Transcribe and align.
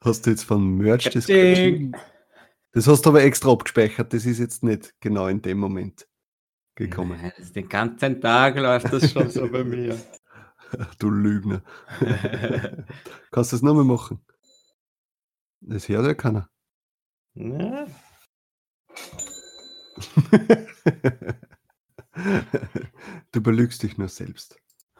hast 0.00 0.26
du 0.26 0.30
jetzt 0.30 0.44
von 0.44 0.76
Merch 0.76 1.04
das. 1.04 1.26
Das 2.72 2.86
hast 2.86 3.02
du 3.02 3.10
aber 3.10 3.22
extra 3.22 3.50
abgespeichert. 3.50 4.12
Das 4.12 4.24
ist 4.26 4.38
jetzt 4.38 4.62
nicht 4.62 4.94
genau 5.00 5.26
in 5.26 5.42
dem 5.42 5.58
Moment 5.58 6.06
gekommen. 6.76 7.18
Nein, 7.20 7.32
den 7.54 7.68
ganzen 7.68 8.20
Tag 8.20 8.56
läuft 8.56 8.92
das 8.92 9.10
schon 9.10 9.30
so 9.30 9.48
bei 9.48 9.64
mir. 9.64 9.98
Du 11.00 11.10
Lügner. 11.10 11.64
Kannst 13.32 13.50
du 13.50 13.56
das 13.56 13.62
nochmal 13.62 13.82
machen? 13.82 14.20
Das 15.60 15.88
hört 15.88 16.06
ja 16.06 16.14
keiner. 16.14 16.48
Ja, 17.34 17.88
du 23.32 23.42
belügst 23.42 23.82
dich 23.82 23.98
nur 23.98 24.08
selbst. 24.08 24.56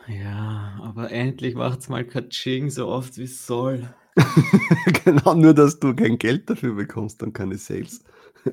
ja, 0.07 0.79
aber 0.83 1.11
endlich 1.11 1.55
macht's 1.55 1.89
mal 1.89 2.05
Katsching 2.05 2.71
so 2.71 2.89
oft 2.89 3.17
wie 3.19 3.25
es 3.25 3.47
soll. 3.47 3.95
genau, 5.05 5.35
nur 5.35 5.55
dass 5.55 5.79
du 5.79 5.95
kein 5.95 6.19
Geld 6.19 6.49
dafür 6.51 6.75
bekommst 6.75 7.23
und 7.23 7.33
keine 7.33 7.57
Sales. 7.59 8.03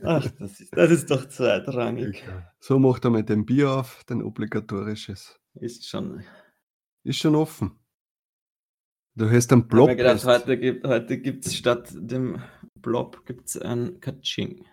Ach, 0.04 0.30
das 0.40 0.60
ist, 0.60 0.76
das 0.76 0.92
ist 0.92 1.12
doch 1.12 1.28
zweitrangig. 1.28 2.24
So 2.60 2.80
macht 2.80 3.06
er 3.06 3.12
mit 3.12 3.30
dem 3.30 3.46
Bier 3.46 3.72
auf, 3.72 4.04
dein 4.06 4.22
obligatorisches. 4.22 5.40
Ist 5.56 5.88
schon. 5.88 6.24
Ist 7.04 7.20
schon 7.20 7.36
offen. 7.36 7.80
Du 9.16 9.30
hast 9.30 9.52
einen 9.52 9.62
Ich 9.62 9.66
habe 9.66 9.68
Blob. 9.68 9.98
gedacht, 9.98 10.24
heute 10.26 10.58
gibt 10.58 10.86
heute 10.86 11.18
gibt's 11.18 11.56
statt 11.56 11.90
dem 11.96 12.42
Blob 12.76 13.26
gibt's 13.26 13.58
ein 13.58 14.00
Katsching. 14.00 14.66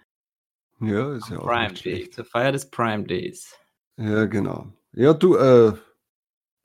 Ja, 0.80 1.14
ist 1.14 1.30
ja 1.30 1.38
auch 1.38 1.46
Prime 1.46 1.72
Day, 1.72 2.10
zur 2.10 2.24
Feier 2.24 2.52
des 2.52 2.68
Prime 2.68 3.04
Days. 3.04 3.54
Ja, 3.96 4.26
genau. 4.26 4.72
Ja, 4.92 5.14
du, 5.14 5.36
äh, 5.36 5.72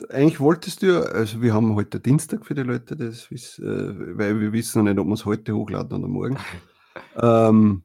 eigentlich 0.09 0.39
wolltest 0.39 0.81
du 0.81 0.87
ja, 0.87 1.01
also 1.01 1.41
wir 1.41 1.53
haben 1.53 1.75
heute 1.75 1.99
Dienstag 1.99 2.45
für 2.45 2.55
die 2.55 2.63
Leute, 2.63 2.95
das 2.95 3.29
wiss, 3.31 3.59
äh, 3.59 4.17
weil 4.17 4.39
wir 4.39 4.53
wissen 4.53 4.79
noch 4.79 4.89
nicht, 4.89 4.99
ob 4.99 5.07
wir 5.07 5.13
es 5.13 5.25
heute 5.25 5.55
hochladen 5.55 5.99
oder 5.99 6.07
morgen. 6.07 6.37
ähm, 7.21 7.83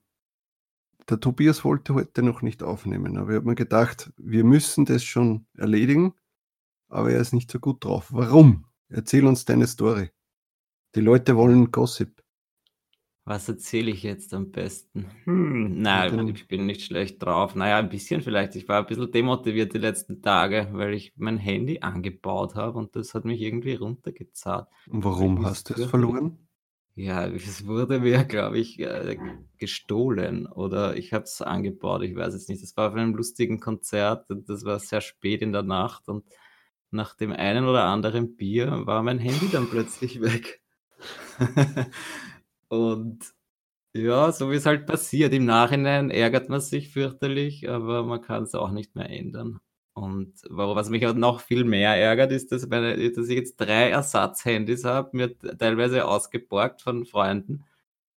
der 1.09 1.20
Tobias 1.20 1.65
wollte 1.65 1.95
heute 1.95 2.23
noch 2.23 2.42
nicht 2.42 2.62
aufnehmen, 2.62 3.19
aber 3.19 3.31
ich 3.31 3.37
habe 3.37 3.47
mir 3.47 3.55
gedacht, 3.55 4.12
wir 4.17 4.45
müssen 4.45 4.87
das 4.87 5.05
schon 5.05 5.47
erledigen, 5.57 6.15
aber 6.89 7.11
er 7.11 7.20
ist 7.20 7.35
nicht 7.35 7.51
so 7.51 7.59
gut 7.59 7.85
drauf. 7.85 8.09
Warum? 8.11 8.67
Erzähl 8.89 9.27
uns 9.27 9.45
deine 9.45 9.67
Story. 9.67 10.11
Die 10.95 11.01
Leute 11.01 11.37
wollen 11.37 11.73
Gossip. 11.73 12.23
Was 13.27 13.48
erzähle 13.48 13.91
ich 13.91 14.03
jetzt 14.03 14.34
am 14.34 14.50
besten? 14.50 15.06
Hm, 15.25 15.80
nein, 15.80 16.14
dann- 16.17 16.28
ich 16.28 16.47
bin 16.47 16.67
nicht 16.67 16.83
schlecht 16.83 17.22
drauf. 17.22 17.55
Naja, 17.55 17.78
ein 17.78 17.89
bisschen 17.89 18.20
vielleicht. 18.20 18.55
Ich 18.55 18.69
war 18.69 18.80
ein 18.80 18.86
bisschen 18.86 19.11
demotiviert 19.11 19.72
die 19.72 19.78
letzten 19.78 20.20
Tage, 20.20 20.69
weil 20.72 20.92
ich 20.92 21.14
mein 21.17 21.39
Handy 21.39 21.80
angebaut 21.80 22.55
habe 22.55 22.78
und 22.78 22.95
das 22.97 23.14
hat 23.14 23.25
mich 23.25 23.41
irgendwie 23.41 23.75
runtergezahlt. 23.75 24.67
Und 24.91 25.05
warum 25.05 25.42
hast 25.45 25.70
du 25.70 25.75
es 25.75 25.84
verloren? 25.86 26.39
Ja, 26.97 27.27
es 27.27 27.67
wurde 27.67 27.98
mir, 27.98 28.25
glaube 28.25 28.58
ich, 28.58 28.78
äh, 28.78 29.17
gestohlen 29.56 30.46
oder 30.46 30.96
ich 30.96 31.12
habe 31.12 31.24
es 31.24 31.41
angebaut, 31.42 32.02
ich 32.02 32.14
weiß 32.14 32.35
es 32.35 32.46
nicht. 32.48 32.62
Das 32.62 32.77
war 32.77 32.91
auf 32.91 32.95
einem 32.95 33.14
lustigen 33.14 33.58
Konzert 33.58 34.30
und 34.30 34.48
das 34.51 34.64
war 34.64 34.79
sehr 34.79 35.01
spät 35.01 35.41
in 35.42 35.52
der 35.52 35.62
Nacht 35.62 36.08
und 36.08 36.24
nach 36.91 37.17
dem 37.17 37.33
einen 37.33 37.64
oder 37.67 37.85
anderen 37.85 38.36
Bier 38.36 38.83
war 38.86 39.02
mein 39.02 39.18
Handy 39.18 39.48
dann 39.51 39.68
plötzlich 39.68 40.20
weg. 40.20 40.61
Und 42.69 43.35
ja, 43.95 44.33
so 44.33 44.51
wie 44.51 44.57
es 44.57 44.67
halt 44.67 44.86
passiert. 44.86 45.33
Im 45.35 45.45
Nachhinein 45.47 46.11
ärgert 46.11 46.48
man 46.48 46.61
sich 46.61 46.91
fürchterlich, 46.92 47.69
aber 47.70 48.05
man 48.05 48.23
kann 48.23 48.45
es 48.45 48.55
auch 48.55 48.70
nicht 48.73 48.97
mehr 48.97 49.11
ändern. 49.11 49.61
Und 49.95 50.35
wa 50.51 50.74
was 50.77 50.91
mich 50.91 51.07
auch 51.07 51.14
noch 51.14 51.41
viel 51.41 51.64
mehr 51.64 51.95
ärgert, 51.97 52.33
ist, 52.33 52.51
dass 52.53 52.67
meine 52.69 52.97
dass 53.13 53.29
ich 53.29 53.36
jetzt 53.36 53.57
3 53.58 53.91
Ersatzhandys 53.91 54.85
habe, 54.85 55.17
mir 55.17 55.39
teilweise 55.39 56.07
ausgeborgt 56.07 56.83
von 56.83 57.07
Freunden 57.07 57.64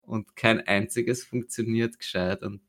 und 0.01 0.35
kein 0.37 0.61
einziges 0.61 1.25
funktioniert 1.25 1.99
gescheit. 1.99 2.43
Und 2.43 2.61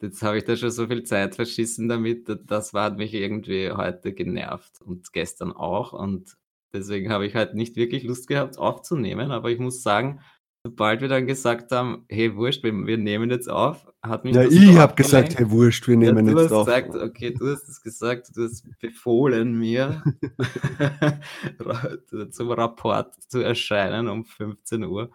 jetzt 0.00 0.22
habe 0.22 0.38
ich 0.38 0.44
da 0.44 0.56
schon 0.56 0.70
so 0.70 0.86
viel 0.86 1.04
Zeit 1.04 1.34
verschissen 1.36 1.88
damit. 1.88 2.28
Das 2.46 2.72
hat 2.72 2.96
mich 2.98 3.14
irgendwie 3.14 3.72
heute 3.72 4.12
genervt 4.14 4.80
und 4.82 5.12
gestern 5.12 5.52
auch. 5.52 5.92
Und 5.92 6.36
deswegen 6.72 7.10
habe 7.12 7.26
ich 7.26 7.34
halt 7.34 7.54
nicht 7.54 7.76
wirklich 7.76 8.04
Lust 8.04 8.28
gehabt 8.28 8.58
aufzunehmen. 8.58 9.32
Aber 9.32 9.50
ich 9.50 9.58
muss 9.58 9.82
sagen, 9.82 10.20
sobald 10.64 11.00
wir 11.00 11.08
dann 11.08 11.26
gesagt 11.26 11.72
haben: 11.72 12.04
„Hey, 12.08 12.34
wurscht, 12.36 12.62
wir 12.64 12.72
wir 12.86 12.98
nehmen 12.98 13.30
jetzt 13.30 13.48
auf“, 13.50 13.86
hat 14.02 14.24
mich 14.24 14.34
Ja, 14.34 14.42
das 14.42 14.52
ich 14.54 14.76
habe 14.78 14.94
gesagt, 14.94 15.38
hey, 15.38 15.50
wurscht, 15.50 15.88
wir 15.88 15.96
Ja, 16.00 16.12
nehmen 16.12 16.26
du 16.26 16.38
jetzt 16.38 16.44
hast 16.44 16.52
auf. 16.52 16.66
gesagt 16.66 16.94
okay, 16.96 17.32
du 17.34 17.50
hast 17.52 17.68
es 17.68 17.80
gesagt, 17.82 18.30
du 18.36 18.44
hast 18.44 18.64
befohlen 18.80 19.58
mir, 19.58 20.02
zum 22.30 22.50
Rapport 22.50 23.14
zu 23.30 23.40
erscheinen 23.40 24.08
um 24.08 24.24
15:00 24.24 25.10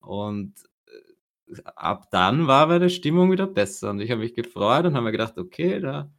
und, 0.00 0.54
äh, 1.48 1.62
ab 1.76 2.10
dann 2.10 2.46
war 2.48 2.66
meine 2.68 2.90
Stimmung 2.90 3.30
wieder 3.32 3.46
besser 3.46 3.90
und 3.90 4.00
ich 4.00 4.10
habe 4.10 4.20
mich 4.22 4.34
gefreut 4.34 4.86
und 4.86 4.94
habe 4.94 5.04
mir 5.06 5.12
gedacht: 5.12 5.38
„Okay, 5.38 5.80
da 5.80 6.10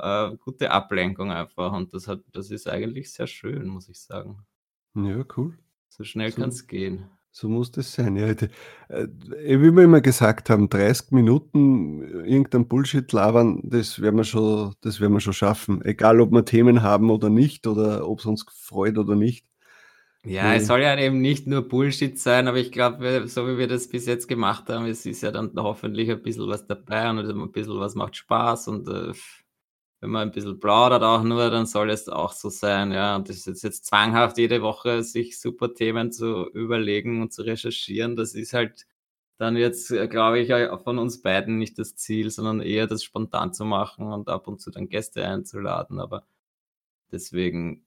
äh, 0.00 0.36
gute 0.38 0.70
Ablenkung 0.72 1.32
einfach“ 1.32 1.72
und 1.74 1.94
das 1.94 2.08
hat 2.08 2.22
das 2.32 2.50
ist 2.50 2.68
eigentlich 2.68 3.12
sehr 3.12 3.26
schön, 3.28 3.68
muss 3.68 3.88
ich 3.88 4.00
sagen. 4.00 4.46
Ja, 4.94 5.24
cool. 5.36 5.58
So 5.90 6.04
schnell 6.04 6.30
So 6.32 6.40
kann's 6.40 6.66
gehen. 6.66 7.10
So 7.32 7.48
muss 7.48 7.70
das 7.72 7.92
sein. 7.94 8.16
Ja, 8.16 8.34
d 8.34 8.48
äh, 8.88 9.06
wie 9.60 9.70
wir 9.74 9.84
immer 9.84 10.00
gesagt 10.02 10.50
haben, 10.50 10.68
30 10.68 11.12
Minuten 11.12 12.02
irgendein 12.24 12.68
Bullshit 12.68 13.10
labern, 13.12 13.60
das 13.64 14.00
werden 14.00 14.16
wir 14.16 14.24
schon 14.24 14.74
das 14.82 15.00
werden 15.00 15.14
wir 15.14 15.20
schon 15.20 15.32
schaffen. 15.32 15.82
Egal, 15.84 16.20
ob 16.20 16.30
wir 16.32 16.44
Themen 16.44 16.82
haben 16.82 17.10
oder 17.10 17.30
nicht 17.30 17.66
oder 17.66 18.06
ob's 18.08 18.26
uns 18.26 18.44
freut 18.50 18.98
oder 18.98 19.14
nicht. 19.16 19.46
Ja, 20.24 20.54
es 20.54 20.66
Hm. 20.66 20.66
soll 20.68 20.82
ja 20.82 20.96
eben 20.98 21.20
nicht 21.20 21.48
nur 21.48 21.66
Bullshit 21.68 22.16
sein, 22.18 22.46
aber 22.46 22.58
ich 22.58 22.70
glaube, 22.70 23.26
so 23.26 23.46
wie 23.48 23.58
wir 23.58 23.66
das 23.66 23.88
bis 23.88 24.06
jetzt 24.06 24.28
gemacht 24.28 24.68
haben, 24.68 24.86
es 24.86 25.04
ist 25.04 25.20
ja 25.22 25.32
dann 25.32 25.50
hoffentlich 25.56 26.10
ein 26.10 26.22
bisschen 26.22 26.46
was 26.48 26.64
dabei 26.66 27.10
und 27.10 27.18
ein 27.18 27.50
bisschen 27.52 27.80
was 27.80 27.96
macht 27.96 28.14
Spaß 28.16 28.68
und, 28.68 28.88
äh, 28.88 29.12
wenn 30.02 30.10
man 30.10 30.28
ein 30.28 30.32
bisschen 30.32 30.60
plaudert 30.60 31.02
auch 31.04 31.22
nur, 31.24 31.50
dann 31.50 31.66
soll 31.66 31.90
es 31.90 32.08
auch 32.10 32.32
so 32.34 32.50
sein, 32.50 32.92
ja. 32.92 33.16
Und 33.16 33.30
das 33.30 33.46
ist 33.46 33.62
jetzt 33.64 33.86
zwanghaft 33.86 34.38
jede 34.38 34.62
Woche 34.62 35.04
sich 35.04 35.40
super 35.40 35.74
Themen 35.74 36.12
zu 36.12 36.48
überlegen 36.50 37.22
und 37.22 37.32
zu 37.32 37.42
recherchieren, 37.42 38.16
das 38.16 38.34
ist 38.34 38.52
halt 38.54 38.86
dann 39.38 39.56
jetzt, 39.56 39.90
äh, 39.92 40.08
glaube 40.08 40.40
ich, 40.40 40.48
ja 40.50 40.76
von 40.78 40.98
uns 40.98 41.22
beiden 41.22 41.58
nicht 41.58 41.78
das 41.78 41.96
Ziel, 41.96 42.30
sondern 42.30 42.60
eher 42.60 42.86
das 42.88 43.04
spontan 43.04 43.54
zu 43.54 43.64
machen 43.64 44.12
und 44.12 44.28
ab 44.28 44.48
und 44.48 44.60
zu 44.60 44.70
dann 44.72 44.88
Gäste 44.88 45.26
einzuladen, 45.26 46.00
aber 46.00 46.24
deswegen, 47.12 47.84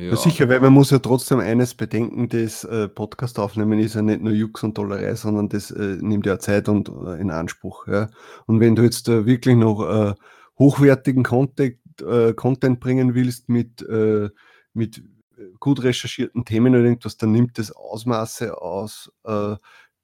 Ja, 0.00 0.14
sicher, 0.16 0.48
weil 0.48 0.60
man 0.60 0.72
muss 0.72 0.90
ja 0.90 1.00
trotzdem 1.00 1.40
eines 1.40 1.74
bedenken, 1.74 2.28
das, 2.28 2.62
äh, 2.62 2.88
Podcast 2.88 3.38
aufnehmen 3.40 3.80
ist 3.80 3.94
ja 3.96 4.02
nicht 4.02 4.20
nur 4.22 4.32
Jux 4.32 4.62
und 4.62 4.78
Dollerei, 4.78 5.14
sondern 5.16 5.48
das, 5.48 5.72
äh, 5.72 5.96
nimmt 6.00 6.24
ja 6.24 6.38
Zeit 6.38 6.68
und 6.68 6.88
äh, 6.88 7.20
in 7.20 7.32
Anspruch, 7.32 7.88
ja. 7.88 8.08
Und 8.46 8.60
wenn 8.60 8.76
du 8.76 8.82
jetzt, 8.84 9.08
äh, 9.08 9.26
wirklich 9.26 9.56
noch, 9.56 9.82
äh, 9.88 10.14
hochwertigen 10.58 11.24
Content 11.24 11.78
äh, 12.02 12.32
Content 12.34 12.80
bringen 12.80 13.14
willst 13.14 13.48
mit, 13.48 13.82
äh 13.82 14.30
mit, 14.74 14.98
äh, 15.36 15.42
gut 15.60 15.82
recherchierten 15.82 16.44
Themen 16.44 16.74
oder 16.74 16.84
irgendwas, 16.84 17.16
dann 17.16 17.32
nimmt 17.32 17.58
das 17.58 17.72
Ausmaße 17.72 18.60
aus, 18.60 19.12
äh, 19.24 19.56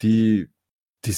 die 0.03 0.49
die 1.06 1.12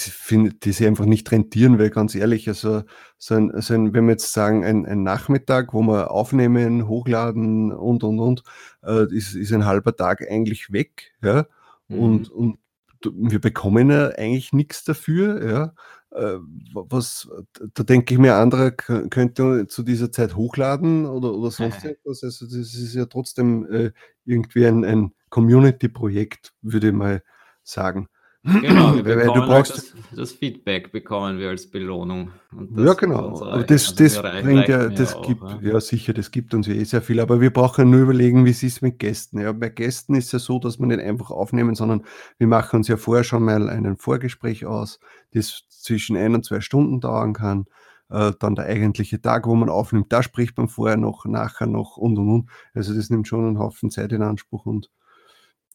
die 0.60 0.72
sich 0.72 0.86
einfach 0.86 1.04
nicht 1.06 1.30
rentieren, 1.32 1.78
weil 1.78 1.90
ganz 1.90 2.14
ehrlich, 2.16 2.48
also 2.48 2.82
so 3.18 3.34
ein 3.36 3.52
so 3.62 3.74
ein 3.74 3.94
wenn 3.94 4.06
wir 4.06 4.12
jetzt 4.12 4.32
sagen, 4.32 4.64
ein 4.64 4.84
ein 4.86 5.02
Nachmittag, 5.04 5.72
wo 5.74 5.82
wir 5.82 6.10
aufnehmen, 6.10 6.88
hochladen 6.88 7.72
und, 7.72 8.02
und, 8.04 8.18
und, 8.20 8.42
äh, 8.82 9.06
ist 9.14 9.34
ist 9.34 9.52
ein 9.52 9.64
halber 9.66 9.94
Tag 9.96 10.22
eigentlich 10.30 10.72
weg, 10.72 11.12
ja? 11.22 11.46
Und 11.88 12.28
Mhm. 12.30 12.34
und 12.36 12.54
d 12.56 12.60
wir 13.04 13.40
bekommen 13.40 13.90
ja 13.90 14.08
eigentlich 14.10 14.52
nix 14.52 14.84
dafür, 14.84 15.44
ja? 15.48 15.74
Äh, 16.12 16.38
wa 16.72 16.84
was 16.88 17.28
da 17.74 17.82
denke 17.82 18.14
ich 18.14 18.20
mir, 18.20 18.34
kö 18.76 19.08
könnte 19.10 19.66
zu 19.68 19.82
dieser 19.82 20.12
Zeit 20.12 20.36
hochladen 20.36 21.06
oder 21.06 21.34
oder 21.34 21.50
sonst 21.50 21.84
irgendwas. 21.84 22.22
Also, 22.22 22.46
das 22.46 22.74
ist 22.74 22.94
ja 22.94 23.06
trotzdem, 23.06 23.66
äh, 23.72 23.92
irgendwie 24.24 24.66
ein 24.66 24.84
ein 24.84 25.12
Community-Projekt, 25.30 26.54
würde 26.62 26.88
ich 26.88 26.94
mal 26.94 27.22
sagen. 27.64 28.08
Genau, 28.46 28.94
wir 28.94 29.04
Weil 29.04 29.26
du 29.26 29.34
halt 29.34 29.46
brauchst, 29.46 29.76
das, 29.76 29.94
das 30.14 30.32
Feedback 30.32 30.92
bekommen 30.92 31.38
wir 31.38 31.48
als 31.48 31.66
Belohnung. 31.66 32.30
Ja 32.76 32.94
genau, 32.94 33.40
aber 33.42 33.64
das, 33.64 33.88
Also 33.98 34.04
das 34.04 34.42
bringt 34.42 34.68
ja, 34.68 34.88
das 34.88 35.14
auch. 35.14 35.26
gibt, 35.26 35.42
Ja. 35.42 35.58
ja 35.60 35.80
sicher, 35.80 36.12
das 36.12 36.30
gibt 36.30 36.54
uns 36.54 36.66
ja 36.68 36.74
eh 36.74 36.84
sehr 36.84 37.02
viel, 37.02 37.18
aber 37.20 37.40
wir 37.40 37.52
brauchen 37.52 37.90
nur 37.90 38.00
überlegen, 38.02 38.44
wie 38.44 38.50
es 38.50 38.62
ist 38.62 38.82
mit 38.82 38.98
Gästen. 38.98 39.40
Ja, 39.40 39.52
bei 39.52 39.68
Gästen 39.68 40.14
ist 40.14 40.32
ja 40.32 40.38
so, 40.38 40.58
dass 40.60 40.78
wir 40.78 40.86
nicht 40.86 41.00
einfach 41.00 41.30
aufnehmen, 41.30 41.74
sondern 41.74 42.04
wir 42.38 42.46
machen 42.46 42.76
uns 42.76 42.88
ja 42.88 42.96
vorher 42.96 43.24
schon 43.24 43.42
mal 43.42 43.68
ein 43.68 43.96
Vorgespräch 43.96 44.64
aus, 44.64 45.00
das 45.32 45.64
zwischen 45.68 46.16
ein 46.16 46.34
und 46.34 46.44
zwei 46.44 46.60
Stunden 46.60 47.00
dauern 47.00 47.32
kann. 47.32 47.66
Äh, 48.08 48.32
dann 48.38 48.54
der 48.54 48.66
eigentliche 48.66 49.20
Tag, 49.20 49.46
wo 49.48 49.54
man 49.56 49.68
aufnimmt, 49.68 50.12
da 50.12 50.22
spricht 50.22 50.56
man 50.56 50.68
vorher 50.68 50.96
noch, 50.96 51.24
nachher 51.24 51.66
noch 51.66 51.96
und 51.96 52.16
und 52.18 52.28
und. 52.28 52.50
Also 52.72 52.94
das 52.94 53.10
nimmt 53.10 53.26
schon 53.26 53.44
einen 53.44 53.58
Haufen 53.58 53.90
Zeit 53.90 54.12
in 54.12 54.22
Anspruch 54.22 54.64
und 54.66 54.90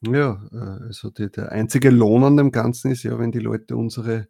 ja, 0.01 0.41
äh, 0.51 0.85
also 0.85 1.09
die, 1.09 1.29
der 1.29 1.51
einzige 1.51 1.89
Lohn 1.89 2.23
an 2.23 2.37
dem 2.37 2.51
Ganzen 2.51 2.91
ist 2.91 3.03
ja, 3.03 3.17
wenn 3.19 3.31
die 3.31 3.39
Leute 3.39 3.75
unsere 3.75 4.27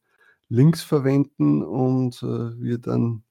Links 0.50 0.84
verwenden 0.84 1.64
und 1.64 2.22
äh, 2.24 2.62
wir 2.62 2.78
dann 2.78 3.24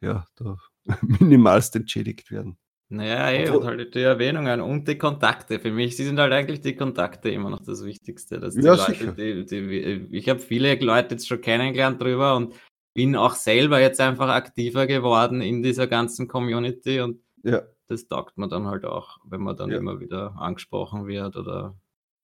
ja 0.00 0.24
da 0.36 0.56
minimalst 1.02 1.76
entschädigt 1.76 2.30
werden. 2.30 2.56
Naja, 2.92 3.30
eh, 3.30 3.48
und 3.50 3.64
halt 3.64 3.94
die 3.94 4.00
Erwähnungen 4.00 4.60
und 4.60 4.88
die 4.88 4.98
Kontakte. 4.98 5.60
Für 5.60 5.70
mich 5.70 5.96
sind 5.96 6.18
halt 6.18 6.32
eigentlich 6.32 6.60
die 6.60 6.74
Kontakte 6.74 7.30
immer 7.30 7.48
noch 7.48 7.60
das 7.60 7.84
Wichtigste, 7.84 8.40
dass 8.40 8.54
die 8.54 8.62
ja 8.62 8.74
Leute, 8.74 8.92
sicher. 8.92 9.12
die, 9.12 9.46
die, 9.46 10.08
ich 10.10 10.28
habe 10.28 10.40
viele 10.40 10.74
Leute 10.74 11.14
jetzt 11.14 11.28
schon 11.28 11.40
kennengelernt 11.40 12.02
drüber 12.02 12.36
und 12.36 12.54
bin 12.92 13.14
auch 13.14 13.34
selber 13.34 13.80
jetzt 13.80 14.00
einfach 14.00 14.28
aktiver 14.28 14.88
geworden 14.88 15.40
in 15.40 15.62
dieser 15.62 15.86
ganzen 15.86 16.26
Community 16.26 17.00
und 17.00 17.20
Ja, 17.44 17.62
das 17.90 18.06
taugt 18.06 18.38
mir 18.38 18.48
dann 18.48 18.66
halt 18.66 18.84
auch, 18.84 19.18
wenn 19.24 19.40
man 19.40 19.56
dann 19.56 19.70
ja, 19.70 19.78
immer 19.78 19.98
wieder 19.98 20.36
angesprochen 20.38 21.08
wird 21.08 21.36
oder 21.36 21.74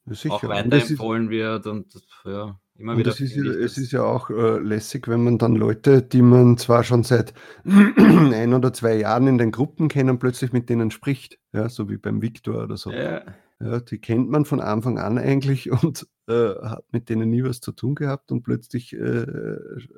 auch 0.09 0.15
sicher. 0.15 0.35
Und 0.35 0.73
das 0.73 0.85
ist, 0.85 0.91
weiterempfohlen 0.91 1.31
wird 1.31 1.67
und 1.67 1.93
ja, 2.25 2.61
immer 2.77 2.93
und 2.93 2.99
wieder 2.99 3.11
es 3.11 3.21
ist 3.21 3.37
es 3.37 3.77
ist 3.77 3.91
ja 3.91 4.05
auch 4.05 4.31
äh, 4.31 4.59
lässig, 4.61 5.09
wenn 5.09 5.25
man 5.25 5.39
dann 5.39 5.57
Leute, 5.57 6.03
die 6.03 6.23
man 6.23 6.57
zwar 6.57 6.85
schon 6.85 7.03
seit 7.03 7.35
ein 7.65 8.55
oder 8.55 8.73
zwei 8.73 8.97
Jahren 8.97 9.27
in 9.27 9.39
den 9.39 9.51
Gruppen 9.51 9.89
kennt, 9.89 10.21
plötzlich 10.21 10.53
mit 10.53 10.71
denen 10.71 10.93
spricht. 10.93 11.41
Ja, 11.53 11.69
so 11.69 11.91
wie 11.91 11.97
beim 11.97 12.23
Viktor 12.23 12.63
oder 12.63 12.77
so. 12.77 12.93
Ja, 12.93 13.25
Ja, 13.59 13.81
die 13.81 13.99
kennt 13.99 14.31
man 14.31 14.45
von 14.45 14.61
Anfang 14.61 15.01
an 15.01 15.19
eigentlich 15.19 15.73
und 15.83 16.07
äh, 16.29 16.55
hat 16.63 16.85
mit 16.93 17.09
denen 17.09 17.29
nie 17.29 17.43
was 17.43 17.61
zu 17.61 17.73
tun 17.73 17.97
gehabt 17.97 18.31
und 18.31 18.45
plötzlich 18.45 18.93
äh, 18.93 19.27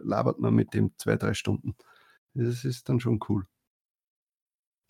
labert 0.03 0.39
man 0.39 0.55
mit 0.55 0.73
dem 0.73 0.93
zwei, 0.97 1.17
drei 1.17 1.35
Stunden. 1.35 1.77
Das 2.33 2.65
ist 2.65 2.89
dann 2.89 3.01
schon 3.01 3.21
cool. 3.29 3.45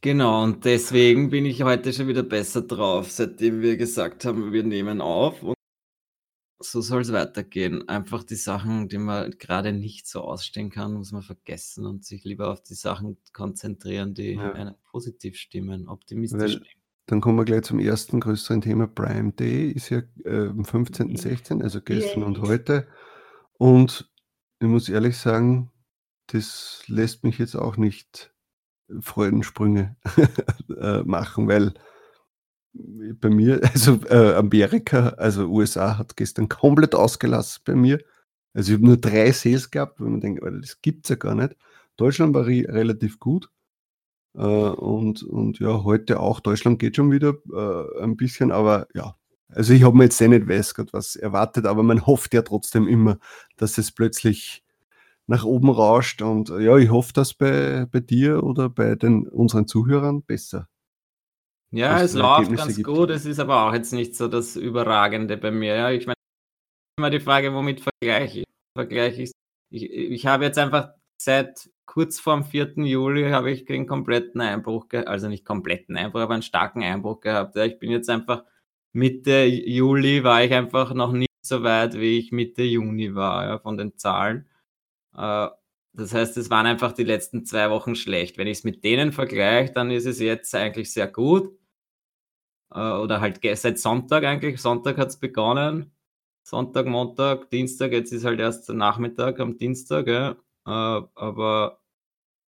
Genau, 0.01 0.43
und 0.45 0.65
deswegen 0.65 1.31
bin 1.31 1.47
ich 1.47 1.63
heute 1.63 1.93
schon 1.93 2.09
wieder 2.09 2.23
besser 2.23 2.63
drauf, 2.63 3.11
seitdem 3.11 3.61
wir 3.63 3.77
gesagt 3.77 4.25
haben, 4.25 4.53
wir 4.53 4.63
nehmen 4.65 5.01
auf 5.01 5.43
und 5.43 5.55
so 6.61 6.81
soll 6.81 7.03
es 7.03 7.13
weitergehen. 7.13 7.89
Einfach 7.89 8.25
die 8.25 8.35
Sachen, 8.35 8.89
die 8.89 8.99
man 8.99 9.31
gerade 9.39 9.73
nicht 9.73 10.07
so 10.09 10.23
ausstehen 10.23 10.71
kann, 10.71 10.95
muss 10.95 11.13
man 11.13 11.23
vergessen 11.23 11.87
und 11.87 12.05
sich 12.05 12.25
lieber 12.25 12.51
auf 12.51 12.63
die 12.63 12.75
Sachen 12.75 13.17
konzentrieren, 13.33 14.15
die 14.15 14.35
Ja, 14.35 14.53
einen 14.53 14.75
positiv 14.91 15.37
stimmen, 15.37 15.89
optimistisch 15.89 16.41
weil 16.41 16.49
stimmen. 16.65 16.83
dann 17.07 17.21
kommen 17.21 17.39
wir 17.39 17.45
gleich 17.45 17.63
zum 17.63 17.79
ersten 17.79 18.21
größeren 18.21 18.61
Thema. 18.61 18.87
Prime 18.87 19.33
Day 19.33 19.71
ist 19.71 19.91
ja 19.91 20.03
äh, 20.25 20.49
am 20.49 20.65
15., 20.65 21.17
16., 21.17 21.63
also 21.63 21.81
gestern 21.81 22.23
und 22.25 22.39
Yay. 22.39 22.47
heute. 22.47 22.89
Und 23.59 24.11
ich 24.61 24.69
muss 24.69 24.89
ehrlich 24.89 25.17
sagen, 25.19 25.71
das 26.29 26.85
lässt 26.89 27.25
mich 27.25 27.39
jetzt 27.39 27.57
auch 27.57 27.77
nicht 27.77 28.35
Freudensprünge 29.01 29.97
äh, 30.81 31.03
machen, 31.03 31.49
weil 31.49 31.75
bei 33.21 33.31
mir, 33.31 33.61
also 33.73 34.01
äh, 34.09 34.35
Amerika, 34.35 35.11
also 35.11 35.47
USA 35.47 35.99
hat 35.99 36.17
gestern 36.17 36.49
komplett 36.49 36.95
ausgelassen 36.95 37.63
bei 37.65 37.75
mir. 37.75 38.03
Also 38.55 38.73
ich 38.73 38.79
habe 38.79 38.87
nur 38.87 38.97
drei 38.97 39.33
Sales 39.33 39.71
gehabt, 39.71 40.01
wo 40.01 40.05
man 40.05 40.21
denkt, 40.21 40.43
das 40.43 40.81
gibt's 40.81 41.09
ja 41.09 41.17
gar 41.17 41.35
nicht. 41.35 41.57
Deutschland 41.97 42.35
war 42.35 42.47
re 42.47 42.65
relativ 42.69 43.19
gut. 43.19 43.51
Äh, 44.35 44.41
und, 44.41 45.23
und 45.23 45.59
ja, 45.59 45.85
heute 45.85 46.21
auch. 46.21 46.41
Deutschland 46.41 46.79
geht 46.79 46.97
schon 46.97 47.11
wieder 47.11 47.35
äh, 47.53 48.03
ein 48.03 48.17
bisschen, 48.17 48.53
aber 48.53 48.87
ja. 48.95 49.17
Also 49.51 49.73
ich 49.73 49.83
habe 49.83 49.97
mir 49.97 50.05
jetzt 50.05 50.21
eh 50.21 50.29
nicht 50.29 50.47
weiß 50.47 50.75
Gott 50.75 50.93
was 50.93 51.17
erwartet, 51.17 51.65
aber 51.65 51.83
man 51.83 52.07
hofft 52.07 52.35
ja 52.35 52.43
trotzdem 52.43 52.87
immer, 52.87 53.19
dass 53.57 53.79
es 53.79 53.93
plötzlich 53.93 54.63
nach 55.29 55.45
oben 55.45 55.71
rauscht. 55.71 56.23
Und 56.23 56.51
äh, 56.51 56.61
ja, 56.61 56.77
ich 56.77 56.91
hoffe, 56.91 57.13
dass 57.13 57.35
bei, 57.35 57.87
bei 57.91 58.01
dir 58.01 58.43
oder 58.43 58.69
bei 58.69 58.97
den, 58.97 59.29
unseren 59.29 59.69
Zuhörern 59.69 60.23
besser 60.23 60.69
Ja, 61.71 62.03
es 62.03 62.15
läuft 62.15 62.51
Ergebnisse 62.51 62.65
ganz 62.65 62.77
gibt. 62.77 62.89
gut. 62.89 63.11
Es 63.11 63.27
ist 63.27 63.39
aber 63.39 63.69
auch 63.69 63.75
jetzt 63.75 63.93
nicht 63.93 64.17
so 64.17 64.27
das 64.27 64.57
Überragende 64.57 65.37
bei 65.37 65.51
mir. 65.51 65.77
Ja, 65.77 65.91
ich 65.91 66.07
meine, 66.07 66.17
immer 66.99 67.11
die 67.11 67.21
Frage, 67.21 67.53
womit 67.55 67.81
vergleiche 67.81 68.41
ich? 68.41 68.45
Vergleiche 68.77 69.23
ich, 69.23 69.33
ich, 69.71 69.91
ich 69.91 70.27
habe 70.27 70.45
jetzt 70.45 70.59
einfach 70.59 70.91
seit 71.21 71.71
kurz 71.85 72.21
vorm 72.21 72.45
4. 72.45 72.75
Juli 72.77 73.31
habe 73.31 73.51
ich 73.51 73.65
den 73.65 73.87
kompletten 73.87 74.41
Einbruch, 74.41 74.87
also 74.93 75.29
nicht 75.29 75.45
kompletten 75.45 75.97
Einbruch, 75.97 76.21
aber 76.21 76.35
einen 76.35 76.43
starken 76.43 76.83
Einbruch 76.83 77.21
gehabt. 77.21 77.57
Ja, 77.57 77.65
ich 77.65 77.79
bin 77.79 77.91
jetzt 77.91 78.09
einfach 78.09 78.45
Mitte 78.93 79.45
Juli 79.45 80.25
war 80.25 80.43
ich 80.43 80.53
einfach 80.55 80.95
noch 80.95 81.13
nicht 81.13 81.29
so 81.43 81.63
weit, 81.63 81.95
wie 81.95 82.19
ich 82.19 82.33
Mitte 82.33 82.63
Juni 82.63 83.15
war, 83.15 83.45
ja, 83.45 83.59
von 83.59 83.77
den 83.77 83.97
Zahlen. 83.97 84.49
Äh, 85.19 85.49
das 85.95 86.15
heißt, 86.15 86.37
es 86.37 86.51
waren 86.51 86.67
einfach 86.67 86.93
die 86.93 87.05
letzten 87.05 87.45
zwei 87.45 87.71
Wochen 87.71 87.97
schlecht. 87.97 88.39
Wenn 88.39 88.47
ich 88.47 88.59
es 88.59 88.65
mit 88.65 88.85
denen 88.85 89.13
vergleiche, 89.13 89.73
dann 89.73 89.91
ist 89.91 90.07
es 90.07 90.21
jetzt 90.21 90.55
eigentlich 90.55 90.93
sehr 90.93 91.09
gut. 91.09 91.59
Äh, 92.73 92.79
oder 92.79 93.21
halt 93.21 93.41
seit 93.59 93.79
Sonntag 93.79 94.25
eigentlich. 94.25 94.61
Sonntag 94.61 94.99
hat 94.99 95.09
es 95.09 95.19
begonnen. 95.19 95.93
Sonntag, 96.45 96.87
Montag, 96.87 97.51
Dienstag, 97.51 97.93
jetzt 97.93 98.13
ist 98.13 98.25
halt 98.25 98.41
erst 98.41 98.71
Nachmittag 98.71 99.41
am 99.41 99.59
Dienstag. 99.59 100.07
Ja. 100.09 100.31
Äh, 100.67 101.03
aber 101.15 101.81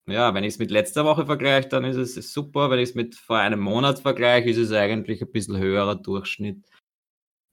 ja, 0.08 0.34
wenn 0.34 0.44
ich 0.44 0.54
es 0.54 0.60
mit 0.60 0.72
letzter 0.72 1.06
Woche 1.06 1.26
vergleiche, 1.26 1.70
dann 1.70 1.86
ist 1.86 1.98
es 1.98 2.34
super. 2.34 2.70
Wenn 2.70 2.80
ich 2.80 2.90
es 2.90 2.96
mit 2.96 3.16
vor 3.16 3.38
einem 3.38 3.60
Monat 3.60 4.00
vergleiche, 4.00 4.50
ist 4.50 4.58
es 4.58 4.72
eigentlich 4.72 5.22
ein 5.22 5.32
bisschen 5.32 5.58
höherer 5.58 5.96
Durchschnitt. 5.96 6.66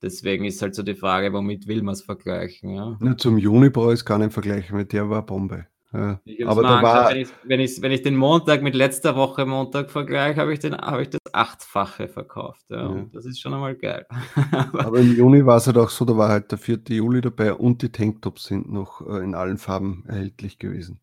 Deswegen 0.06 0.44
ist 0.44 0.62
halt 0.62 0.75
so 0.76 0.82
die 0.85 0.94
Frage, 0.94 1.32
womit 1.32 1.67
will 1.67 1.82
man 1.82 1.94
es 1.94 2.03
vergleichen? 2.03 2.70
Ja. 2.70 2.97
Nur 3.00 3.19
zum 3.19 3.38
Juni 3.38 3.70
brauche 3.70 3.88
ich 3.93 4.00
es 4.00 4.05
gar 4.05 4.19
nicht 4.19 4.32
vergleichen, 4.32 4.76
weil 4.76 4.85
der 4.85 5.11
war 5.11 5.26
Bombe. 5.26 5.67
Ja. 5.93 6.20
Ich 6.25 6.47
Aber 6.47 6.62
da 6.62 6.81
war, 6.82 7.11
wenn 7.11 7.17
ich, 7.23 7.29
wenn, 7.44 7.61
ich, 7.61 7.81
wenn 7.82 7.91
ich 7.93 8.03
den 8.03 8.17
Montag 8.17 8.62
mit 8.62 8.75
letzter 8.75 9.17
Woche 9.17 9.47
Montag 9.47 9.91
vergleiche, 9.91 10.41
habe 10.41 10.53
ich, 10.53 10.58
den- 10.61 10.76
habe 10.76 11.03
ich 11.03 11.11
das 11.11 11.20
achtfache 11.32 12.06
verkauft. 12.08 12.64
Ja. 12.69 12.94
ja. 12.94 13.06
Das 13.12 13.25
ist 13.25 13.41
schon 13.41 13.53
einmal 13.55 13.75
geil. 13.75 14.06
Aber 14.53 14.85
Aber 14.87 14.99
im 15.00 15.17
Juni 15.17 15.44
war 15.44 15.56
es 15.56 15.67
halt 15.67 15.79
auch 15.79 15.91
so, 15.91 16.05
da 16.05 16.17
war 16.17 16.29
halt 16.29 16.50
der 16.52 16.59
4. 16.59 16.81
Juli 16.88 17.20
dabei 17.20 17.52
und 17.55 17.82
die 17.82 17.91
Tanktops 17.91 18.44
sind 18.44 18.70
noch 18.70 19.00
äh, 19.09 19.25
in 19.25 19.35
allen 19.35 19.59
Farben 19.59 20.05
erhältlich 20.06 20.59
gewesen. 20.59 21.00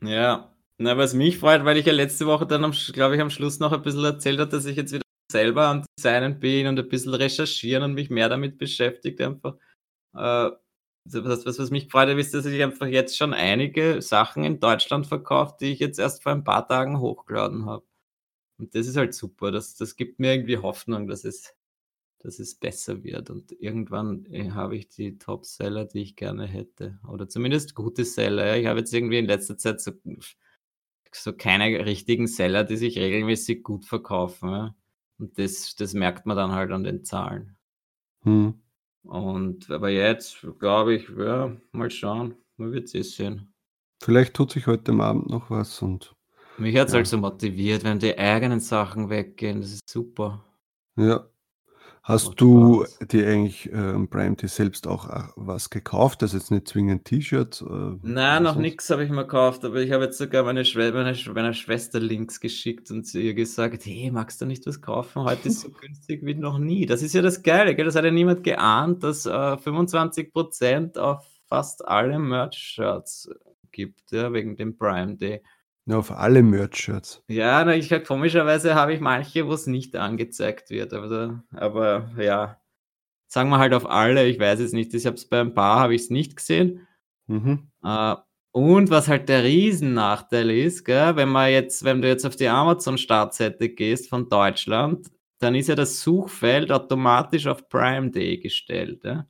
ja, 0.00 0.48
na, 0.78 0.96
was 0.96 1.14
mich 1.14 1.38
freut, 1.38 1.64
weil 1.64 1.76
ich 1.76 1.86
ja 1.86 1.92
letzte 1.92 2.26
Woche 2.26 2.46
dann, 2.46 2.68
glaube 2.92 3.14
ich, 3.14 3.20
am 3.20 3.30
Schluss 3.30 3.60
noch 3.60 3.72
ein 3.72 3.82
bisschen 3.82 4.04
erzählt 4.04 4.40
habe, 4.40 4.50
dass 4.50 4.64
ich 4.64 4.76
jetzt 4.76 4.92
wieder 4.92 5.02
selber 5.32 5.66
am 5.66 5.84
Designen 5.98 6.38
bin 6.38 6.66
und 6.68 6.78
ein 6.78 6.88
bisschen 6.88 7.14
recherchieren 7.14 7.82
und 7.82 7.94
mich 7.94 8.10
mehr 8.10 8.28
damit 8.28 8.58
beschäftigt 8.58 9.20
einfach. 9.20 9.56
Äh, 10.14 10.50
das, 11.04 11.44
was, 11.44 11.58
was 11.58 11.70
mich 11.70 11.86
gefreut 11.86 12.08
hat, 12.08 12.18
ist, 12.18 12.34
dass 12.34 12.46
ich 12.46 12.62
einfach 12.62 12.86
jetzt 12.86 13.16
schon 13.16 13.34
einige 13.34 14.00
Sachen 14.02 14.44
in 14.44 14.60
Deutschland 14.60 15.06
verkauft, 15.06 15.60
die 15.60 15.72
ich 15.72 15.80
jetzt 15.80 15.98
erst 15.98 16.22
vor 16.22 16.32
ein 16.32 16.44
paar 16.44 16.66
Tagen 16.68 17.00
hochgeladen 17.00 17.66
habe. 17.66 17.84
Und 18.58 18.74
das 18.74 18.86
ist 18.86 18.96
halt 18.96 19.14
super. 19.14 19.50
Das, 19.50 19.74
das 19.74 19.96
gibt 19.96 20.20
mir 20.20 20.34
irgendwie 20.34 20.58
Hoffnung, 20.58 21.08
dass 21.08 21.24
es, 21.24 21.54
dass 22.20 22.38
es 22.38 22.54
besser 22.54 23.02
wird. 23.02 23.30
Und 23.30 23.52
irgendwann 23.52 24.26
äh, 24.26 24.50
habe 24.50 24.76
ich 24.76 24.88
die 24.88 25.18
Top-Seller, 25.18 25.86
die 25.86 26.02
ich 26.02 26.16
gerne 26.16 26.46
hätte. 26.46 27.00
Oder 27.08 27.28
zumindest 27.28 27.74
gute 27.74 28.04
Seller. 28.04 28.56
Ich 28.56 28.66
habe 28.66 28.78
jetzt 28.80 28.94
irgendwie 28.94 29.18
in 29.18 29.26
letzter 29.26 29.58
Zeit 29.58 29.80
so, 29.80 29.92
so 31.12 31.32
keine 31.32 31.84
richtigen 31.84 32.28
Seller, 32.28 32.62
die 32.62 32.76
sich 32.76 32.98
regelmäßig 32.98 33.64
gut 33.64 33.86
verkaufen. 33.86 34.74
Und 35.22 35.38
das, 35.38 35.76
das 35.76 35.94
merkt 35.94 36.26
man 36.26 36.36
dann 36.36 36.50
halt 36.50 36.72
an 36.72 36.82
den 36.82 37.04
Zahlen. 37.04 37.56
Hm. 38.24 38.54
Und 39.04 39.70
aber 39.70 39.88
jetzt 39.88 40.44
glaube 40.58 40.94
ich, 40.94 41.08
ja, 41.16 41.56
mal 41.70 41.90
schauen. 41.92 42.34
Man 42.56 42.72
wird 42.72 42.86
es 42.86 42.94
eh 42.94 43.02
sehen. 43.02 43.54
Vielleicht 44.02 44.34
tut 44.34 44.50
sich 44.50 44.66
heute 44.66 44.92
Abend 44.92 45.30
noch 45.30 45.48
was 45.48 45.80
und 45.80 46.16
Mich 46.58 46.76
hat 46.76 46.88
es 46.88 46.94
halt 46.94 47.06
ja. 47.06 47.10
so 47.10 47.18
motiviert, 47.18 47.84
wenn 47.84 48.00
die 48.00 48.18
eigenen 48.18 48.58
Sachen 48.58 49.10
weggehen. 49.10 49.60
Das 49.60 49.70
ist 49.70 49.88
super. 49.88 50.44
Ja. 50.96 51.28
Hast 52.04 52.40
du 52.40 52.84
dir 53.00 53.28
eigentlich 53.28 53.72
äh, 53.72 53.76
am 53.76 54.08
Prime 54.08 54.34
Day 54.34 54.48
selbst 54.48 54.88
auch 54.88 55.08
äh, 55.08 55.22
was 55.36 55.70
gekauft? 55.70 56.20
Das 56.20 56.34
ist 56.34 56.40
jetzt 56.42 56.50
nicht 56.50 56.66
zwingend 56.66 57.04
T-Shirts 57.04 57.62
äh, 57.62 57.96
Nein, 58.02 58.42
noch 58.42 58.56
nichts 58.56 58.90
habe 58.90 59.04
ich 59.04 59.10
mir 59.10 59.22
gekauft, 59.22 59.64
aber 59.64 59.76
ich 59.76 59.92
habe 59.92 60.04
jetzt 60.04 60.18
sogar 60.18 60.42
meine, 60.42 60.64
Schwe 60.64 60.90
meine, 60.92 61.14
Sch 61.14 61.28
meiner 61.28 61.52
Schwester 61.52 62.00
Links 62.00 62.40
geschickt 62.40 62.90
und 62.90 63.04
zu 63.04 63.20
ihr 63.20 63.34
gesagt, 63.34 63.86
hey, 63.86 64.10
magst 64.10 64.40
du 64.40 64.46
nicht 64.46 64.66
was 64.66 64.80
kaufen? 64.80 65.22
Heute 65.22 65.46
ist 65.46 65.60
so 65.60 65.70
günstig 65.80 66.26
wie 66.26 66.34
noch 66.34 66.58
nie. 66.58 66.86
Das 66.86 67.02
ist 67.02 67.14
ja 67.14 67.22
das 67.22 67.40
Geile, 67.40 67.76
gell? 67.76 67.84
Das 67.84 67.94
hat 67.94 68.04
ja 68.04 68.10
niemand 68.10 68.42
geahnt, 68.42 69.04
dass 69.04 69.24
äh, 69.24 69.30
25% 69.30 70.98
auf 70.98 71.24
fast 71.46 71.86
alle 71.86 72.18
Merch-Shirts 72.18 73.30
gibt, 73.70 74.10
ja, 74.10 74.32
wegen 74.32 74.56
dem 74.56 74.76
Prime 74.76 75.16
Day. 75.16 75.40
Ja, 75.86 75.98
auf 75.98 76.12
alle 76.12 76.42
Merch-Shirts. 76.42 77.24
Ja, 77.28 77.64
na, 77.64 77.74
ich 77.74 77.90
komischerweise 78.04 78.74
habe 78.74 78.94
ich 78.94 79.00
manche, 79.00 79.46
wo 79.46 79.52
es 79.52 79.66
nicht 79.66 79.96
angezeigt 79.96 80.70
wird, 80.70 80.92
aber, 80.92 81.42
aber 81.52 82.10
ja, 82.18 82.60
sagen 83.26 83.50
wir 83.50 83.58
halt 83.58 83.74
auf 83.74 83.88
alle, 83.88 84.26
ich 84.26 84.38
weiß 84.38 84.60
es 84.60 84.72
nicht, 84.72 84.94
ich 84.94 85.06
habe 85.06 85.16
es 85.16 85.28
bei 85.28 85.40
ein 85.40 85.54
paar 85.54 85.80
habe 85.80 85.94
ich 85.94 86.02
es 86.02 86.10
nicht 86.10 86.36
gesehen. 86.36 86.86
Mhm. 87.26 87.70
Äh, 87.82 88.14
und 88.52 88.90
was 88.90 89.08
halt 89.08 89.28
der 89.30 89.44
Riesennachteil 89.44 90.50
ist, 90.50 90.84
gell, 90.84 91.16
wenn 91.16 91.30
man 91.30 91.50
jetzt, 91.50 91.84
wenn 91.84 92.02
du 92.02 92.08
jetzt 92.08 92.26
auf 92.26 92.36
die 92.36 92.48
Amazon-Startseite 92.48 93.70
gehst 93.70 94.10
von 94.10 94.28
Deutschland, 94.28 95.10
dann 95.38 95.54
ist 95.54 95.68
ja 95.68 95.74
das 95.74 96.00
Suchfeld 96.02 96.70
automatisch 96.70 97.46
auf 97.46 97.68
Prime 97.68 98.10
Day 98.10 98.38
gestellt. 98.38 99.02
Ja? 99.04 99.26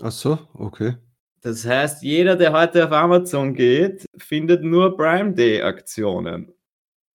Ach 0.00 0.12
so, 0.12 0.38
okay. 0.54 0.96
Das 1.42 1.66
heißt, 1.66 2.02
jeder, 2.02 2.36
der 2.36 2.52
heute 2.52 2.84
auf 2.84 2.92
Amazon 2.92 3.54
geht, 3.54 4.06
findet 4.18 4.62
nur 4.62 4.96
Prime 4.96 5.32
Day 5.32 5.62
Aktionen. 5.62 6.52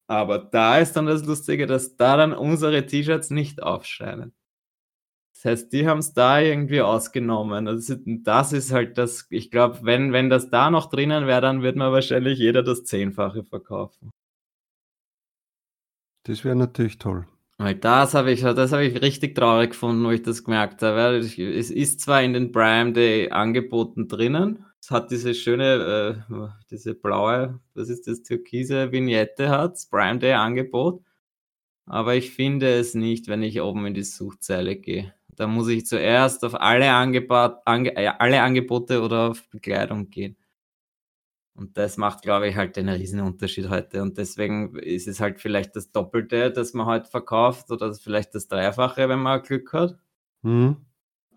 Aber 0.07 0.39
da 0.39 0.79
ist 0.79 0.93
dann 0.93 1.05
das 1.05 1.25
Lustige, 1.25 1.67
dass 1.67 1.95
da 1.95 2.17
dann 2.17 2.33
unsere 2.33 2.85
T-Shirts 2.85 3.29
nicht 3.29 3.61
aufscheinen. 3.61 4.33
Das 5.33 5.45
heißt, 5.45 5.73
die 5.73 5.87
haben 5.87 5.99
es 5.99 6.13
da 6.13 6.39
irgendwie 6.39 6.81
ausgenommen. 6.81 7.67
Also 7.67 7.95
das 8.05 8.53
ist 8.53 8.71
halt 8.71 8.97
das, 8.97 9.27
ich 9.29 9.51
glaube, 9.51 9.79
wenn, 9.83 10.11
wenn 10.11 10.29
das 10.29 10.49
da 10.49 10.71
noch 10.71 10.89
drinnen 10.89 11.27
wäre, 11.27 11.41
dann 11.41 11.61
wird 11.61 11.75
man 11.75 11.91
wahrscheinlich 11.91 12.39
jeder 12.39 12.63
das 12.63 12.83
Zehnfache 12.83 13.43
verkaufen. 13.43 14.11
Das 16.23 16.43
wäre 16.43 16.55
natürlich 16.55 16.97
toll. 16.97 17.27
Weil 17.57 17.75
das 17.75 18.13
habe 18.13 18.31
ich, 18.31 18.41
das 18.41 18.73
habe 18.73 18.85
ich 18.85 19.01
richtig 19.01 19.33
traurig 19.35 19.71
gefunden, 19.71 20.03
wo 20.03 20.11
ich 20.11 20.21
das 20.21 20.43
gemerkt 20.43 20.81
habe. 20.81 21.17
Es 21.17 21.37
ist 21.71 22.01
zwar 22.01 22.21
in 22.21 22.33
den 22.33 22.51
Prime 22.51 22.91
Day 22.91 23.29
Angeboten 23.29 24.09
drinnen, 24.09 24.65
es 24.81 24.91
hat 24.91 25.09
diese 25.09 25.33
schöne, 25.33 26.23
äh, 26.29 26.47
diese 26.69 26.93
blaue, 26.93 27.59
was 27.73 27.89
ist 27.89 28.07
das, 28.07 28.23
türkise 28.23 28.91
Vignette 28.91 29.49
hat, 29.49 29.73
das 29.73 29.87
Prime 29.87 30.19
Day 30.19 30.33
Angebot, 30.33 31.01
aber 31.87 32.15
ich 32.15 32.31
finde 32.31 32.73
es 32.79 32.95
nicht, 32.95 33.27
wenn 33.27 33.43
ich 33.43 33.61
oben 33.61 33.85
in 33.87 33.93
die 33.95 34.03
Suchzeile 34.03 34.75
gehe. 34.75 35.13
Da 35.29 35.47
muss 35.47 35.69
ich 35.69 35.85
zuerst 35.85 36.45
auf 36.45 36.55
alle, 36.61 36.91
Angebot, 36.91 37.57
ange, 37.65 37.95
äh, 37.95 38.07
alle 38.19 38.41
Angebote 38.41 39.01
oder 39.01 39.31
auf 39.31 39.49
Bekleidung 39.49 40.09
gehen. 40.09 40.37
Und 41.55 41.77
das 41.77 41.95
macht, 41.95 42.21
glaube 42.21 42.49
ich, 42.49 42.57
halt 42.57 42.75
den 42.75 42.89
Riesenunterschied 42.89 43.69
heute. 43.69 44.01
Und 44.01 44.17
deswegen 44.17 44.75
ist 44.77 45.07
es 45.07 45.21
halt 45.21 45.39
vielleicht 45.39 45.75
das 45.77 45.91
Doppelte, 45.91 46.51
das 46.51 46.73
man 46.73 46.85
heute 46.85 47.09
verkauft 47.09 47.71
oder 47.71 47.93
vielleicht 47.93 48.35
das 48.35 48.49
Dreifache, 48.49 49.07
wenn 49.07 49.19
man 49.19 49.41
Glück 49.41 49.71
hat. 49.71 49.97
Mhm. 50.41 50.77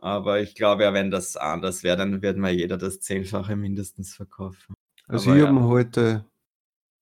Aber 0.00 0.40
ich 0.40 0.56
glaube 0.56 0.82
ja, 0.82 0.92
wenn 0.92 1.12
das 1.12 1.36
anders 1.36 1.84
wäre, 1.84 1.96
dann 1.96 2.20
wird 2.20 2.36
mal 2.36 2.50
jeder 2.50 2.76
das 2.76 3.00
Zehnfache 3.00 3.54
mindestens 3.54 4.14
verkaufen. 4.14 4.74
Also 5.06 5.30
Aber 5.30 5.36
ich 5.36 5.42
ja. 5.42 5.48
habe 5.48 5.60
mir 5.60 5.68
heute 5.68 6.24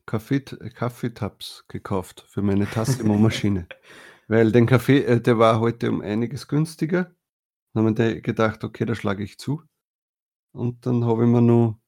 Kaffee, 0.05 0.41
Kaffeetabs 0.41 1.65
gekauft 1.69 2.25
für 2.29 2.43
meine 2.43 2.67
Tassimo-Maschine. 2.67 3.67
Weil 4.29 4.53
den 4.53 4.67
Kaffee, 4.67 5.01
äh, 5.05 5.21
der 5.21 5.39
war 5.39 5.61
heute 5.61 5.91
um 5.91 6.03
einiges 6.03 6.49
günstiger. 6.49 7.15
Dann 7.73 7.87
haben 7.87 7.99
wir 7.99 8.21
gedacht, 8.21 8.63
okay, 8.63 8.85
da 8.85 8.95
schlage 8.95 9.25
ich 9.25 9.39
zu. 9.39 9.63
Und 10.53 10.85
dann 10.85 11.05
habe 11.05 11.25
ich 11.25 11.31
mir 11.31 11.43
nur 11.43 11.79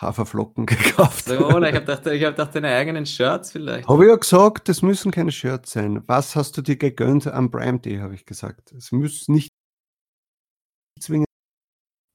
Haferflocken 0.00 0.66
gekauft. 0.66 1.26
So, 1.26 1.34
ich 1.34 1.40
habe 1.40 1.72
gedacht, 1.72 2.06
ich 2.06 2.24
hab 2.24 2.36
gedacht, 2.36 2.54
deine 2.54 2.68
eigenen 2.68 3.04
Shirts 3.04 3.52
vielleicht. 3.52 3.88
Habe 3.88 4.04
ich 4.04 4.10
ja 4.10 4.16
gesagt, 4.16 4.68
das 4.68 4.82
müssen 4.82 5.10
keine 5.10 5.32
Shirts 5.32 5.72
sein. 5.72 6.02
Was 6.06 6.36
hast 6.36 6.56
du 6.56 6.62
dir 6.62 6.76
gegönnt 6.76 7.26
am 7.26 7.50
Prime 7.50 7.80
Day, 7.80 7.98
habe 7.98 8.14
ich 8.14 8.24
gesagt. 8.24 8.72
Es 8.72 8.92
muss 8.92 9.28
nicht 9.28 9.50
zwingend. 11.00 11.26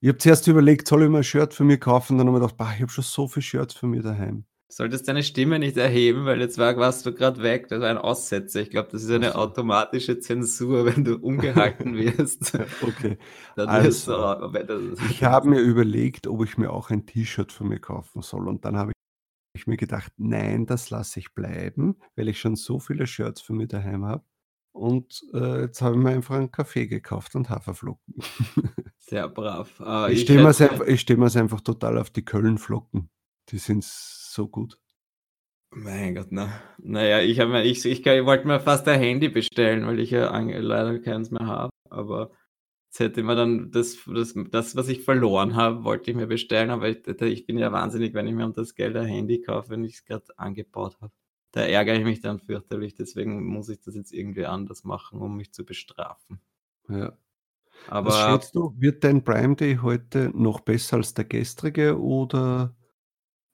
Ich 0.02 0.08
habe 0.08 0.18
zuerst 0.18 0.46
überlegt, 0.48 0.88
soll 0.88 1.02
ich 1.02 1.08
mir 1.08 1.18
ein 1.18 1.24
Shirt 1.24 1.54
für 1.54 1.64
mich 1.64 1.80
kaufen? 1.80 2.18
Dann 2.18 2.26
habe 2.26 2.38
ich 2.38 2.42
gedacht, 2.42 2.56
bah, 2.56 2.72
ich 2.74 2.82
habe 2.82 2.90
schon 2.90 3.04
so 3.04 3.28
viele 3.28 3.42
Shirts 3.42 3.74
für 3.74 3.86
mich 3.86 4.02
daheim. 4.02 4.44
Solltest 4.76 5.06
deine 5.06 5.22
Stimme 5.22 5.60
nicht 5.60 5.76
erheben, 5.76 6.24
weil 6.24 6.40
jetzt 6.40 6.58
war, 6.58 6.76
warst 6.76 7.06
du 7.06 7.14
gerade 7.14 7.40
weg. 7.44 7.68
Das 7.68 7.80
war 7.80 7.90
ein 7.90 7.96
Aussetzer. 7.96 8.60
Ich 8.60 8.70
glaube, 8.70 8.88
das 8.90 9.04
ist 9.04 9.10
eine 9.12 9.36
automatische 9.36 10.18
Zensur, 10.18 10.84
wenn 10.84 11.04
du 11.04 11.14
umgehalten 11.14 11.94
wirst. 11.96 12.58
okay. 12.82 13.16
also, 13.54 14.34
du, 14.34 14.96
ich 15.08 15.22
habe 15.22 15.48
mir 15.48 15.60
überlegt, 15.60 16.26
ob 16.26 16.42
ich 16.42 16.58
mir 16.58 16.72
auch 16.72 16.90
ein 16.90 17.06
T-Shirt 17.06 17.52
für 17.52 17.62
mich 17.62 17.82
kaufen 17.82 18.20
soll. 18.20 18.48
Und 18.48 18.64
dann 18.64 18.76
habe 18.76 18.90
ich 19.56 19.68
mir 19.68 19.76
gedacht, 19.76 20.12
nein, 20.16 20.66
das 20.66 20.90
lasse 20.90 21.20
ich 21.20 21.34
bleiben, 21.34 21.94
weil 22.16 22.26
ich 22.26 22.40
schon 22.40 22.56
so 22.56 22.80
viele 22.80 23.06
Shirts 23.06 23.42
für 23.42 23.52
mich 23.52 23.68
daheim 23.68 24.04
habe. 24.04 24.24
Und 24.72 25.22
äh, 25.34 25.60
jetzt 25.60 25.82
habe 25.82 25.94
ich 25.94 26.02
mir 26.02 26.10
einfach 26.10 26.34
einen 26.34 26.50
Kaffee 26.50 26.88
gekauft 26.88 27.36
und 27.36 27.48
Haferflocken. 27.48 28.16
Sehr 28.98 29.28
brav. 29.28 29.78
Uh, 29.78 30.10
ich 30.10 30.22
stehe 30.22 30.40
mir 30.40 30.48
einfach, 30.48 31.40
einfach 31.40 31.60
total 31.60 31.96
auf 31.96 32.10
die 32.10 32.24
Kölnflocken. 32.24 33.08
Die 33.50 33.58
sind 33.58 33.84
so 34.34 34.48
gut. 34.48 34.78
Mein 35.70 36.14
Gott, 36.14 36.28
na. 36.30 36.60
Naja, 36.78 37.20
ich, 37.20 37.40
hab, 37.40 37.52
ich, 37.64 37.84
ich, 37.84 38.06
ich 38.06 38.24
wollte 38.24 38.46
mir 38.46 38.60
fast 38.60 38.86
ein 38.86 39.00
Handy 39.00 39.28
bestellen, 39.28 39.86
weil 39.86 39.98
ich 39.98 40.10
ja 40.10 40.36
leider 40.38 40.98
keins 41.00 41.30
mehr 41.30 41.46
habe. 41.46 41.70
Aber 41.90 42.30
jetzt 42.86 43.00
hätte 43.00 43.22
man 43.24 43.36
dann 43.36 43.70
das, 43.72 43.98
das, 44.06 44.34
das 44.50 44.76
was 44.76 44.88
ich 44.88 45.02
verloren 45.02 45.56
habe, 45.56 45.82
wollte 45.82 46.10
ich 46.10 46.16
mir 46.16 46.28
bestellen. 46.28 46.70
Aber 46.70 46.88
ich, 46.88 47.06
ich 47.08 47.46
bin 47.46 47.58
ja 47.58 47.72
wahnsinnig, 47.72 48.14
wenn 48.14 48.28
ich 48.28 48.34
mir 48.34 48.44
um 48.44 48.52
das 48.52 48.74
Geld 48.74 48.96
ein 48.96 49.06
Handy 49.06 49.40
kaufe, 49.40 49.70
wenn 49.70 49.84
ich 49.84 49.94
es 49.94 50.04
gerade 50.04 50.26
angebaut 50.36 50.96
habe. 51.00 51.12
Da 51.50 51.62
ärgere 51.62 51.96
ich 51.96 52.04
mich 52.04 52.20
dann 52.20 52.38
fürchterlich. 52.38 52.94
Deswegen 52.94 53.44
muss 53.44 53.68
ich 53.68 53.80
das 53.80 53.96
jetzt 53.96 54.12
irgendwie 54.12 54.46
anders 54.46 54.84
machen, 54.84 55.20
um 55.20 55.36
mich 55.36 55.52
zu 55.52 55.64
bestrafen. 55.64 56.40
Ja. 56.88 57.16
Aber 57.88 58.10
was 58.10 58.20
schätzt 58.20 58.54
du, 58.54 58.74
wird 58.78 59.02
dein 59.02 59.24
Prime 59.24 59.56
Day 59.56 59.78
heute 59.82 60.30
noch 60.34 60.60
besser 60.60 60.98
als 60.98 61.14
der 61.14 61.24
gestrige 61.24 62.00
oder 62.00 62.74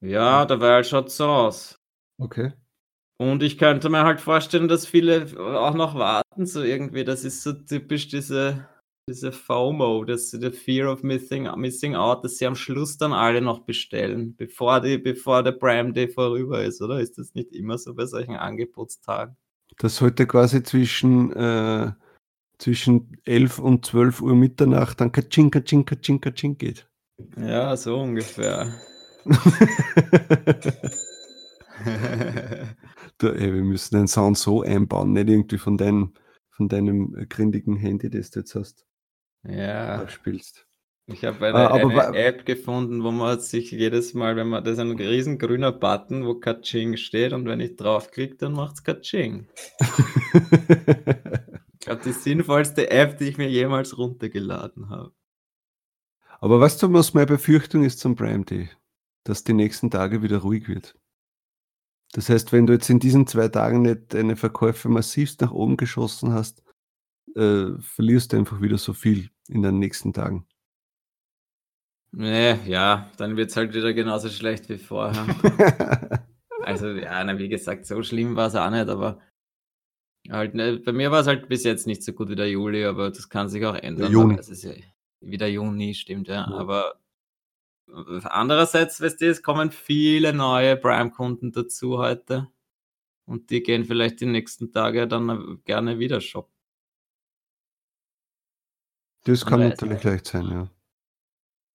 ja, 0.01 0.45
der 0.47 0.61
Weil 0.61 0.85
schaut 0.85 1.11
so 1.11 1.27
aus. 1.27 1.79
Okay. 2.19 2.53
Und 3.19 3.43
ich 3.43 3.59
könnte 3.59 3.91
mir 3.91 4.05
halt 4.05 4.21
vorstellen, 4.21 4.69
dass 4.69 4.87
viele 4.87 5.27
auch 5.39 5.75
noch 5.75 5.95
warten, 5.95 6.47
so 6.47 6.63
irgendwie. 6.63 7.05
Das 7.05 7.23
ist 7.23 7.43
so 7.43 7.53
typisch 7.53 8.09
diese, 8.09 8.67
diese 9.07 9.31
FOMO, 9.31 10.05
das 10.05 10.31
the 10.31 10.51
Fear 10.51 10.91
of 10.91 11.03
Missing, 11.03 11.47
missing 11.57 11.97
Out, 11.97 12.25
dass 12.25 12.39
sie 12.39 12.47
am 12.47 12.55
Schluss 12.55 12.97
dann 12.97 13.13
alle 13.13 13.43
noch 13.43 13.61
bestellen, 13.61 14.35
bevor, 14.37 14.81
die, 14.81 14.97
bevor 14.97 15.43
der 15.43 15.53
Prime 15.53 15.93
Day 15.93 16.09
vorüber 16.09 16.63
ist, 16.65 16.81
oder? 16.81 16.99
Ist 16.99 17.19
das 17.19 17.35
nicht 17.35 17.53
immer 17.53 17.77
so 17.77 17.95
bei 17.95 18.07
solchen 18.07 18.37
Angebotstagen? 18.37 19.37
Dass 19.79 20.01
heute 20.01 20.27
quasi 20.27 20.63
zwischen, 20.63 21.31
äh, 21.35 21.93
zwischen 22.57 23.19
11 23.27 23.59
und 23.59 23.85
12 23.85 24.23
Uhr 24.23 24.35
Mitternacht 24.35 24.99
dann 24.99 25.13
Kaching, 25.13 25.51
Kaching, 25.51 25.85
Kaching, 25.85 26.23
Kaching 26.23 26.57
geht. 26.57 26.89
Ja, 27.37 27.77
so 27.77 28.01
ungefähr. 28.01 28.73
Du, 33.19 33.29
ey, 33.29 33.55
wir 33.55 33.63
müssen 33.63 33.97
den 33.97 34.09
Sound 34.09 34.39
so 34.39 34.63
einbauen, 34.63 35.13
nicht 35.13 35.29
irgendwie 35.29 35.59
von, 35.59 35.77
dein, 35.77 36.15
von 36.51 36.69
deinem 36.69 37.13
grindigen 37.29 37.77
Handy, 37.77 38.11
das 38.11 38.31
du 38.31 38.41
jetzt 38.41 38.55
hast. 38.55 38.87
Ja. 39.45 40.09
spielst. 40.09 40.67
Ich 41.13 41.25
habe 41.25 41.47
eine, 41.47 41.71
ah, 41.71 41.75
eine 41.75 42.19
App 42.19 42.47
gefunden, 42.47 43.03
wo 43.03 43.11
man 43.11 43.41
sich 43.41 43.73
jedes 43.73 44.15
Mal, 44.15 44.37
wenn 44.37 44.49
man, 44.49 44.63
das 44.63 44.75
ist 44.75 44.79
ein 44.79 44.93
riesengrüner 44.93 45.73
Button, 45.73 46.25
wo 46.25 46.35
Kaching 46.35 46.97
steht 46.97 47.33
und 47.33 47.47
wenn 47.47 47.59
ich 47.59 47.77
draufklicke, 47.77 48.37
dann 48.37 48.53
macht 48.53 48.77
es 48.77 48.85
Kaching. 48.85 49.49
ich 49.81 49.89
glaube, 51.81 52.03
die 52.05 52.13
sinnvollste 52.13 52.91
App, 52.91 53.19
die 53.19 53.25
ich 53.25 53.39
mir 53.39 53.49
jemals 53.49 53.99
runtergeladen 53.99 54.89
habe. 54.89 55.13
Aber 56.39 56.61
weißt 56.61 56.83
du, 56.83 56.93
was 56.93 57.13
meine 57.13 57.27
Befürchtung 57.27 57.83
ist 57.83 57.99
zum 57.99 58.15
Prime 58.15 58.45
Day? 58.45 58.71
Dass 59.25 59.45
die 59.45 59.53
nächsten 59.53 59.91
Tage 59.91 60.23
wieder 60.23 60.39
ruhig 60.39 60.69
wird. 60.69 60.97
Das 62.13 62.29
heißt, 62.29 62.53
wenn 62.53 62.67
du 62.67 62.73
jetzt 62.73 62.91
in 62.91 62.99
diesen 62.99 63.27
zwei 63.27 63.49
Tagen 63.49 63.83
nicht 63.83 64.15
deine 64.15 64.37
Verkäufe 64.37 64.89
massivst 64.89 65.41
nach 65.41 65.53
oben 65.53 65.77
geschossen 65.77 66.33
hast, 66.33 66.63
äh, 67.37 67.79
verlierst 67.79 68.33
du 68.33 68.39
einfach 68.39 68.61
wieder 68.61 68.79
so 68.79 68.93
viel 68.93 69.31
in 69.49 69.63
den 69.63 69.79
nächsten 69.79 70.13
Tagen. 70.13 70.47
Nee, 72.13 72.55
ja, 72.67 73.09
dann 73.19 73.37
wird 73.37 73.51
es 73.51 73.57
halt 73.57 73.73
wieder 73.73 73.95
genauso 73.95 74.29
schlecht 74.29 74.69
wie 74.69 74.79
vorher. 74.79 75.27
also, 76.63 76.89
ja, 76.89 77.23
na, 77.23 77.39
wie 77.39 77.49
gesagt, 77.49 77.87
so 77.87 78.03
schlimm 78.03 78.35
war 78.35 78.49
es 78.49 78.57
auch 78.57 78.71
nicht, 78.71 78.89
aber 78.89 79.21
halt, 80.29 80.55
ne, 80.55 80.79
bei 80.79 80.93
mir 80.93 81.13
war 81.13 81.21
es 81.21 81.29
halt 81.29 81.49
bis 81.49 81.63
jetzt 81.63 81.87
nicht 81.87 82.03
so 82.03 82.13
gut 82.13 82.29
wie 82.29 82.35
der 82.35 82.51
Juli, 82.51 82.85
aber 82.85 83.11
das 83.11 83.29
kann 83.29 83.49
sich 83.49 83.65
auch 83.65 83.77
ändern. 83.77 84.11
Juni. 84.11 84.37
Es 84.37 84.49
ist 84.49 84.65
ja 84.65 84.73
wieder 85.21 85.47
Juni, 85.47 85.95
stimmt, 85.95 86.27
ja. 86.27 86.49
ja. 86.51 86.57
Aber 86.57 87.00
Andererseits, 88.25 89.01
weißt 89.01 89.21
du, 89.21 89.29
es 89.29 89.43
kommen 89.43 89.71
viele 89.71 90.33
neue 90.33 90.77
Prime-Kunden 90.77 91.53
dazu 91.53 91.99
heute. 91.99 92.49
Und 93.27 93.51
die 93.51 93.63
gehen 93.63 93.85
vielleicht 93.85 94.21
die 94.21 94.27
nächsten 94.27 94.73
Tage 94.73 95.07
dann 95.07 95.61
gerne 95.65 95.99
wieder 95.99 96.21
shoppen. 96.21 96.55
Das 99.25 99.45
kann 99.45 99.61
natürlich 99.61 100.03
leicht 100.03 100.27
sein, 100.27 100.49
ja. 100.51 100.71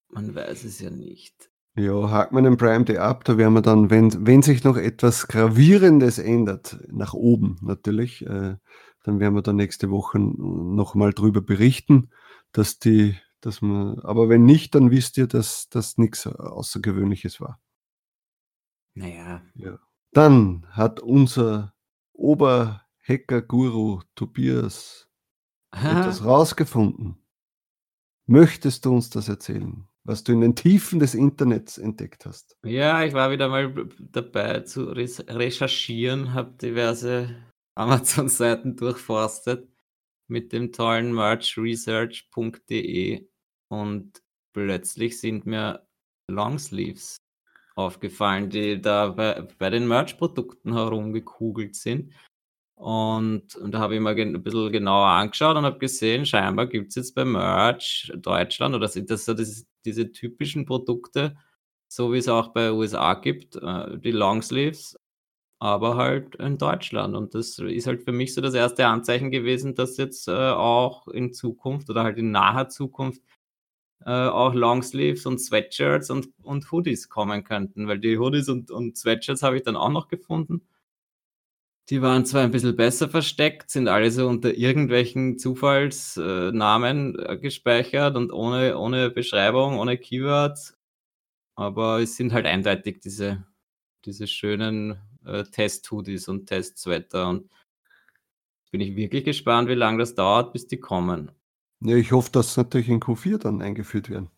Man 0.09 0.33
weiß 0.33 0.63
es 0.63 0.79
ja 0.79 0.89
nicht. 0.89 1.49
Ja, 1.77 2.09
hakt 2.09 2.31
man 2.31 2.45
den 2.45 2.57
Prime 2.57 2.85
Day 2.85 2.97
ab, 2.97 3.25
da 3.25 3.37
werden 3.37 3.53
wir 3.53 3.61
dann, 3.61 3.89
wenn, 3.89 4.25
wenn 4.25 4.41
sich 4.41 4.63
noch 4.63 4.77
etwas 4.77 5.27
Gravierendes 5.27 6.19
ändert, 6.19 6.77
nach 6.87 7.13
oben 7.13 7.57
natürlich, 7.61 8.25
äh, 8.25 8.55
dann 9.03 9.19
werden 9.19 9.35
wir 9.35 9.41
dann 9.41 9.57
nächste 9.57 9.91
Woche 9.91 10.17
nochmal 10.19 11.11
drüber 11.11 11.41
berichten, 11.41 12.11
dass 12.53 12.79
die 12.79 13.17
dass 13.45 13.61
man, 13.61 13.99
aber 13.99 14.27
wenn 14.27 14.45
nicht, 14.45 14.75
dann 14.75 14.91
wisst 14.91 15.17
ihr, 15.17 15.27
dass 15.27 15.69
das 15.69 15.97
nichts 15.97 16.25
Außergewöhnliches 16.25 17.39
war. 17.39 17.61
Naja. 18.95 19.41
Ja. 19.53 19.79
Dann 20.11 20.65
hat 20.71 20.99
unser 20.99 21.75
Oberhacker-Guru 22.13 24.01
Tobias 24.15 25.07
etwas 25.71 26.23
rausgefunden. 26.23 27.17
Möchtest 28.25 28.85
du 28.85 28.93
uns 28.93 29.11
das 29.11 29.29
erzählen, 29.29 29.87
was 30.03 30.23
du 30.23 30.31
in 30.31 30.41
den 30.41 30.55
Tiefen 30.55 30.99
des 30.99 31.13
Internets 31.13 31.77
entdeckt 31.77 32.25
hast? 32.25 32.57
Ja, 32.63 33.03
ich 33.03 33.13
war 33.13 33.29
wieder 33.29 33.49
mal 33.49 33.87
dabei 33.99 34.61
zu 34.61 34.85
recherchieren, 34.85 36.33
habe 36.33 36.57
diverse 36.57 37.35
Amazon-Seiten 37.75 38.75
durchforstet 38.77 39.69
mit 40.27 40.53
dem 40.53 40.71
tollen 40.71 41.13
merchresearch.de 41.13 43.27
und 43.69 44.21
plötzlich 44.53 45.19
sind 45.19 45.45
mir 45.45 45.85
Longsleeves 46.29 47.17
aufgefallen, 47.75 48.49
die 48.49 48.81
da 48.81 49.09
bei, 49.09 49.47
bei 49.57 49.69
den 49.69 49.87
Merch-Produkten 49.87 50.73
herumgekugelt 50.73 51.75
sind. 51.75 52.13
Und, 52.75 53.55
und 53.55 53.71
da 53.71 53.79
habe 53.79 53.95
ich 53.95 54.01
mal 54.01 54.19
ein 54.19 54.43
bisschen 54.43 54.71
genauer 54.71 55.07
angeschaut 55.07 55.55
und 55.55 55.65
habe 55.65 55.79
gesehen, 55.79 56.25
scheinbar 56.25 56.67
gibt 56.67 56.89
es 56.89 56.95
jetzt 56.95 57.15
bei 57.15 57.23
Merch 57.23 58.11
Deutschland 58.15 58.75
oder 58.75 58.87
sind 58.89 59.09
das 59.09 59.25
so 59.25 59.33
das, 59.33 59.65
diese 59.85 60.11
typischen 60.11 60.65
Produkte, 60.65 61.37
so 61.87 62.11
wie 62.11 62.17
es 62.17 62.27
auch 62.27 62.49
bei 62.49 62.71
USA 62.71 63.13
gibt, 63.13 63.55
äh, 63.55 63.97
die 63.97 64.11
Longsleeves, 64.11 64.97
aber 65.59 65.95
halt 65.95 66.35
in 66.35 66.57
Deutschland. 66.57 67.15
Und 67.15 67.33
das 67.33 67.59
ist 67.59 67.87
halt 67.87 68.03
für 68.03 68.11
mich 68.11 68.33
so 68.33 68.41
das 68.41 68.53
erste 68.53 68.87
Anzeichen 68.87 69.31
gewesen, 69.31 69.75
dass 69.75 69.97
jetzt 69.97 70.27
äh, 70.27 70.31
auch 70.31 71.07
in 71.07 71.33
Zukunft 71.33 71.89
oder 71.89 72.03
halt 72.03 72.17
in 72.17 72.31
naher 72.31 72.67
Zukunft 72.69 73.21
äh, 74.05 74.11
auch 74.11 74.53
Longsleeves 74.53 75.25
und 75.25 75.39
Sweatshirts 75.39 76.09
und, 76.09 76.29
und 76.43 76.71
Hoodies 76.71 77.09
kommen 77.09 77.43
könnten, 77.43 77.87
weil 77.87 77.99
die 77.99 78.17
Hoodies 78.17 78.49
und, 78.49 78.71
und 78.71 78.97
Sweatshirts 78.97 79.43
habe 79.43 79.57
ich 79.57 79.63
dann 79.63 79.75
auch 79.75 79.89
noch 79.89 80.07
gefunden. 80.07 80.67
Die 81.89 82.01
waren 82.01 82.25
zwar 82.25 82.43
ein 82.43 82.51
bisschen 82.51 82.75
besser 82.75 83.09
versteckt, 83.09 83.69
sind 83.69 83.87
alle 83.87 84.09
so 84.09 84.27
unter 84.27 84.55
irgendwelchen 84.55 85.37
Zufallsnamen 85.37 87.19
äh, 87.19 87.37
gespeichert 87.37 88.15
und 88.15 88.31
ohne, 88.31 88.77
ohne 88.77 89.11
Beschreibung, 89.11 89.77
ohne 89.77 89.97
Keywords. 89.97 90.75
Aber 91.55 92.01
es 92.01 92.15
sind 92.15 92.33
halt 92.33 92.47
eindeutig 92.47 93.01
diese, 93.01 93.45
diese 94.05 94.27
schönen 94.27 94.97
äh, 95.25 95.43
Test-Hoodies 95.43 96.27
und 96.27 96.47
Test-Sweater. 96.47 97.29
Und 97.29 97.49
bin 98.71 98.81
ich 98.81 98.95
wirklich 98.95 99.23
gespannt, 99.23 99.69
wie 99.69 99.73
lange 99.73 99.99
das 99.99 100.15
dauert, 100.15 100.51
bis 100.53 100.67
die 100.67 100.79
kommen. 100.79 101.31
Ja, 101.85 101.95
ich 101.95 102.11
hoffe, 102.11 102.31
dass 102.31 102.57
natürlich 102.57 102.89
in 102.89 102.99
Q4 102.99 103.37
dann 103.37 103.61
eingeführt 103.61 104.09
werden. 104.09 104.29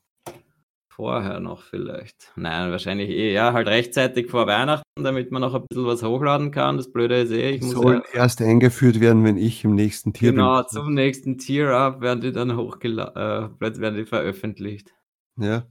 Vorher 0.89 1.39
noch 1.39 1.61
vielleicht. 1.61 2.33
Nein, 2.35 2.71
wahrscheinlich 2.71 3.09
eh, 3.09 3.31
ja, 3.31 3.53
halt 3.53 3.67
rechtzeitig 3.67 4.29
vor 4.29 4.47
Weihnachten, 4.47 4.83
damit 4.95 5.31
man 5.31 5.43
noch 5.43 5.53
ein 5.53 5.63
bisschen 5.69 5.85
was 5.85 6.03
hochladen 6.03 6.51
kann. 6.51 6.75
Das 6.75 6.91
Blöde 6.91 7.21
ist 7.21 7.31
eh, 7.31 7.51
ich 7.51 7.61
muss. 7.61 7.71
Sollen 7.71 8.01
ja, 8.13 8.21
erst 8.21 8.41
eingeführt 8.41 8.99
werden, 8.99 9.23
wenn 9.23 9.37
ich 9.37 9.63
im 9.63 9.75
nächsten 9.75 10.11
Tier 10.11 10.31
genau, 10.31 10.55
bin. 10.55 10.65
Genau, 10.67 10.67
zum 10.67 10.93
nächsten 10.93 11.37
Tier-Up 11.37 12.01
werden 12.01 12.19
die 12.19 12.31
dann 12.33 12.57
hochgeladen, 12.57 13.15
äh, 13.61 13.79
werden 13.79 13.95
die 13.95 14.05
veröffentlicht. 14.05 14.93
Ja. 15.37 15.67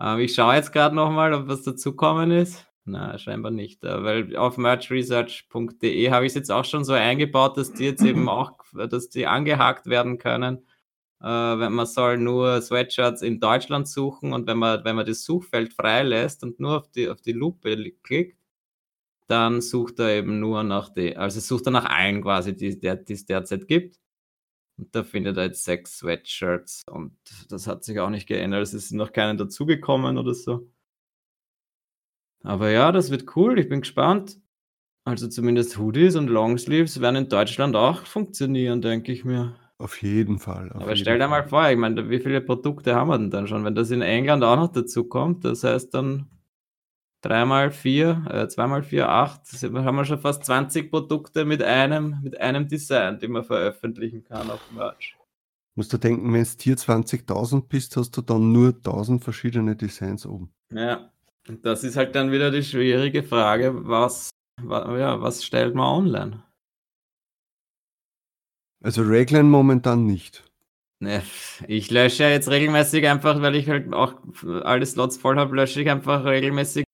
Ähm, 0.00 0.20
ich 0.20 0.34
schaue 0.34 0.54
jetzt 0.54 0.72
gerade 0.72 0.94
nochmal, 0.94 1.34
ob 1.34 1.48
was 1.48 1.62
dazukommen 1.62 2.30
ist. 2.30 2.66
Na, 2.84 3.18
scheinbar 3.18 3.50
nicht, 3.50 3.84
äh, 3.84 4.02
weil 4.02 4.36
auf 4.36 4.56
merchresearch.de 4.56 6.10
habe 6.10 6.24
ich 6.24 6.30
es 6.30 6.36
jetzt 6.36 6.50
auch 6.50 6.64
schon 6.64 6.84
so 6.84 6.94
eingebaut, 6.94 7.58
dass 7.58 7.72
die 7.72 7.84
jetzt 7.84 8.04
eben 8.04 8.28
auch, 8.28 8.52
dass 8.88 9.10
die 9.10 9.26
angehakt 9.26 9.86
werden 9.86 10.16
können 10.16 10.64
man 11.20 11.86
soll 11.86 12.16
nur 12.18 12.60
Sweatshirts 12.62 13.22
in 13.22 13.40
Deutschland 13.40 13.88
suchen 13.88 14.32
und 14.32 14.46
wenn 14.46 14.58
man, 14.58 14.84
wenn 14.84 14.96
man 14.96 15.06
das 15.06 15.24
Suchfeld 15.24 15.74
freilässt 15.74 16.42
und 16.42 16.60
nur 16.60 16.78
auf 16.78 16.90
die, 16.90 17.08
auf 17.08 17.20
die 17.20 17.32
Lupe 17.32 17.92
klickt, 18.02 18.38
dann 19.28 19.60
sucht 19.60 19.98
er 20.00 20.10
eben 20.16 20.40
nur 20.40 20.62
nach 20.64 20.88
die, 20.88 21.16
also 21.16 21.40
sucht 21.40 21.66
er 21.66 21.72
nach 21.72 21.84
allen 21.84 22.22
quasi, 22.22 22.56
die, 22.56 22.78
die 22.78 23.12
es 23.12 23.26
derzeit 23.26 23.68
gibt. 23.68 24.00
Und 24.78 24.94
da 24.94 25.04
findet 25.04 25.36
er 25.36 25.44
jetzt 25.44 25.64
sechs 25.64 25.98
Sweatshirts 25.98 26.84
und 26.90 27.16
das 27.50 27.66
hat 27.66 27.84
sich 27.84 28.00
auch 28.00 28.10
nicht 28.10 28.26
geändert. 28.26 28.62
Es 28.62 28.74
ist 28.74 28.92
noch 28.92 29.12
keinen 29.12 29.38
dazugekommen 29.38 30.18
oder 30.18 30.34
so. 30.34 30.70
Aber 32.42 32.70
ja, 32.70 32.90
das 32.92 33.10
wird 33.10 33.36
cool. 33.36 33.58
Ich 33.58 33.68
bin 33.68 33.82
gespannt. 33.82 34.40
Also 35.04 35.28
zumindest 35.28 35.78
Hoodies 35.78 36.16
und 36.16 36.28
Longsleeves 36.28 37.00
werden 37.00 37.16
in 37.16 37.28
Deutschland 37.28 37.76
auch 37.76 38.06
funktionieren, 38.06 38.80
denke 38.80 39.12
ich 39.12 39.24
mir. 39.24 39.56
Auf 39.80 40.02
jeden 40.02 40.38
Fall. 40.38 40.68
Auf 40.72 40.82
Aber 40.82 40.90
jeden 40.90 40.98
stell 40.98 41.18
dir 41.18 41.26
mal 41.26 41.48
vor, 41.48 41.70
ich 41.70 41.78
meine, 41.78 42.10
wie 42.10 42.20
viele 42.20 42.42
Produkte 42.42 42.94
haben 42.94 43.08
wir 43.08 43.16
denn 43.16 43.30
dann 43.30 43.46
schon? 43.46 43.64
Wenn 43.64 43.74
das 43.74 43.90
in 43.90 44.02
England 44.02 44.44
auch 44.44 44.56
noch 44.56 44.70
dazu 44.70 45.04
kommt, 45.04 45.42
das 45.46 45.64
heißt 45.64 45.94
dann 45.94 46.26
dreimal 47.22 47.70
vier, 47.70 48.22
äh, 48.30 48.46
zweimal 48.48 48.82
vier, 48.82 49.08
acht, 49.08 49.40
haben 49.62 49.96
wir 49.96 50.04
schon 50.04 50.20
fast 50.20 50.44
20 50.44 50.90
Produkte 50.90 51.46
mit 51.46 51.62
einem, 51.62 52.20
mit 52.22 52.38
einem 52.38 52.68
Design, 52.68 53.18
die 53.18 53.28
man 53.28 53.42
veröffentlichen 53.42 54.22
kann 54.22 54.50
auf 54.50 54.60
Merch. 54.70 55.16
Musst 55.76 55.94
du 55.94 55.96
denken, 55.96 56.30
wenn 56.30 56.42
es 56.42 56.58
Tier 56.58 56.76
20.000 56.76 57.66
bist, 57.66 57.96
hast 57.96 58.14
du 58.14 58.20
dann 58.20 58.52
nur 58.52 58.74
1000 58.74 59.24
verschiedene 59.24 59.76
Designs 59.76 60.26
oben. 60.26 60.52
Ja, 60.70 61.10
und 61.48 61.64
das 61.64 61.84
ist 61.84 61.96
halt 61.96 62.14
dann 62.14 62.32
wieder 62.32 62.50
die 62.50 62.62
schwierige 62.62 63.22
Frage, 63.22 63.72
was, 63.88 64.28
ja, 64.62 65.22
was 65.22 65.42
stellt 65.42 65.74
man 65.74 65.86
online? 65.86 66.42
Also 68.82 69.02
regeln 69.02 69.50
momentan 69.50 70.06
nicht. 70.06 70.44
Ne, 71.00 71.22
ich 71.66 71.90
lösche 71.90 72.24
jetzt 72.24 72.50
regelmäßig 72.50 73.06
einfach, 73.06 73.40
weil 73.40 73.54
ich 73.54 73.68
halt 73.68 73.92
auch 73.94 74.14
alle 74.64 74.84
Slots 74.84 75.16
voll 75.16 75.38
habe, 75.38 75.56
lösche 75.56 75.80
ich 75.80 75.88
einfach 75.88 76.24
regelmäßig 76.24 76.84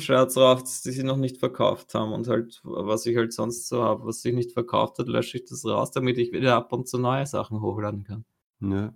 Shirts 0.00 0.36
raus, 0.36 0.82
die 0.82 0.90
sie 0.90 1.04
noch 1.04 1.16
nicht 1.16 1.38
verkauft 1.38 1.94
haben 1.94 2.12
und 2.12 2.26
halt, 2.26 2.60
was 2.64 3.06
ich 3.06 3.16
halt 3.16 3.32
sonst 3.32 3.68
so 3.68 3.82
habe, 3.82 4.06
was 4.06 4.22
sich 4.22 4.34
nicht 4.34 4.52
verkauft 4.52 4.98
hat, 4.98 5.06
lösche 5.06 5.38
ich 5.38 5.44
das 5.44 5.64
raus, 5.64 5.92
damit 5.92 6.18
ich 6.18 6.32
wieder 6.32 6.56
ab 6.56 6.72
und 6.72 6.88
zu 6.88 6.98
neue 6.98 7.26
Sachen 7.26 7.60
hochladen 7.60 8.02
kann. 8.02 8.24
Ja. 8.60 8.92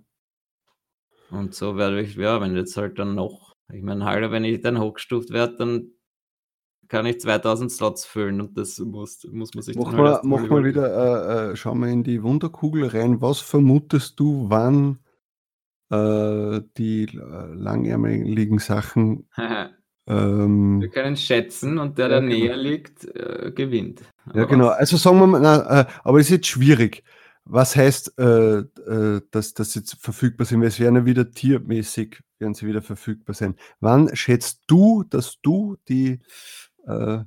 Und 1.31 1.53
so 1.53 1.77
werde 1.77 2.01
ich, 2.01 2.15
ja, 2.15 2.41
wenn 2.41 2.55
jetzt 2.55 2.75
halt 2.75 2.99
dann 2.99 3.15
noch, 3.15 3.55
ich 3.71 3.83
meine, 3.83 4.03
halt, 4.05 4.29
wenn 4.31 4.43
ich 4.43 4.61
dann 4.61 4.79
hochgestuft 4.79 5.29
werde, 5.29 5.55
dann 5.57 5.91
kann 6.89 7.05
ich 7.05 7.21
2000 7.21 7.71
Slots 7.71 8.03
füllen 8.05 8.41
und 8.41 8.57
das 8.57 8.79
muss, 8.79 9.25
muss 9.31 9.53
man 9.53 9.61
sich 9.61 9.77
mach 9.77 9.91
dann 9.91 10.01
mal, 10.01 10.19
mach 10.23 10.47
mal 10.49 10.65
wieder, 10.65 11.49
äh, 11.49 11.51
äh, 11.51 11.55
schau 11.55 11.75
mal 11.75 11.89
in 11.89 12.03
die 12.03 12.23
Wunderkugel 12.23 12.87
rein. 12.87 13.21
Was 13.21 13.39
vermutest 13.39 14.19
du, 14.19 14.49
wann 14.49 14.99
äh, 15.91 16.61
die 16.77 17.03
äh, 17.03 17.53
langärmeligen 17.53 18.57
Sachen 18.57 19.29
ähm, 20.07 20.81
wir 20.81 20.89
können 20.89 21.15
schätzen 21.15 21.77
und 21.77 21.99
der, 21.99 22.09
der 22.09 22.23
ja, 22.23 22.27
genau. 22.27 22.35
näher 22.35 22.57
liegt, 22.57 23.05
äh, 23.05 23.51
gewinnt. 23.55 24.01
Aber 24.25 24.39
ja, 24.39 24.45
genau. 24.45 24.67
Also 24.69 24.97
sagen 24.97 25.19
wir 25.19 25.27
mal, 25.27 25.39
na, 25.39 25.81
äh, 25.81 25.85
aber 26.03 26.19
es 26.19 26.25
ist 26.25 26.31
jetzt 26.31 26.47
schwierig. 26.47 27.03
Was 27.51 27.75
heißt, 27.75 28.13
dass 28.15 29.53
das 29.55 29.73
jetzt 29.73 29.95
verfügbar 29.99 30.45
sind? 30.45 30.61
Es 30.61 30.79
werden 30.79 30.97
ja 30.97 31.05
wieder 31.07 31.31
tiermäßig, 31.31 32.21
werden 32.37 32.53
sie 32.53 32.67
wieder 32.67 32.83
verfügbar 32.83 33.33
sein. 33.33 33.55
Wann 33.79 34.15
schätzt 34.15 34.65
du, 34.67 35.03
dass 35.03 35.41
du 35.41 35.75
die 35.87 36.19
äh, 36.85 37.23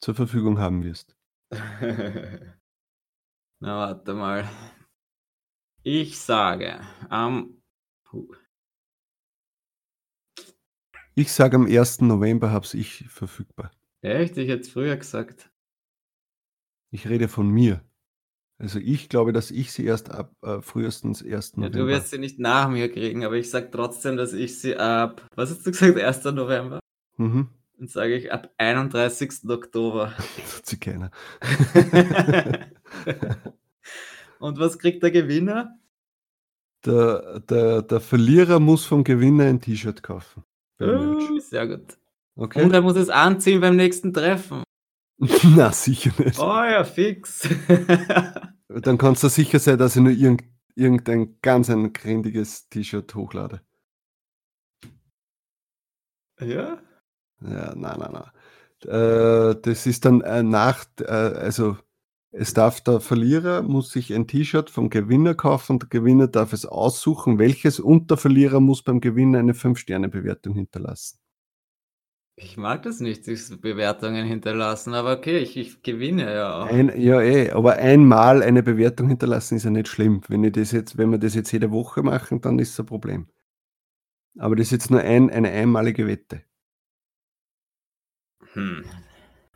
zur 0.00 0.14
Verfügung 0.14 0.58
haben 0.58 0.84
wirst. 0.84 1.16
Na, 3.60 3.78
warte 3.78 4.14
mal. 4.14 4.48
Ich 5.82 6.18
sage 6.18 6.80
am. 7.08 7.62
Um, 8.12 8.30
ich 11.14 11.32
sage 11.32 11.56
am 11.56 11.66
1. 11.66 12.02
November 12.02 12.50
habe 12.50 12.66
ich 12.74 13.08
verfügbar. 13.08 13.70
Echt? 14.02 14.36
Ich 14.36 14.48
hätte 14.48 14.62
es 14.62 14.70
früher 14.70 14.96
gesagt. 14.96 15.50
Ich 16.90 17.08
rede 17.08 17.28
von 17.28 17.48
mir. 17.50 17.84
Also 18.58 18.78
ich 18.78 19.08
glaube, 19.08 19.32
dass 19.32 19.50
ich 19.50 19.72
sie 19.72 19.84
erst 19.84 20.10
ab 20.10 20.32
äh, 20.42 20.60
frühestens 20.60 21.22
1. 21.22 21.52
Ja, 21.52 21.60
November. 21.62 21.78
Du 21.78 21.86
wirst 21.86 22.10
sie 22.10 22.18
nicht 22.18 22.38
nach 22.38 22.68
mir 22.68 22.92
kriegen, 22.92 23.24
aber 23.24 23.34
ich 23.36 23.50
sage 23.50 23.70
trotzdem, 23.70 24.16
dass 24.16 24.32
ich 24.32 24.60
sie 24.60 24.76
ab. 24.76 25.26
Was 25.34 25.50
hast 25.50 25.66
du 25.66 25.70
gesagt? 25.70 25.98
1. 25.98 26.24
November? 26.24 26.80
Mhm. 27.16 27.48
Dann 27.78 27.86
sage 27.86 28.16
ich 28.16 28.32
ab 28.32 28.52
31. 28.58 29.48
Oktober. 29.48 30.12
Tut 30.52 30.66
sie 30.66 30.80
keiner. 30.80 31.12
Und 34.40 34.58
was 34.58 34.78
kriegt 34.80 35.04
der 35.04 35.12
Gewinner? 35.12 35.78
Der, 36.84 37.38
der, 37.40 37.82
der 37.82 38.00
Verlierer 38.00 38.58
muss 38.58 38.84
vom 38.84 39.04
Gewinner 39.04 39.44
ein 39.44 39.60
T-Shirt 39.60 40.02
kaufen. 40.02 40.42
Oh, 40.80 41.38
sehr 41.38 41.68
gut. 41.68 41.98
Okay. 42.34 42.62
Und 42.62 42.72
er 42.72 42.82
muss 42.82 42.96
es 42.96 43.10
anziehen 43.10 43.60
beim 43.60 43.76
nächsten 43.76 44.12
Treffen. 44.12 44.64
Na, 45.56 45.70
sicher 45.72 46.12
nicht. 46.18 46.38
Oh 46.40 46.62
ja, 46.64 46.82
fix. 46.82 47.48
Dann 48.68 48.98
kannst 48.98 49.22
du 49.22 49.28
sicher 49.28 49.60
sein, 49.60 49.78
dass 49.78 49.94
ich 49.94 50.02
nur 50.02 50.12
irgend, 50.12 50.42
irgendein 50.74 51.38
ganz 51.42 51.70
ein 51.70 51.92
grindiges 51.92 52.68
T-Shirt 52.68 53.14
hochlade. 53.14 53.60
Ja? 56.40 56.80
Ja, 57.40 57.74
nein, 57.74 57.98
nein, 57.98 58.12
nein. 58.12 58.30
Äh, 58.84 59.60
das 59.60 59.86
ist 59.86 60.04
dann 60.04 60.20
äh, 60.20 60.42
nach, 60.42 60.84
äh, 61.00 61.04
also 61.04 61.76
es 62.30 62.52
darf 62.52 62.80
der 62.82 63.00
Verlierer 63.00 63.62
muss 63.62 63.90
sich 63.90 64.14
ein 64.14 64.26
T-Shirt 64.26 64.70
vom 64.70 64.90
Gewinner 64.90 65.34
kaufen 65.34 65.72
und 65.72 65.82
der 65.82 65.88
Gewinner 65.88 66.28
darf 66.28 66.52
es 66.52 66.66
aussuchen, 66.66 67.38
welches 67.38 67.80
und 67.80 68.10
der 68.10 68.18
Verlierer 68.18 68.60
muss 68.60 68.82
beim 68.82 69.00
Gewinner 69.00 69.38
eine 69.38 69.54
5-Sterne-Bewertung 69.54 70.54
hinterlassen. 70.54 71.18
Ich 72.40 72.56
mag 72.56 72.84
das 72.84 73.00
nicht, 73.00 73.26
diese 73.26 73.56
Bewertungen 73.56 74.24
hinterlassen, 74.24 74.94
aber 74.94 75.16
okay, 75.16 75.38
ich 75.38 75.56
ich 75.56 75.82
gewinne 75.82 76.32
ja 76.32 76.62
auch. 76.62 76.66
Ein 76.66 76.92
ja, 77.00 77.20
eh, 77.20 77.50
aber 77.50 77.74
einmal 77.74 78.44
eine 78.44 78.62
Bewertung 78.62 79.08
hinterlassen 79.08 79.56
ist 79.56 79.64
ja 79.64 79.70
nicht 79.70 79.88
schlimm. 79.88 80.20
Wenn 80.28 80.44
ich 80.44 80.52
das 80.52 80.70
jetzt 80.70 80.96
wenn 80.98 81.10
wir 81.10 81.18
das 81.18 81.34
jetzt 81.34 81.50
jede 81.50 81.72
Woche 81.72 82.02
machen, 82.02 82.40
dann 82.40 82.60
ist 82.60 82.70
es 82.70 82.78
ein 82.78 82.86
Problem. 82.86 83.26
Aber 84.38 84.54
das 84.54 84.66
ist 84.66 84.72
jetzt 84.72 84.90
nur 84.92 85.00
ein 85.00 85.30
eine 85.30 85.50
einmalige 85.50 86.06
Wette. 86.06 86.42
Hm. 88.58 88.84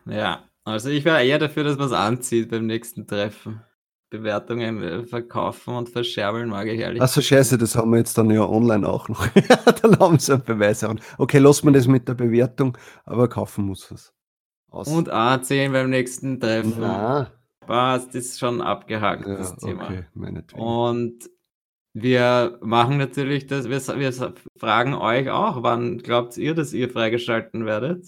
Ja, 0.06 0.44
also 0.64 0.90
ich 0.90 1.04
wäre 1.04 1.24
eher 1.24 1.38
dafür, 1.38 1.64
dass 1.64 1.78
man's 1.78 1.92
anzieht 1.92 2.50
beim 2.50 2.66
nächsten 2.66 3.06
Treffen. 3.06 3.62
Bewertungen, 4.10 4.82
äh, 4.82 5.04
verkaufen 5.04 5.74
und 5.74 5.88
verscherbeln 5.88 6.50
mag 6.50 6.66
ich 6.66 6.80
ehrlich 6.80 7.00
Ach 7.00 7.08
so, 7.08 7.22
scheiße, 7.22 7.56
das 7.56 7.74
haben 7.74 7.92
wir 7.92 7.98
jetzt 7.98 8.18
dann 8.18 8.30
ja 8.30 8.46
online 8.46 8.86
auch 8.86 9.08
noch. 9.08 9.26
Dann 9.82 9.98
haben 9.98 10.18
sie 10.18 10.34
einen 10.34 10.44
Beweis 10.44 10.84
auch. 10.84 10.94
Okay, 11.16 11.38
lassen 11.38 11.66
wir 11.66 11.72
das 11.72 11.86
mit 11.86 12.06
der 12.08 12.14
Bewertung, 12.14 12.76
aber 13.06 13.26
kaufen 13.28 13.64
muss 13.64 13.90
es. 13.90 14.12
Und 14.68 15.08
anziehen 15.08 15.72
beim 15.72 15.88
nächsten 15.88 16.38
Treffen. 16.38 16.74
Na. 16.78 17.30
Passt, 17.66 18.08
das 18.08 18.16
ist 18.16 18.38
schon 18.38 18.60
abgehakt, 18.60 19.26
Ja, 19.26 19.36
das 19.36 19.56
Thema. 19.56 19.84
okay, 19.84 20.04
meinetwegen. 20.12 20.62
Und 20.62 21.30
wir 21.94 22.58
machen 22.60 22.98
natürlich 22.98 23.46
das 23.46 23.68
wir 23.68 23.80
wir 23.98 24.34
fragen 24.56 24.94
euch 24.94 25.30
auch, 25.30 25.62
wann 25.62 25.98
glaubt 25.98 26.36
ihr, 26.36 26.54
dass 26.54 26.72
ihr 26.72 26.90
freigeschalten 26.90 27.64
werdet? 27.64 28.06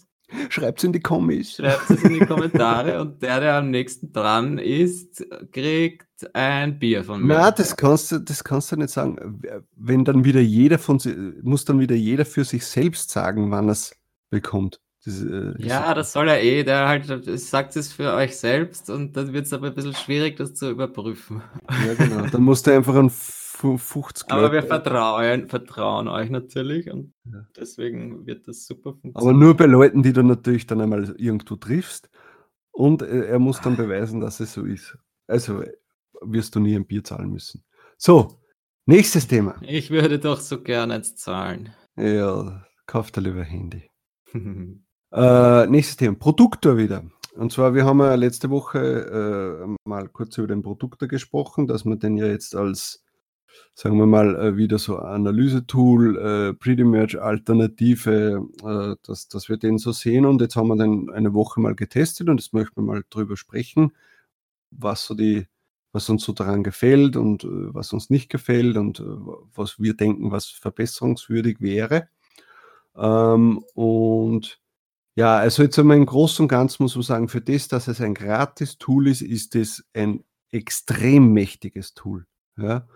Schreibt's 0.48 0.84
in 0.84 0.92
die 0.92 1.00
Kommis. 1.00 1.56
Schreibt's 1.56 1.90
es 1.90 2.02
in 2.02 2.14
die 2.14 2.26
Kommentare 2.26 3.00
und 3.00 3.22
der, 3.22 3.40
der 3.40 3.54
am 3.56 3.70
nächsten 3.70 4.12
dran 4.12 4.58
ist, 4.58 5.24
kriegt 5.52 6.06
ein 6.32 6.78
Bier 6.78 7.04
von 7.04 7.22
mir. 7.22 7.34
Na, 7.34 7.50
das 7.50 7.76
kannst 7.76 8.12
du 8.12 8.18
das 8.18 8.42
kannst 8.42 8.72
du 8.72 8.76
nicht 8.76 8.90
sagen. 8.90 9.42
Wenn 9.76 10.04
dann 10.04 10.24
wieder 10.24 10.40
jeder 10.40 10.78
von 10.78 10.98
muss 11.42 11.64
dann 11.64 11.80
wieder 11.80 11.94
jeder 11.94 12.24
für 12.24 12.44
sich 12.44 12.64
selbst 12.66 13.10
sagen, 13.10 13.50
wann 13.50 13.68
er's 13.68 13.92
bekommt. 14.30 14.80
Das, 15.04 15.22
äh, 15.22 15.52
Ja, 15.58 15.92
das 15.92 16.12
soll 16.12 16.28
er 16.28 16.42
eh, 16.42 16.64
der 16.64 16.88
halt 16.88 17.06
sagt 17.38 17.76
es 17.76 17.92
für 17.92 18.14
euch 18.14 18.36
selbst 18.36 18.88
und 18.88 19.16
dann 19.16 19.32
wird's 19.34 19.52
aber 19.52 19.68
'n 19.68 19.74
bisschen 19.74 19.94
schwierig, 19.94 20.36
das 20.36 20.54
zu 20.54 20.70
überprüfen. 20.70 21.42
Ja, 21.86 21.94
genau. 21.94 22.26
Dann 22.26 22.42
musst 22.42 22.66
du 22.66 22.72
einfach 22.72 22.94
fu 23.10 23.43
50 23.76 24.30
Aber 24.30 24.52
wir 24.52 24.60
Leute 24.60 24.66
vertrauen 24.68 25.48
vertrauen 25.48 26.08
euch 26.08 26.30
natürlich 26.30 26.90
und 26.90 27.12
Ja. 27.24 27.46
deswegen 27.56 28.26
wird 28.26 28.46
das 28.48 28.66
super 28.66 28.90
Aber 28.90 29.00
funktionieren. 29.00 29.38
nur 29.38 29.56
bei 29.56 29.66
Leuten, 29.66 30.02
die 30.02 30.12
du 30.12 30.22
natürlich 30.22 30.66
dann 30.66 30.80
einmal 30.80 31.14
irgendwo 31.18 31.56
triffst 31.56 32.08
und, 32.72 33.02
äh, 33.02 33.26
er 33.26 33.38
muss 33.38 33.60
dann 33.60 33.76
beweisen, 33.76 34.20
dass 34.20 34.40
es 34.40 34.52
so 34.52 34.64
ist. 34.64 34.96
Also, 35.26 35.62
äh, 35.62 35.72
wirst 36.22 36.54
du 36.54 36.60
nie 36.60 36.76
ein 36.76 36.86
Bier 36.86 37.02
zahlen 37.04 37.30
müssen. 37.30 37.64
So, 37.98 38.40
nächstes 38.86 39.26
Thema. 39.26 39.56
Ich 39.62 39.90
würde 39.90 40.18
doch 40.18 40.40
so 40.40 40.62
gern 40.62 40.90
eins 40.90 41.16
zahlen. 41.16 41.72
Ja, 41.96 42.64
kauf 42.86 43.10
dir 43.10 43.20
lieber 43.22 43.42
Handy. 43.44 43.90
Äh, 45.12 45.68
nächstes 45.68 45.96
Thema, 45.96 46.16
Produktor 46.16 46.76
wieder. 46.76 47.04
Und 47.36 47.52
zwar, 47.52 47.72
wir 47.72 47.84
haben 47.84 48.00
ja 48.00 48.16
letzte 48.16 48.50
Woche, 48.50 48.78
äh, 49.64 49.74
mal 49.88 50.08
kurz 50.08 50.36
über 50.38 50.48
den 50.48 50.62
Produktor 50.62 51.06
gesprochen, 51.06 51.68
dass 51.68 51.84
man 51.84 52.00
den 52.00 52.16
ja 52.16 52.26
jetzt 52.26 52.56
als, 52.56 53.03
sagen 53.74 53.98
wir 53.98 54.06
mal, 54.06 54.36
äh, 54.36 54.56
wieder 54.56 54.78
so 54.78 54.98
Analysetool, 54.98 56.18
äh, 56.18 56.54
Pretty-Merge 56.54 57.22
Alternative, 57.22 58.46
äh, 58.62 58.96
dass 59.06 59.28
dass 59.28 59.48
wir 59.48 59.56
den 59.56 59.78
so 59.78 59.92
sehen. 59.92 60.26
Und 60.26 60.40
jetzt 60.40 60.56
haben 60.56 60.68
wir 60.68 60.76
den 60.76 61.10
eine 61.10 61.34
Woche 61.34 61.60
mal 61.60 61.74
getestet 61.74 62.28
und 62.28 62.40
jetzt 62.40 62.52
möchten 62.52 62.76
wir 62.76 62.82
mal 62.84 63.04
drüber 63.10 63.36
sprechen, 63.36 63.92
was 64.70 65.06
so 65.06 65.14
die 65.14 65.46
was 65.94 66.10
uns 66.10 66.24
so 66.24 66.32
daran 66.32 66.64
gefällt 66.64 67.16
und, 67.16 67.44
äh, 67.44 67.48
was 67.74 67.92
uns 67.92 68.10
nicht 68.10 68.28
gefällt 68.28 68.76
und, 68.76 69.00
äh, 69.00 69.04
was 69.54 69.78
wir 69.78 69.94
denken, 69.94 70.32
was 70.32 70.46
verbesserungswürdig 70.46 71.60
wäre. 71.60 72.08
Ähm, 72.96 73.64
und 73.74 74.60
ja, 75.16 75.36
also 75.38 75.62
jetzt 75.62 75.78
einmal 75.78 75.96
im 75.96 76.06
Großen 76.06 76.42
und 76.44 76.48
Ganzen 76.48 76.82
muss 76.82 76.96
man 76.96 77.04
sagen, 77.04 77.28
für 77.28 77.40
das, 77.40 77.68
dass 77.68 77.86
es 77.88 78.00
ein 78.00 78.14
Gratis-Tool 78.14 79.06
ist, 79.08 79.22
ist 79.22 79.54
es 79.54 79.84
ein 79.94 80.24
extrem 80.50 81.32
mächtiges 81.32 81.94
Tool, 81.94 82.26
ja? 82.56 82.86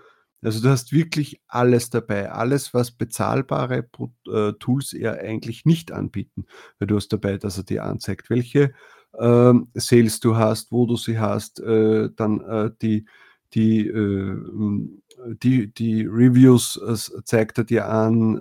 Also, 0.43 0.63
du 0.63 0.69
hast 0.69 0.93
wirklich 0.93 1.41
alles 1.49 1.91
dabei, 1.91 2.31
alles, 2.31 2.73
was 2.75 2.93
bezahlbare 2.93 3.89
äh, 4.33 4.53
Tools 4.61 4.93
ja 4.93 5.13
eigentlich 5.15 5.65
nicht 5.65 5.93
anbieten. 5.93 6.47
Weil 6.79 6.87
du 6.89 6.97
hast 6.97 7.09
dabei, 7.13 7.39
dass 7.39 7.59
er 7.59 7.65
dir 7.65 7.85
anzeigt, 7.85 8.31
welche, 8.31 8.73
ähm, 9.19 9.69
Sales 9.75 10.21
du 10.21 10.37
hast, 10.37 10.71
wo 10.73 10.87
du 10.87 10.97
sie 10.97 11.19
hast, 11.19 11.61
äh, 11.61 12.11
dann, 12.17 12.41
äh, 12.43 12.71
die 12.83 13.07
die, 13.55 13.87
äh, 13.89 14.37
die 15.43 15.73
die 15.73 16.03
Reviews, 16.07 16.81
zeigt 17.25 17.59
er 17.59 17.65
dir 17.65 17.89
an, 17.89 18.37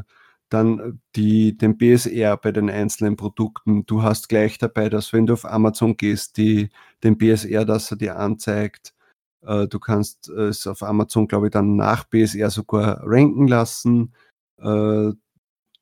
äh, 0.00 0.02
dann 0.48 1.00
die 1.16 1.56
den 1.56 1.76
BSR 1.78 2.36
bei 2.36 2.52
den 2.52 2.68
einzelnen 2.70 3.16
Produkten. 3.16 3.86
Du 3.86 4.02
hast 4.02 4.28
gleich 4.28 4.58
dabei, 4.58 4.88
dass 4.88 5.12
wenn 5.12 5.26
du 5.26 5.32
auf 5.34 5.44
Amazon 5.46 5.96
gehst, 5.96 6.36
die 6.36 6.70
den 7.02 7.16
BSR, 7.18 7.64
dass 7.64 7.90
er 7.90 7.96
dir 7.96 8.18
anzeigt. 8.18 8.94
Äh, 9.42 9.68
du 9.68 9.78
kannst 9.78 10.28
es 10.28 10.66
auf 10.66 10.82
Amazon, 10.82 11.28
glaube 11.28 11.46
ich, 11.48 11.52
dann 11.52 11.76
nach 11.76 12.04
BSR 12.04 12.50
sogar 12.50 13.00
ranken 13.04 13.48
lassen, 13.48 14.14
äh, 14.58 15.12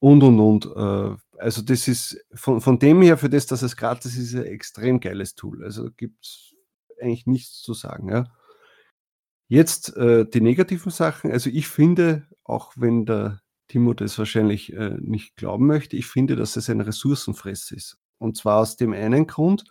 und, 0.01 0.23
und, 0.23 0.41
und. 0.41 0.67
Äh, 0.67 1.17
also, 1.39 1.63
das 1.63 1.89
ist 1.89 2.19
von 2.35 2.61
von 2.61 2.79
dem 2.79 3.03
her, 3.03 3.17
für 3.19 3.31
das, 3.31 3.47
dass 3.47 3.63
es 3.63 3.77
gratis 3.77 4.17
ist, 4.17 4.35
ein 4.35 4.45
extrem 4.45 5.01
geiles 5.01 5.35
Tool. 5.35 5.63
Also, 5.65 5.91
gibt's 5.97 6.55
eigentlich 7.01 7.27
nichts 7.27 7.61
zu 7.63 7.75
sagen, 7.75 8.09
ja. 8.11 8.25
Jetzt, 9.49 9.97
äh, 9.97 10.27
die 10.27 10.41
negativen 10.41 10.91
Sachen. 10.93 11.31
Also, 11.33 11.51
ich 11.51 11.69
finde, 11.69 12.29
auch 12.45 12.73
wenn 12.77 13.05
der 13.07 13.41
Timo 13.69 13.95
das 13.95 14.19
wahrscheinlich, 14.19 14.73
äh, 14.73 14.97
nicht 15.01 15.37
glauben 15.37 15.67
möchte, 15.67 15.97
ich 15.97 16.07
finde, 16.07 16.37
dass 16.37 16.57
es 16.57 16.71
ein 16.71 16.81
Ressourcenfresser 16.81 17.77
ist. 17.77 17.99
Und 18.19 18.37
zwar 18.37 18.59
aus 18.61 18.77
dem 18.77 18.93
einen 18.93 19.27
Grund, 19.27 19.65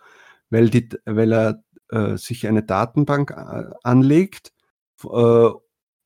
weil 0.50 0.70
die 0.70 0.88
weil 1.04 1.32
er, 1.32 1.62
äh, 1.90 2.16
sich 2.16 2.46
eine 2.46 2.62
Datenbank 2.62 3.32
a 3.32 3.74
anlegt, 3.82 4.52
äh, 5.04 5.50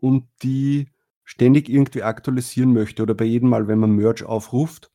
und 0.00 0.28
die 0.42 0.90
ständig 1.24 1.68
irgendwie 1.68 2.02
aktualisieren 2.02 2.72
möchte 2.72 3.02
oder 3.02 3.14
bei 3.14 3.24
jedem 3.24 3.48
Mal, 3.48 3.68
wenn 3.68 3.78
man 3.78 3.92
Merge 3.92 4.28
aufruft, 4.28 4.90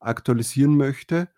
aktualisieren 0.00 0.76
möchte. 0.76 1.28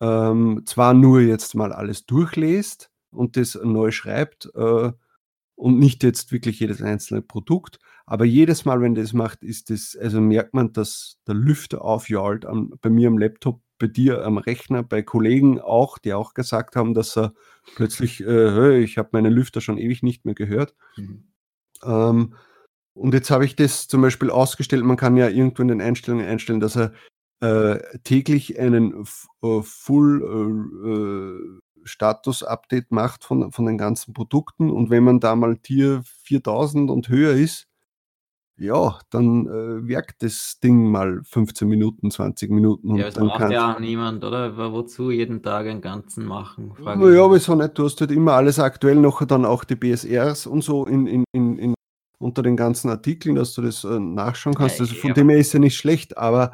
Ähm, 0.00 0.62
zwar 0.66 0.92
nur 0.94 1.20
jetzt 1.20 1.54
mal 1.54 1.72
alles 1.72 2.04
durchliest 2.06 2.90
und 3.10 3.36
das 3.36 3.54
neu 3.62 3.92
schreibt, 3.92 4.50
äh, 4.54 4.92
und 5.56 5.78
nicht 5.78 6.02
jetzt 6.02 6.32
wirklich 6.32 6.58
jedes 6.58 6.82
einzelne 6.82 7.22
Produkt, 7.22 7.78
aber 8.06 8.24
jedes 8.24 8.64
Mal, 8.64 8.80
wenn 8.80 8.96
das 8.96 9.12
macht, 9.12 9.44
ist 9.44 9.70
das 9.70 9.96
also 9.96 10.20
merkt 10.20 10.52
man, 10.52 10.72
dass 10.72 11.20
der 11.28 11.36
Lüfter 11.36 11.82
aufjault 11.82 12.44
bei 12.80 12.90
mir 12.90 13.08
am 13.08 13.18
Laptop, 13.18 13.62
bei 13.84 13.92
dir 13.92 14.24
am 14.24 14.38
Rechner, 14.38 14.82
bei 14.82 15.02
Kollegen 15.02 15.60
auch, 15.60 15.98
die 15.98 16.14
auch 16.14 16.34
gesagt 16.34 16.76
haben, 16.76 16.94
dass 16.94 17.16
er 17.16 17.34
plötzlich, 17.76 18.20
äh: 18.22 18.26
„Hey, 18.50 18.82
ich 18.82 18.98
habe 18.98 19.10
meinen 19.12 19.32
Lüfter 19.32 19.60
schon 19.60 19.78
ewig 19.78 20.02
nicht 20.02 20.24
mehr 20.24 20.34
gehört.“ 20.34 20.74
Mhm. 20.96 21.24
Ähm, 21.84 22.34
und 22.94 23.14
jetzt 23.14 23.30
habe 23.30 23.44
ich 23.44 23.56
das 23.56 23.88
zum 23.88 24.02
Beispiel 24.02 24.30
ausgestellt. 24.30 24.84
Man 24.84 24.96
kann 24.96 25.16
ja 25.16 25.28
irgendwo 25.28 25.62
in 25.62 25.68
den 25.68 25.80
Einstellungen 25.82 26.26
einstellen, 26.26 26.60
dass 26.60 26.76
er, 26.76 26.92
äh, 27.40 27.80
täglich 28.04 28.58
einen 28.58 29.04
äh, 29.42 29.62
Full, 29.62 30.22
äh, 30.22 30.88
äh, 30.90 31.60
Status-Update 31.86 32.90
macht 32.92 33.24
von 33.24 33.52
von 33.52 33.66
den 33.66 33.76
ganzen 33.78 34.14
Produkten. 34.14 34.70
Und 34.70 34.90
wenn 34.90 35.04
man 35.04 35.20
da 35.20 35.36
mal 35.36 35.58
Tier 35.58 36.02
4000 36.24 36.90
und 36.90 37.08
höher 37.10 37.32
ist, 37.34 37.66
ja, 38.56 38.98
dann, 39.10 39.46
äh, 39.46 39.88
werkt 39.88 40.22
das 40.22 40.58
Ding 40.62 40.90
mal 40.90 41.20
15 41.24 41.68
Minuten, 41.68 42.10
20 42.10 42.50
Minuten 42.50 42.90
und 42.90 42.98
Ja, 42.98 43.04
das 43.06 43.14
dann 43.14 43.28
kannst 43.32 43.52
ja 43.52 43.74
auch 43.74 43.80
niemand, 43.80 44.24
oder? 44.24 44.56
Wa 44.56 44.72
wozu 44.72 45.10
jeden 45.10 45.42
Tag 45.42 45.66
einen 45.66 45.80
ganzen 45.80 46.24
machen, 46.26 46.72
frage 46.74 47.00
Na 47.00 47.10
ich 47.10 47.16
ja, 47.16 47.22
mich. 47.24 47.32
wieso 47.32 47.54
nicht? 47.56 47.78
Du 47.78 47.84
hast 47.84 48.00
halt 48.00 48.10
immer 48.12 48.32
alles 48.34 48.58
aktuell, 48.58 48.96
nachher 48.96 49.26
dann 49.26 49.44
auch 49.44 49.64
die 49.64 49.76
BSRs 49.76 50.46
und 50.46 50.62
so 50.62 50.86
in 50.86 51.06
in 51.06 51.24
in 51.32 51.58
in 51.58 51.74
unter 52.18 52.42
den 52.42 52.56
ganzen 52.56 52.88
Artikeln, 52.90 53.34
dass 53.34 53.54
du 53.54 53.62
das, 53.62 53.84
äh, 53.84 53.98
nachschauen 53.98 54.54
kannst. 54.54 54.80
Also, 54.80 54.94
von 54.94 55.08
Ja. 55.10 55.14
dem 55.14 55.28
her 55.28 55.38
ist 55.38 55.52
ja 55.52 55.58
nicht 55.58 55.76
schlecht, 55.76 56.16
aber 56.16 56.52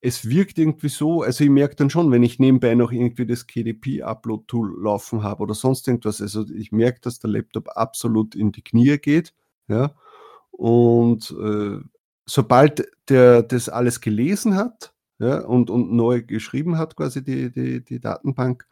es 0.00 0.28
wirkt 0.28 0.58
irgendwie 0.58 0.88
so 0.88 1.22
also, 1.22 1.44
ich 1.44 1.50
merke 1.50 1.76
dann 1.76 1.90
schon, 1.90 2.10
wenn 2.10 2.22
ich 2.22 2.38
nebenbei 2.38 2.74
noch 2.74 2.92
irgendwie 2.92 3.24
das 3.26 3.46
KDP-Upload-Tool 3.46 4.82
laufen 4.82 5.22
habe 5.22 5.42
oder 5.44 5.54
sonst 5.54 5.86
irgendwas. 5.88 6.20
Also, 6.20 6.44
ich 6.54 6.72
merke, 6.72 7.00
dass 7.00 7.18
der 7.18 7.30
Laptop 7.30 7.68
absolut 7.76 8.34
in 8.34 8.52
die 8.52 8.62
Knie 8.62 8.98
geht, 8.98 9.32
ja? 9.68 9.94
Und, 10.52 11.30
äh, 11.32 11.78
sobald 12.26 12.86
der 13.08 13.42
das 13.42 13.68
alles 13.68 14.00
gelesen 14.00 14.56
hat, 14.56 14.94
ja, 15.18 15.40
und 15.40 15.70
und 15.70 15.92
neu 15.92 16.22
geschrieben 16.22 16.78
hat 16.78 16.96
quasi 16.96 17.22
die 17.24 17.50
die 17.52 17.84
die 17.84 18.00
Datenbank, 18.00 18.66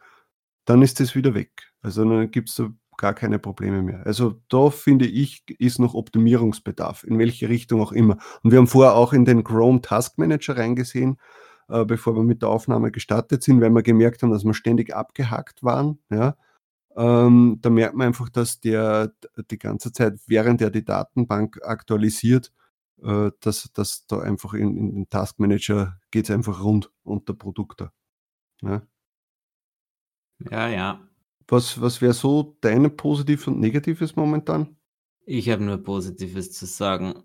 dann 0.65 0.81
ist 0.81 0.99
das 0.99 1.15
wieder 1.15 1.33
weg. 1.33 1.51
Also, 1.81 2.03
dann 2.05 2.31
gibt's 2.31 2.55
da 2.55 2.69
gar 2.97 3.13
keine 3.15 3.39
Probleme 3.39 3.81
mehr. 3.83 4.05
Also, 4.05 4.41
da 4.49 4.69
finde 4.69 5.05
ich, 5.07 5.43
ist 5.59 5.79
noch 5.79 5.95
Optimierungsbedarf, 5.95 7.03
in 7.03 7.19
welche 7.19 7.49
Richtung 7.49 7.81
auch 7.81 7.91
immer. 7.93 8.17
Und 8.43 8.51
wir 8.51 8.59
haben 8.59 8.67
vorher 8.67 8.95
auch 8.95 9.13
in 9.13 9.25
den 9.25 9.43
Chrome 9.43 9.81
Task 9.81 10.17
Manager 10.17 10.57
reingesehen, 10.57 11.17
äh, 11.69 11.85
bevor 11.85 12.15
wir 12.15 12.23
mit 12.23 12.41
der 12.43 12.49
Aufnahme 12.49 12.91
gestartet 12.91 13.43
sind, 13.43 13.61
weil 13.61 13.71
wir 13.71 13.83
gemerkt 13.83 14.23
haben, 14.23 14.31
dass 14.31 14.43
wir 14.45 14.53
ständig 14.53 14.95
abgehackt 14.95 15.63
waren, 15.63 15.99
ja. 16.11 16.35
Ähm, 16.95 17.59
da 17.61 17.69
merkt 17.69 17.95
man 17.95 18.07
einfach, 18.07 18.29
dass 18.29 18.59
der 18.59 19.13
die 19.49 19.57
ganze 19.57 19.93
Zeit, 19.93 20.19
während 20.27 20.61
er 20.61 20.69
die 20.71 20.83
Datenbank 20.83 21.59
aktualisiert, 21.63 22.51
äh, 23.01 23.31
dass, 23.39 23.71
dass 23.73 24.05
da 24.07 24.19
einfach 24.19 24.53
in, 24.53 24.77
in 24.77 24.95
den 24.95 25.09
Taskmanager 25.09 25.99
geht 26.11 26.25
es 26.25 26.31
einfach 26.31 26.63
rund 26.63 26.91
unter 27.03 27.33
Produkte. 27.33 27.91
Ja, 28.61 28.81
ja. 30.49 30.67
ja. 30.67 31.07
Was, 31.47 31.81
was 31.81 32.01
wäre 32.01 32.13
so 32.13 32.57
deine 32.61 32.89
Positives 32.89 33.47
und 33.47 33.59
Negatives 33.59 34.15
momentan? 34.15 34.77
Ich 35.25 35.49
habe 35.49 35.63
nur 35.63 35.77
Positives 35.77 36.51
zu 36.51 36.65
sagen. 36.65 37.23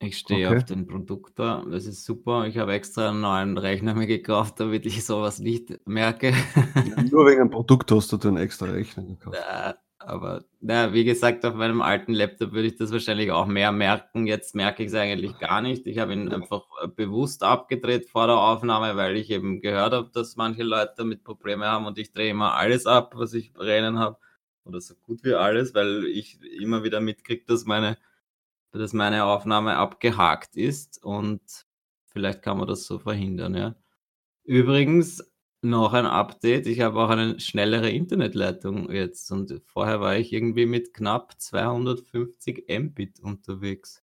Ich 0.00 0.18
stehe 0.18 0.48
Okay. 0.48 0.56
auf 0.58 0.64
den 0.64 0.86
Produktor. 0.86 1.64
Das 1.70 1.86
ist 1.86 2.04
super. 2.04 2.46
Ich 2.46 2.58
habe 2.58 2.72
extra 2.74 3.08
einen 3.10 3.20
neuen 3.20 3.56
Rechner 3.58 3.94
mir 3.94 4.06
gekauft, 4.06 4.60
damit 4.60 4.84
ich 4.86 5.04
sowas 5.04 5.38
nicht 5.38 5.86
merke. 5.86 6.32
Nur 7.10 7.26
wegen 7.26 7.40
einem 7.42 7.50
Produkt 7.50 7.90
hast 7.90 8.12
du 8.12 8.16
dann 8.16 8.36
extra 8.36 8.66
Rechner 8.66 9.04
gekauft. 9.04 9.38
Äh, 9.38 9.74
aber 9.98 10.44
na, 10.60 10.92
wie 10.92 11.04
gesagt, 11.04 11.46
auf 11.46 11.54
meinem 11.54 11.80
alten 11.80 12.12
Laptop 12.12 12.52
würde 12.52 12.68
ich 12.68 12.76
das 12.76 12.92
wahrscheinlich 12.92 13.30
auch 13.30 13.46
mehr 13.46 13.72
merken. 13.72 14.26
Jetzt 14.26 14.54
merke 14.54 14.82
ich 14.82 14.88
es 14.90 14.94
eigentlich 14.94 15.38
gar 15.38 15.62
nicht. 15.62 15.86
Ich 15.86 15.98
habe 15.98 16.12
ihn 16.12 16.30
einfach 16.30 16.64
äh, 16.82 16.88
bewusst 16.88 17.42
abgedreht 17.42 18.10
vor 18.10 18.26
der 18.26 18.36
Aufnahme, 18.36 18.96
weil 18.96 19.16
ich 19.16 19.30
eben 19.30 19.62
gehört 19.62 19.94
habe, 19.94 20.10
dass 20.12 20.36
manche 20.36 20.62
Leute 20.64 20.92
damit 20.98 21.24
Probleme 21.24 21.64
haben 21.66 21.86
und 21.86 21.96
ich 21.98 22.12
drehe 22.12 22.30
immer 22.30 22.54
alles 22.54 22.84
ab, 22.84 23.14
was 23.16 23.32
ich 23.32 23.52
rennen 23.58 23.98
habe. 23.98 24.18
Oder 24.66 24.80
so 24.80 24.94
gut 25.02 25.24
wie 25.24 25.34
alles, 25.34 25.74
weil 25.74 26.04
ich 26.06 26.38
immer 26.60 26.84
wieder 26.84 27.00
mitkriege, 27.00 27.44
dass 27.46 27.64
meine, 27.64 27.96
dass 28.78 28.92
meine 28.92 29.24
Aufnahme 29.24 29.76
abgehakt 29.76 30.56
ist 30.56 31.02
und 31.02 31.40
vielleicht 32.06 32.42
kann 32.42 32.58
man 32.58 32.68
das 32.68 32.86
so 32.86 32.98
verhindern, 32.98 33.54
ja. 33.54 33.74
Übrigens, 34.44 35.22
noch 35.64 35.94
ein 35.94 36.06
Update. 36.06 36.66
Ich 36.66 36.80
habe 36.80 37.00
auch 37.00 37.08
eine 37.08 37.40
schnellere 37.40 37.90
Internetleitung 37.90 38.90
jetzt 38.92 39.32
und 39.32 39.60
vorher 39.64 40.00
war 40.00 40.16
ich 40.16 40.32
irgendwie 40.32 40.66
mit 40.66 40.92
knapp 40.92 41.40
250 41.40 42.66
Mbit 42.68 43.20
unterwegs. 43.20 44.02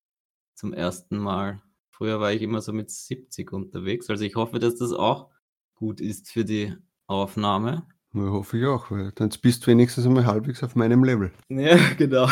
Zum 0.56 0.74
ersten 0.74 1.18
Mal. 1.18 1.62
Früher 1.90 2.20
war 2.20 2.32
ich 2.32 2.42
immer 2.42 2.62
so 2.62 2.72
mit 2.72 2.90
70 2.90 3.52
unterwegs. 3.52 4.10
Also 4.10 4.24
ich 4.24 4.36
hoffe, 4.36 4.60
dass 4.60 4.78
das 4.78 4.94
auch 4.94 5.30
gut 5.76 6.00
ist 6.00 6.32
für 6.32 6.46
die 6.46 6.74
Aufnahme. 7.08 7.86
Ja, 8.14 8.22
hoffe 8.22 8.58
ich 8.58 8.66
auch, 8.66 8.90
weil 8.90 9.12
dann 9.12 9.30
bist 9.42 9.64
du 9.64 9.72
wenigstens 9.72 10.06
einmal 10.06 10.26
halbwegs 10.26 10.64
auf 10.64 10.76
meinem 10.76 11.04
Level. 11.04 11.32
Ja, 11.50 11.78
genau. 11.98 12.28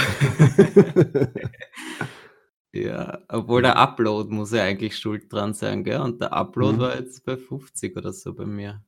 ja, 2.86 3.20
obwohl 3.30 3.62
der 3.62 3.78
Upload 3.78 4.34
muss 4.34 4.52
ja 4.52 4.64
eigentlich 4.64 4.98
schuld 4.98 5.32
dran 5.32 5.54
sein, 5.54 5.84
gell? 5.84 6.02
Und 6.02 6.22
der 6.22 6.34
Upload 6.34 6.78
Mhm. 6.78 6.82
war 6.82 6.96
jetzt 6.96 7.26
bei 7.26 7.38
50 7.38 7.96
oder 7.98 8.14
so 8.14 8.34
bei 8.34 8.46
mir. 8.46 8.84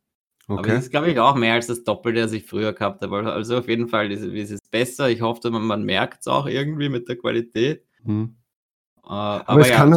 Aber 0.47 0.61
Okay. 0.61 0.71
das 0.71 0.85
ist, 0.85 0.91
glaube 0.91 1.11
ich, 1.11 1.19
auch 1.19 1.35
mehr 1.35 1.53
als 1.53 1.67
das 1.67 1.83
Doppelte, 1.83 2.21
das 2.21 2.31
ich 2.31 2.45
früher 2.45 2.73
gehabt 2.73 3.01
habe. 3.03 3.31
Also 3.31 3.57
auf 3.57 3.67
jeden 3.67 3.87
Fall 3.87 4.11
ist, 4.11 4.23
ist 4.23 4.51
es 4.51 4.59
besser. 4.71 5.09
Ich 5.09 5.21
hoffe, 5.21 5.51
man, 5.51 5.63
man 5.63 5.83
merkt 5.83 6.21
es 6.21 6.27
auch 6.27 6.47
irgendwie 6.47 6.89
mit 6.89 7.07
der 7.07 7.17
Qualität. 7.17 7.85
Mhm. 8.03 8.35
Äh, 9.03 9.07
Aber, 9.09 9.49
aber 9.49 9.61
es, 9.61 9.69
ja, 9.69 9.75
kann 9.77 9.89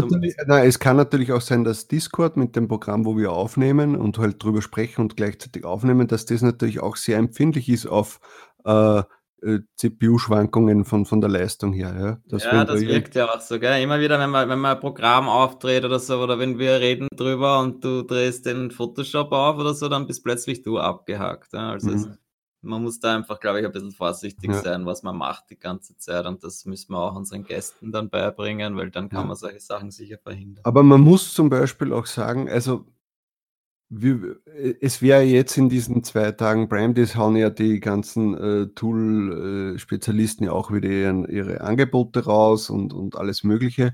nein, 0.46 0.66
es 0.66 0.78
kann 0.78 0.96
natürlich 0.96 1.32
auch 1.32 1.40
sein, 1.40 1.64
dass 1.64 1.88
Discord 1.88 2.36
mit 2.36 2.54
dem 2.56 2.68
Programm, 2.68 3.04
wo 3.04 3.16
wir 3.16 3.32
aufnehmen 3.32 3.96
und 3.96 4.18
halt 4.18 4.42
drüber 4.42 4.62
sprechen 4.62 5.02
und 5.02 5.16
gleichzeitig 5.16 5.64
aufnehmen, 5.64 6.06
dass 6.06 6.26
das 6.26 6.42
natürlich 6.42 6.80
auch 6.80 6.96
sehr 6.96 7.18
empfindlich 7.18 7.68
ist 7.68 7.86
auf 7.86 8.20
äh, 8.64 9.02
äh, 9.42 9.60
CPU-Schwankungen 9.76 10.84
von, 10.84 11.06
von 11.06 11.20
der 11.20 11.30
Leistung 11.30 11.72
her. 11.72 11.94
Ja, 11.98 12.18
Dass 12.26 12.44
ja, 12.44 12.64
das 12.64 12.80
da 12.80 12.86
wirkt 12.86 13.14
ja 13.14 13.26
auch 13.28 13.40
so, 13.40 13.58
gell? 13.58 13.82
Immer 13.82 14.00
wieder, 14.00 14.18
wenn 14.18 14.30
man, 14.30 14.48
wenn 14.48 14.58
man 14.58 14.76
ein 14.76 14.80
Programm 14.80 15.28
aufdreht 15.28 15.84
oder 15.84 15.98
so, 15.98 16.18
oder 16.22 16.38
wenn 16.38 16.58
wir 16.58 16.80
reden 16.80 17.08
drüber 17.14 17.60
und 17.60 17.82
du 17.84 18.02
drehst 18.02 18.46
den 18.46 18.70
Photoshop 18.70 19.32
auf 19.32 19.58
oder 19.58 19.74
so, 19.74 19.88
dann 19.88 20.06
bist 20.06 20.24
plötzlich 20.24 20.62
du 20.62 20.78
abgehakt. 20.78 21.52
Ja? 21.52 21.70
Also 21.70 21.90
es, 21.90 22.06
Mhm. 22.06 22.16
man 22.62 22.82
muss 22.84 23.00
da 23.00 23.14
einfach, 23.16 23.40
glaube 23.40 23.60
ich, 23.60 23.66
ein 23.66 23.72
bisschen 23.72 23.90
vorsichtig 23.92 24.50
Ja. 24.50 24.60
sein, 24.62 24.86
was 24.86 25.02
man 25.02 25.16
macht 25.16 25.50
die 25.50 25.58
ganze 25.58 25.96
Zeit. 25.98 26.26
Und 26.26 26.44
das 26.44 26.64
müssen 26.64 26.92
wir 26.92 26.98
auch 26.98 27.16
unseren 27.16 27.44
Gästen 27.44 27.90
dann 27.90 28.08
beibringen, 28.08 28.76
weil 28.76 28.90
dann 28.90 29.08
kann 29.08 29.26
man 29.26 29.36
solche 29.36 29.60
Sachen 29.60 29.90
sicher 29.90 30.18
verhindern. 30.18 30.62
Aber 30.64 30.82
man 30.82 31.00
muss 31.00 31.34
zum 31.34 31.50
Beispiel 31.50 31.92
auch 31.92 32.06
sagen, 32.06 32.48
also 32.48 32.86
wir, 33.94 34.36
es 34.80 35.02
wäre 35.02 35.22
jetzt 35.22 35.58
in 35.58 35.68
diesen 35.68 36.02
zwei 36.02 36.32
Tagen 36.32 36.68
Prime 36.68 36.94
Days 36.94 37.14
hauen 37.14 37.36
ja 37.36 37.50
die 37.50 37.78
ganzen 37.78 38.34
äh, 38.34 38.66
Tool-Spezialisten 38.74 40.44
ja 40.44 40.52
auch 40.52 40.72
wieder 40.72 40.88
ihren, 40.88 41.28
ihre 41.28 41.60
Angebote 41.60 42.24
raus 42.24 42.70
und, 42.70 42.94
und 42.94 43.16
alles 43.16 43.44
Mögliche. 43.44 43.92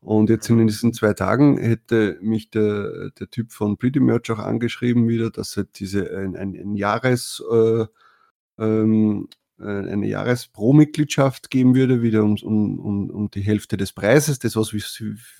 Und 0.00 0.28
jetzt 0.28 0.50
in 0.50 0.66
diesen 0.66 0.92
zwei 0.92 1.14
Tagen 1.14 1.56
hätte 1.56 2.18
mich 2.20 2.50
der, 2.50 3.10
der 3.18 3.30
Typ 3.30 3.52
von 3.52 3.78
Pretty 3.78 4.00
Merch 4.00 4.30
auch 4.30 4.38
angeschrieben 4.38 5.08
wieder, 5.08 5.30
dass 5.30 5.56
es 5.56 5.66
diese 5.72 6.14
ein, 6.14 6.36
ein, 6.36 6.54
ein 6.54 6.74
Jahres 6.74 7.42
äh, 7.50 7.86
ähm, 8.58 9.28
äh, 9.58 9.64
eine 9.64 10.06
Jahres-Pro-Mitgliedschaft 10.06 11.50
geben 11.50 11.74
würde, 11.74 12.02
wieder 12.02 12.22
um, 12.22 12.36
um, 12.42 12.78
um, 12.78 13.10
um 13.10 13.30
die 13.30 13.40
Hälfte 13.40 13.78
des 13.78 13.92
Preises, 13.92 14.38
das, 14.38 14.56
was 14.56 14.74
wir, 14.74 14.82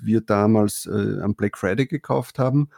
wir 0.01 0.23
damals 0.23 0.87
äh, 0.87 1.21
am 1.21 1.35
Black 1.35 1.59
Friday 1.59 1.87
gekauft 1.87 2.39
haben. 2.39 2.71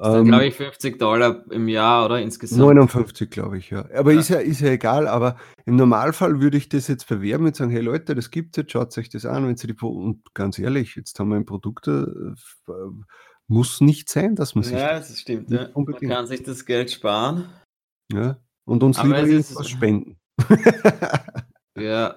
Ähm, 0.00 0.26
glaube 0.26 0.46
ich 0.46 0.54
50 0.54 0.98
Dollar 0.98 1.44
im 1.50 1.66
Jahr 1.68 2.04
oder 2.04 2.20
insgesamt. 2.20 2.60
59, 2.60 3.30
glaube 3.30 3.58
ich, 3.58 3.70
ja. 3.70 3.84
Aber 3.94 4.12
Ja. 4.12 4.20
Ist, 4.20 4.28
ja, 4.28 4.38
ist 4.38 4.60
ja 4.60 4.68
egal, 4.70 5.08
aber 5.08 5.36
im 5.66 5.76
Normalfall 5.76 6.40
würde 6.40 6.56
ich 6.56 6.68
das 6.68 6.86
jetzt 6.88 7.08
bewerben 7.08 7.46
und 7.46 7.56
sagen, 7.56 7.70
hey 7.70 7.80
Leute, 7.80 8.14
das 8.14 8.30
gibt 8.30 8.56
es 8.56 8.62
jetzt, 8.62 8.72
schaut 8.72 8.96
euch 8.96 9.08
das 9.08 9.26
an, 9.26 9.46
wenn 9.46 9.56
sie 9.56 9.66
die 9.66 9.74
Pro 9.74 9.88
und 9.88 10.22
ganz 10.34 10.58
ehrlich, 10.58 10.94
jetzt 10.94 11.18
haben 11.18 11.30
wir 11.30 11.36
ein 11.36 11.46
Produkt, 11.46 11.88
äh, 11.88 11.92
äh, 11.92 12.34
muss 13.48 13.80
nicht 13.80 14.08
sein, 14.08 14.36
dass 14.36 14.54
man 14.54 14.62
sich 14.64 14.74
Ja, 14.74 14.98
das, 14.98 15.18
stimmt. 15.18 15.50
Ja. 15.50 15.68
Man 15.74 15.86
kann 16.08 16.26
sich 16.26 16.42
das 16.42 16.64
Geld 16.64 16.90
sparen. 16.90 17.46
ja, 18.12 18.36
und 18.66 18.82
uns 18.84 18.98
Aber 18.98 19.08
lieber 19.08 19.22
es 19.22 19.28
ist- 19.28 19.50
irgendwas 19.50 19.68
spenden. 19.68 20.18
Ja, 21.76 22.16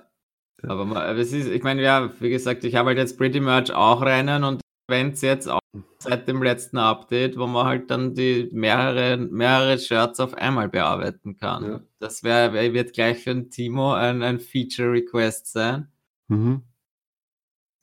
aber 0.64 0.82
aber 0.82 1.18
es 1.18 1.32
ist, 1.34 1.48
ich 1.48 1.64
meine, 1.64 1.82
ja, 1.82 2.12
wie 2.20 2.30
gesagt, 2.30 2.64
ich 2.64 2.76
habe 2.76 2.90
halt 2.90 2.98
jetzt 2.98 3.18
Pretty 3.18 3.40
Much 3.40 3.72
auch 3.74 4.02
Rennen 4.02 4.44
und 4.44 4.62
Events 4.90 5.22
jetzt 5.22 5.48
auch 5.48 5.60
seit 6.00 6.28
dem 6.28 6.44
letzten 6.44 6.78
Update, 6.78 7.38
wo 7.38 7.48
man 7.48 7.66
halt 7.66 7.90
dann 7.92 8.14
die 8.14 8.50
mehrere, 8.52 9.18
mehrere 9.18 9.80
Shirts 9.80 10.20
auf 10.20 10.34
einmal 10.34 10.68
bearbeiten 10.70 11.38
kann. 11.38 11.64
Ja. 11.64 11.82
Das 12.00 12.24
wär, 12.24 12.54
wird 12.54 12.94
gleich 12.94 13.24
für 13.24 13.34
den 13.34 13.50
Timo 13.50 13.94
ein, 13.94 14.22
ein 14.22 14.40
Feature-Request 14.40 15.52
sein. 15.52 15.88
mhm. 16.28 16.64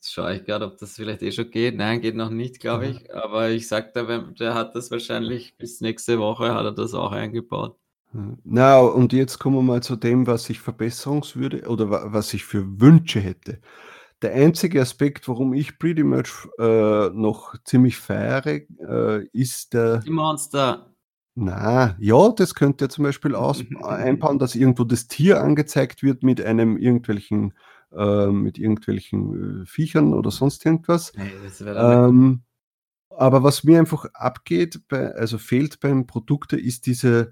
Jetzt 0.01 0.13
schaue 0.13 0.35
ich 0.35 0.45
gerade, 0.45 0.65
ob 0.65 0.77
das 0.77 0.95
vielleicht 0.95 1.21
eh 1.23 1.31
schon 1.33 1.51
geht. 1.51 1.75
Nein, 1.75 1.99
geht 1.99 2.15
noch 2.15 2.29
nicht, 2.29 2.61
glaube 2.61 2.85
Ja. 2.85 2.91
ich. 2.91 3.13
Aber 3.13 3.49
ich 3.49 3.67
sag 3.67 3.93
da, 3.93 4.07
wenn- 4.07 4.33
der 4.35 4.53
hat 4.53 4.73
das 4.73 4.91
wahrscheinlich 4.91 5.57
bis 5.57 5.81
nächste 5.81 6.19
Woche 6.19 6.53
hat 6.53 6.63
er 6.63 6.71
das 6.71 6.93
auch 6.93 7.11
eingebaut. 7.11 7.75
Na, 8.45 8.79
und 8.79 9.11
jetzt 9.11 9.39
kommen 9.39 9.57
wir 9.57 9.61
mal 9.61 9.83
zu 9.83 9.97
dem, 9.97 10.25
was 10.25 10.49
ich 10.49 10.61
verbesserungswürde 10.61 11.67
oder 11.67 11.89
wa- 11.89 12.05
was 12.07 12.33
ich 12.33 12.45
für 12.45 12.79
Wünsche 12.79 13.19
hätte. 13.19 13.59
Der 14.21 14.33
einzige 14.33 14.81
Aspekt, 14.81 15.27
warum 15.27 15.53
ich 15.53 15.79
Pretty 15.79 16.03
Much 16.03 16.49
äh, 16.59 17.09
noch 17.09 17.55
ziemlich 17.63 17.97
feiere, 17.97 18.61
äh, 18.79 19.25
ist 19.31 19.73
der, 19.73 19.99
Die 19.99 20.09
Monster. 20.09 20.93
na, 21.35 21.95
ja, 21.99 22.29
das 22.29 22.53
könnt 22.53 22.81
ihr 22.81 22.89
zum 22.89 23.05
Beispiel 23.05 23.33
aus, 23.33 23.63
einbauen, 23.81 24.39
dass 24.39 24.55
irgendwo 24.55 24.83
das 24.83 25.07
Tier 25.07 25.41
angezeigt 25.41 26.03
wird 26.03 26.21
mit 26.23 26.41
einem 26.41 26.77
irgendwelchen, 26.77 27.53
äh, 27.95 28.27
mit 28.27 28.57
irgendwelchen 28.57 29.61
äh, 29.61 29.65
Viechern 29.65 30.13
oder 30.13 30.31
sonst 30.31 30.65
irgendwas. 30.65 31.13
Hey, 31.15 31.31
das 31.41 31.61
Ähm, 31.61 32.43
aber 33.09 33.43
was 33.43 33.63
mir 33.63 33.79
einfach 33.79 34.05
abgeht, 34.13 34.81
bei, 34.89 35.13
also 35.13 35.37
fehlt 35.37 35.79
beim 35.79 36.07
Produkt, 36.07 36.51
ist 36.53 36.85
diese, 36.87 37.31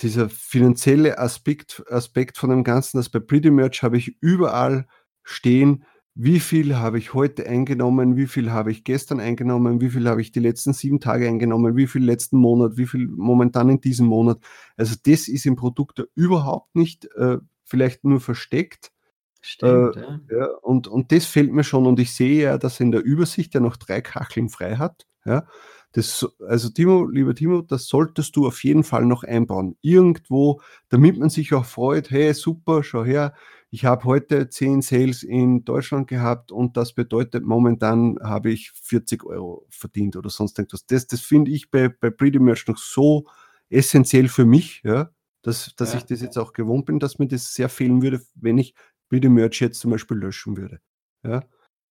dieser 0.00 0.30
finanzielle 0.30 1.18
Aspekt, 1.18 1.82
Aspekt 1.90 2.38
von 2.38 2.48
dem 2.48 2.64
Ganzen. 2.64 2.96
Das 2.96 3.10
bei 3.10 3.20
Pretty 3.20 3.50
Merch 3.50 3.82
habe 3.82 3.98
ich 3.98 4.16
überall 4.22 4.86
stehen, 5.22 5.84
wie 6.14 6.38
viel 6.40 6.76
habe 6.76 6.98
ich 6.98 7.12
heute 7.14 7.46
eingenommen, 7.46 8.16
wie 8.16 8.26
viel 8.28 8.52
habe 8.52 8.70
ich 8.70 8.84
gestern 8.84 9.18
eingenommen, 9.20 9.80
wie 9.80 9.90
viel 9.90 10.08
habe 10.08 10.20
ich 10.20 10.30
die 10.32 10.40
letzten 10.40 10.72
sieben 10.72 11.00
Tage 11.00 11.26
eingenommen, 11.28 11.76
wie 11.76 11.86
viel 11.88 12.04
letzten 12.04 12.38
Monat, 12.38 12.76
wie 12.76 12.86
viel 12.86 13.08
momentan 13.08 13.68
in 13.68 13.80
diesem 13.80 14.06
Monat. 14.06 14.38
Also 14.76 14.94
das 15.04 15.26
ist 15.28 15.44
im 15.46 15.56
Produkt 15.56 16.02
überhaupt 16.14 16.74
nicht, 16.76 17.06
äh, 17.16 17.38
vielleicht 17.64 18.04
nur 18.04 18.20
versteckt. 18.20 18.92
Stimmt, 19.40 19.96
äh, 19.96 20.00
ja. 20.00 20.20
Ja, 20.30 20.46
und, 20.62 20.88
und 20.88 21.12
das 21.12 21.26
fehlt 21.26 21.52
mir 21.52 21.64
schon. 21.64 21.86
Und 21.86 22.00
ich 22.00 22.14
sehe 22.14 22.42
ja, 22.42 22.58
dass 22.58 22.80
er 22.80 22.84
in 22.86 22.92
der 22.92 23.02
Übersicht 23.04 23.54
ja 23.54 23.60
noch 23.60 23.76
drei 23.76 24.00
Kacheln 24.00 24.48
frei 24.48 24.76
hat. 24.76 25.06
Ja, 25.26 25.46
das, 25.92 26.18
so- 26.18 26.30
also 26.48 26.68
Timo, 26.70 27.06
lieber 27.06 27.34
Timo, 27.34 27.62
das 27.62 27.86
solltest 27.86 28.36
du 28.36 28.46
auf 28.46 28.62
jeden 28.64 28.84
Fall 28.84 29.04
noch 29.06 29.22
einbauen. 29.24 29.76
Irgendwo, 29.80 30.60
damit 30.88 31.18
man 31.18 31.30
sich 31.30 31.52
auch 31.54 31.64
freut, 31.64 32.10
hey, 32.10 32.32
super, 32.34 32.82
schau 32.82 33.04
her, 33.04 33.34
ich 33.74 33.84
habe 33.84 34.04
heute 34.04 34.48
10 34.48 34.82
Sales 34.82 35.24
in 35.24 35.64
Deutschland 35.64 36.06
gehabt 36.06 36.52
und 36.52 36.76
das 36.76 36.92
bedeutet, 36.92 37.44
momentan 37.44 38.16
habe 38.22 38.52
ich 38.52 38.70
40 38.70 39.24
Euro 39.24 39.66
verdient 39.68 40.14
oder 40.14 40.30
sonst 40.30 40.56
irgendwas. 40.60 40.86
Das, 40.86 41.08
das 41.08 41.20
finde 41.20 41.50
ich 41.50 41.72
bei, 41.72 41.88
bei 41.88 42.10
Pretty 42.10 42.38
Merch 42.38 42.68
noch 42.68 42.78
so 42.78 43.24
essentiell 43.70 44.28
für 44.28 44.44
mich, 44.44 44.80
ja, 44.84 45.10
dass, 45.42 45.74
dass 45.74 45.92
Ja. 45.92 45.98
ich 45.98 46.04
das 46.04 46.20
jetzt 46.20 46.38
auch 46.38 46.52
gewohnt 46.52 46.86
bin, 46.86 47.00
dass 47.00 47.18
mir 47.18 47.26
das 47.26 47.52
sehr 47.52 47.68
fehlen 47.68 48.00
würde, 48.00 48.22
wenn 48.36 48.58
ich 48.58 48.74
Pretty 49.08 49.28
Merch 49.28 49.60
jetzt 49.60 49.80
zum 49.80 49.90
Beispiel 49.90 50.18
löschen 50.18 50.56
würde. 50.56 50.78
Ja? 51.24 51.42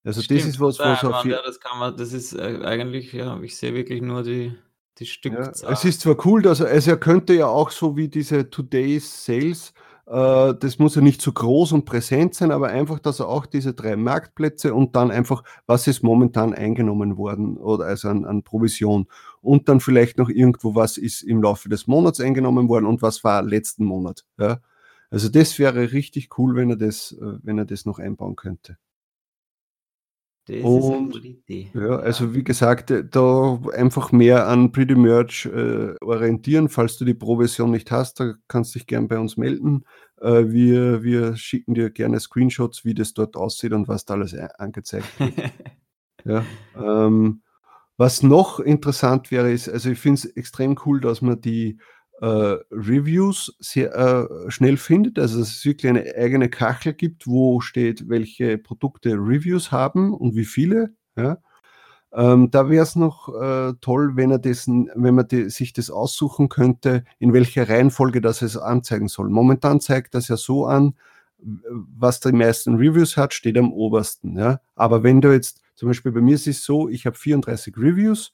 Also 0.06 0.20
das 0.22 0.26
Stimmt, 0.26 0.40
ist 0.46 0.60
was, 0.62 0.80
was 0.80 1.04
auf 1.04 1.26
je- 1.26 1.32
ja, 1.32 1.42
das 1.46 1.60
kann 1.60 1.80
man, 1.80 1.98
das 1.98 2.14
ist 2.14 2.32
äh, 2.32 2.62
eigentlich, 2.64 3.12
ja, 3.12 3.38
ich 3.42 3.58
sehe 3.58 3.74
wirklich 3.74 4.02
nur 4.02 4.24
die, 4.24 4.56
die 5.00 5.04
ja, 5.04 5.12
Stückzahl. 5.12 5.74
es 5.74 5.84
ist 5.84 6.00
zwar 6.00 6.26
cool, 6.26 6.42
dass 6.42 6.62
er, 6.62 6.68
also 6.68 6.92
er 6.92 6.98
könnte 6.98 7.34
ja 7.34 7.48
auch 7.48 7.72
so 7.72 7.98
wie 7.98 8.08
diese 8.08 8.50
Today's 8.50 9.26
Sales 9.26 9.74
das 10.06 10.80
muss 10.80 10.96
ja 10.96 11.02
nicht 11.02 11.22
so 11.22 11.32
groß 11.32 11.72
und 11.72 11.86
präsent 11.86 12.36
sein, 12.36 12.52
aber 12.52 12.68
einfach, 12.68 13.00
dass 13.00 13.22
er 13.22 13.30
auch 13.30 13.46
diese 13.46 13.74
drei 13.74 13.96
Marktplätze 13.96 14.74
und 14.74 14.96
dann 14.96 15.12
einfach, 15.12 15.44
was 15.66 15.88
ist 15.88 16.04
momentan 16.04 16.54
eingenommen 16.54 17.18
worden 17.18 17.58
oder 17.58 17.86
also 17.86 18.10
an, 18.10 18.26
an 18.26 18.44
Provision 18.44 19.08
und 19.42 19.70
dann 19.70 19.80
vielleicht 19.80 20.18
noch 20.18 20.30
irgendwo, 20.30 20.76
was 20.76 20.98
ist 20.98 21.22
im 21.22 21.42
Laufe 21.42 21.70
des 21.70 21.88
Monats 21.88 22.20
eingenommen 22.20 22.68
worden 22.68 22.86
und 22.86 23.02
was 23.02 23.24
war 23.24 23.44
letzten 23.44 23.86
Monat. 23.86 24.26
Ja? 24.38 24.60
Also 25.10 25.30
das 25.30 25.58
wäre 25.58 25.94
richtig 25.94 26.38
cool, 26.38 26.56
wenn 26.56 26.72
er 26.72 26.78
das, 26.78 27.14
äh, 27.14 27.38
wenn 27.42 27.58
er 27.58 27.66
das 27.66 27.86
noch 27.86 28.00
einbauen 28.00 28.36
könnte. 28.36 28.78
Das 30.46 30.58
ist 30.58 30.66
eine 30.66 31.10
gute 31.10 31.28
Idee. 31.28 31.72
ja, 31.74 31.96
also 31.98 32.36
wie 32.36 32.44
gesagt, 32.44 32.92
äh, 32.92 33.06
da 33.10 33.62
einfach 33.74 34.12
mehr 34.12 34.48
an 34.48 34.74
Pretty 34.74 34.96
Merch 34.96 35.46
äh, 35.46 35.96
orientieren. 36.02 36.68
Falls 36.68 36.98
du 36.98 37.06
die 37.06 37.14
Provision 37.14 37.72
nicht 37.72 37.92
hast, 37.92 38.20
da 38.20 38.34
kannst 38.50 38.76
du 38.76 38.80
dich 38.80 38.88
gern 38.88 39.08
bei 39.08 39.18
uns 39.18 39.38
melden. 39.38 39.86
Äh, 40.20 40.50
wir, 40.50 41.02
wir 41.02 41.38
schicken 41.38 41.76
dir 41.76 41.92
gerne 41.92 42.20
Screenshots, 42.20 42.84
wie 42.84 42.94
das 42.94 43.14
dort 43.14 43.38
aussieht 43.38 43.72
und 43.72 43.88
was 43.88 44.04
da 44.04 44.16
alles 44.16 44.36
angezeigt 44.36 45.08
wird. 45.20 45.34
ja, 46.26 46.46
ähm, 46.76 47.42
was 47.96 48.22
noch 48.22 48.60
interessant 48.60 49.32
wäre, 49.32 49.52
ist, 49.52 49.70
also 49.70 49.92
ich 49.92 50.00
finde 50.00 50.20
es 50.20 50.26
extrem 50.26 50.78
cool, 50.86 51.00
dass 51.00 51.22
man 51.22 51.40
die 51.40 51.78
Reviews 52.26 53.56
sehr 53.60 53.94
äh, 53.96 54.52
schnell 54.52 54.78
findet. 54.78 55.20
Also 55.20 55.40
dass 55.40 55.50
es 55.50 55.66
wirklich 55.66 55.90
eine 55.90 56.16
eigene 56.16 56.50
Kachel 56.50 56.94
gibt, 56.94 57.28
wo 57.28 57.60
steht, 57.60 58.08
welche 58.08 58.58
Produkte 58.58 59.12
Reviews 59.14 59.72
haben 59.72 60.14
und 60.14 60.36
wie 60.36 60.46
viele. 60.46 60.96
Ja. 61.16 61.38
Ähm, 62.14 62.52
da 62.52 62.70
wäre 62.70 62.84
es 62.84 62.96
noch 62.96 63.30
äh, 63.30 63.74
toll, 63.82 64.16
wenn 64.16 64.32
er 64.32 64.40
dessen, 64.40 64.90
wenn 64.96 65.16
man 65.16 65.28
die, 65.28 65.50
sich 65.50 65.74
das 65.74 65.90
aussuchen 65.90 66.48
könnte, 66.48 67.04
in 67.18 67.34
welcher 67.34 67.68
Reihenfolge 67.68 68.22
das 68.22 68.42
es 68.44 68.56
anzeigen 68.56 69.08
soll. 69.08 69.30
Momentan 69.30 69.80
zeigt 69.80 70.14
das 70.14 70.28
ja 70.28 70.38
so 70.38 70.68
an, 70.68 70.94
was 71.40 72.20
die 72.20 72.32
meisten 72.32 72.76
Reviews 72.76 73.18
hat, 73.18 73.34
steht 73.34 73.58
am 73.58 73.74
obersten. 73.74 74.38
Ja. 74.38 74.62
Aber 74.76 75.04
wenn 75.04 75.22
du 75.22 75.34
jetzt, 75.34 75.62
zum 75.76 75.90
Beispiel 75.90 76.12
bei 76.12 76.22
mir 76.22 76.36
ist 76.36 76.48
es 76.48 76.64
so, 76.64 76.88
ich 76.88 77.06
habe 77.06 77.18
34 77.18 77.76
Reviews 77.78 78.34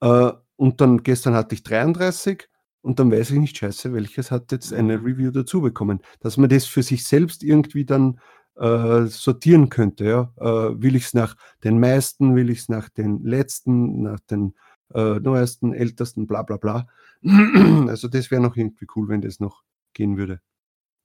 äh, 0.00 0.30
und 0.56 0.80
dann 0.80 1.02
gestern 1.02 1.34
hatte 1.34 1.54
ich 1.54 1.62
33 1.62 2.48
und 2.84 2.98
dann 2.98 3.10
weiß 3.10 3.30
ich 3.30 3.38
nicht, 3.38 3.56
scheiße, 3.56 3.94
welches 3.94 4.30
hat 4.30 4.52
jetzt 4.52 4.72
eine 4.74 4.98
mhm. 4.98 5.06
Review 5.06 5.30
dazu 5.30 5.62
bekommen. 5.62 6.00
Dass 6.20 6.36
man 6.36 6.50
das 6.50 6.66
für 6.66 6.82
sich 6.82 7.04
selbst 7.04 7.42
irgendwie 7.42 7.86
dann 7.86 8.20
äh, 8.56 9.06
sortieren 9.06 9.70
könnte. 9.70 10.04
Ja? 10.04 10.32
Äh, 10.36 10.82
will 10.82 10.94
ich 10.94 11.06
es 11.06 11.14
nach 11.14 11.34
den 11.64 11.80
meisten, 11.80 12.36
will 12.36 12.50
ich 12.50 12.58
es 12.58 12.68
nach 12.68 12.90
den 12.90 13.24
letzten, 13.24 14.02
nach 14.02 14.20
den 14.20 14.54
äh, 14.92 15.18
neuesten, 15.18 15.72
ältesten, 15.72 16.26
bla 16.26 16.42
bla 16.42 16.58
bla. 16.58 16.86
also 17.88 18.06
das 18.06 18.30
wäre 18.30 18.42
noch 18.42 18.54
irgendwie 18.54 18.86
cool, 18.94 19.08
wenn 19.08 19.22
das 19.22 19.40
noch 19.40 19.64
gehen 19.94 20.18
würde. 20.18 20.42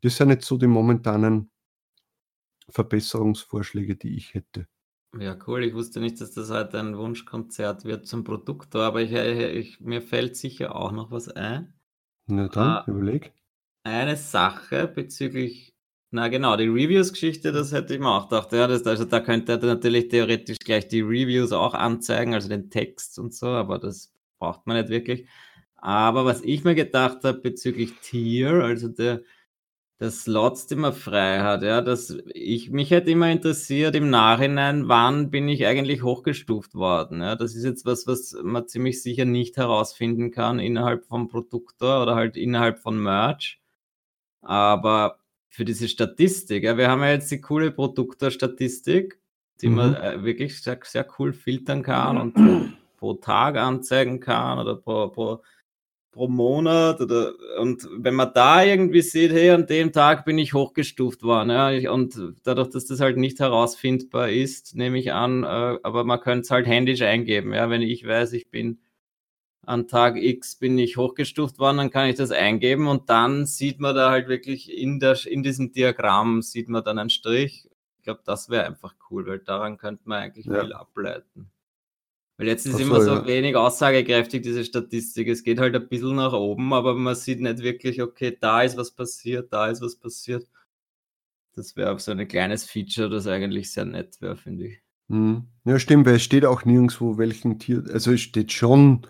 Das 0.01 0.17
sind 0.17 0.31
jetzt 0.31 0.47
so 0.47 0.57
die 0.57 0.67
momentanen 0.67 1.49
Verbesserungsvorschläge, 2.69 3.95
die 3.95 4.17
ich 4.17 4.33
hätte. 4.33 4.67
Ja, 5.17 5.37
cool. 5.47 5.63
Ich 5.63 5.73
wusste 5.75 5.99
nicht, 5.99 6.19
dass 6.21 6.31
das 6.31 6.49
heute 6.49 6.79
ein 6.79 6.97
Wunschkonzert 6.97 7.83
wird 7.85 8.07
zum 8.07 8.23
Produktor, 8.23 8.83
aber 8.83 9.01
ich, 9.01 9.11
ich, 9.11 9.79
mir 9.79 10.01
fällt 10.01 10.35
sicher 10.35 10.75
auch 10.75 10.91
noch 10.91 11.11
was 11.11 11.29
ein. 11.29 11.73
Na 12.27 12.47
dann, 12.47 12.77
Äh, 12.77 12.83
überleg. 12.87 13.33
eine 13.83 14.15
Sache 14.17 14.87
bezüglich, 14.87 15.75
na 16.11 16.27
genau, 16.27 16.57
die 16.57 16.67
Reviews-Geschichte, 16.67 17.51
das 17.51 17.71
hätte 17.71 17.93
ich 17.93 17.99
mir 17.99 18.09
auch 18.09 18.29
gedacht. 18.29 18.51
Ja, 18.53 18.67
das, 18.67 18.85
also 18.85 19.05
da 19.05 19.19
könnte 19.19 19.53
er 19.53 19.59
natürlich 19.65 20.09
theoretisch 20.09 20.57
gleich 20.59 20.87
die 20.87 21.01
Reviews 21.01 21.51
auch 21.51 21.73
anzeigen, 21.75 22.33
also 22.33 22.49
den 22.49 22.69
Text 22.69 23.19
und 23.19 23.33
so, 23.33 23.47
aber 23.47 23.79
das 23.79 24.13
braucht 24.39 24.65
man 24.67 24.77
nicht 24.77 24.89
wirklich. 24.89 25.27
Aber 25.77 26.25
was 26.25 26.41
ich 26.43 26.63
mir 26.63 26.75
gedacht 26.75 27.23
habe 27.23 27.39
bezüglich 27.39 27.99
Tier, 28.01 28.51
also 28.63 28.89
der 28.89 29.21
das 29.99 30.23
Slots, 30.23 30.65
die 30.65 30.77
man 30.77 30.93
frei 30.93 31.41
hat, 31.41 31.61
ja, 31.61 31.81
das 31.81 32.17
ich 32.33 32.71
mich 32.71 32.89
hätte 32.89 33.11
immer 33.11 33.29
interessiert 33.29 33.95
im 33.95 34.09
Nachhinein, 34.09 34.87
wann 34.87 35.29
bin 35.29 35.49
ich 35.49 35.65
eigentlich 35.65 36.03
hochgestuft 36.03 36.73
worden, 36.73 37.21
ja? 37.21 37.35
Das 37.35 37.53
ist 37.53 37.65
jetzt 37.65 37.85
was, 37.85 38.07
was 38.07 38.33
man 38.41 38.65
ziemlich 38.69 39.03
sicher 39.03 39.25
nicht 39.25 39.57
herausfinden 39.57 40.31
kann 40.31 40.59
innerhalb 40.59 41.05
vom 41.05 41.27
Produktor 41.27 42.01
oder 42.01 42.15
halt 42.15 42.37
innerhalb 42.37 42.79
von 42.79 42.97
Merch. 42.97 43.59
Aber 44.41 45.19
für 45.49 45.65
diese 45.65 45.89
Statistik, 45.89 46.63
ja, 46.63 46.77
wir 46.77 46.89
haben 46.89 47.01
ja 47.01 47.11
jetzt 47.11 47.29
die 47.29 47.41
coole 47.41 47.71
Produktorstatistik, 47.71 49.19
die 49.61 49.67
mhm. 49.67 49.75
man 49.75 49.95
äh, 49.95 50.23
wirklich 50.23 50.61
sehr, 50.61 50.79
sehr 50.83 51.05
cool 51.19 51.33
filtern 51.33 51.83
kann 51.83 52.17
und 52.17 52.77
pro 52.95 53.15
Tag 53.15 53.57
anzeigen 53.57 54.21
kann 54.21 54.59
oder 54.59 54.75
pro, 54.75 55.09
pro 55.09 55.41
pro 56.11 56.27
Monat 56.27 57.01
oder 57.01 57.33
und 57.59 57.87
wenn 57.97 58.15
man 58.15 58.31
da 58.33 58.63
irgendwie 58.63 59.01
sieht, 59.01 59.31
hey, 59.31 59.51
an 59.51 59.67
dem 59.67 59.91
Tag 59.91 60.25
bin 60.25 60.37
ich 60.37 60.53
hochgestuft 60.53 61.23
worden, 61.23 61.49
ja, 61.49 61.91
und 61.91 62.19
dadurch, 62.43 62.69
dass 62.69 62.85
das 62.85 62.99
halt 62.99 63.17
nicht 63.17 63.39
herausfindbar 63.39 64.29
ist, 64.29 64.75
nehme 64.75 64.97
ich 64.99 65.13
an, 65.13 65.43
äh, 65.43 65.77
aber 65.83 66.03
man 66.03 66.19
könnte 66.19 66.41
es 66.41 66.51
halt 66.51 66.67
händisch 66.67 67.01
eingeben, 67.01 67.53
ja, 67.53 67.69
wenn 67.69 67.81
ich 67.81 68.05
weiß, 68.07 68.33
ich 68.33 68.49
bin 68.49 68.79
an 69.69 69.87
Tag 69.87 70.15
X 70.17 70.55
bin 70.55 70.79
ich 70.79 70.97
hochgestuft 70.97 71.59
worden, 71.59 71.77
dann 71.77 71.91
kann 71.91 72.09
ich 72.09 72.15
das 72.15 72.31
eingeben 72.31 72.87
und 72.87 73.09
dann 73.09 73.45
sieht 73.45 73.79
man 73.79 73.95
da 73.95 74.09
halt 74.09 74.27
wirklich 74.27 74.75
in, 74.75 74.99
der, 74.99 75.15
in 75.27 75.43
diesem 75.43 75.71
Diagramm 75.71 76.41
sieht 76.41 76.69
man 76.69 76.83
dann 76.83 76.97
einen 76.97 77.11
Strich. 77.11 77.69
Ich 77.97 78.03
glaube, 78.03 78.21
das 78.25 78.49
wäre 78.49 78.65
einfach 78.65 78.95
cool, 79.11 79.27
weil 79.27 79.39
daran 79.39 79.77
könnte 79.77 80.03
man 80.05 80.23
eigentlich 80.23 80.47
ja. 80.47 80.61
viel 80.61 80.73
ableiten. 80.73 81.51
Weil 82.39 82.47
jetzt 82.47 82.65
ist 82.65 82.77
so, 82.77 82.79
immer 82.79 83.01
so 83.01 83.15
ja. 83.15 83.27
wenig 83.27 83.57
aussagekräftig, 83.57 84.41
diese 84.41 84.63
Statistik. 84.63 85.27
Es 85.27 85.43
geht 85.43 85.59
halt 85.59 85.75
ein 85.75 85.89
bisschen 85.89 86.15
nach 86.15 86.31
oben, 86.31 86.71
aber 86.71 86.95
man 86.95 87.13
sieht 87.13 87.41
nicht 87.41 87.59
wirklich, 87.59 88.01
okay, 88.01 88.37
da 88.39 88.61
ist 88.61 88.77
was 88.77 88.91
passiert, 88.91 89.51
da 89.51 89.67
ist 89.67 89.81
was 89.81 89.97
passiert. 89.97 90.47
Das 91.53 91.75
wäre 91.75 91.91
auch 91.91 91.99
so 91.99 92.13
ein 92.13 92.27
kleines 92.29 92.63
Feature, 92.63 93.09
das 93.09 93.27
eigentlich 93.27 93.73
sehr 93.73 93.83
nett 93.83 94.21
wäre, 94.21 94.37
finde 94.37 94.67
ich. 94.67 94.81
Hm. 95.09 95.47
Ja, 95.65 95.79
stimmt, 95.79 96.05
weil 96.05 96.15
es 96.15 96.23
steht 96.23 96.45
auch 96.45 96.63
nirgendwo, 96.63 97.17
welchen 97.17 97.59
Tier, 97.59 97.83
also 97.91 98.13
es 98.13 98.21
steht 98.21 98.53
schon 98.53 99.05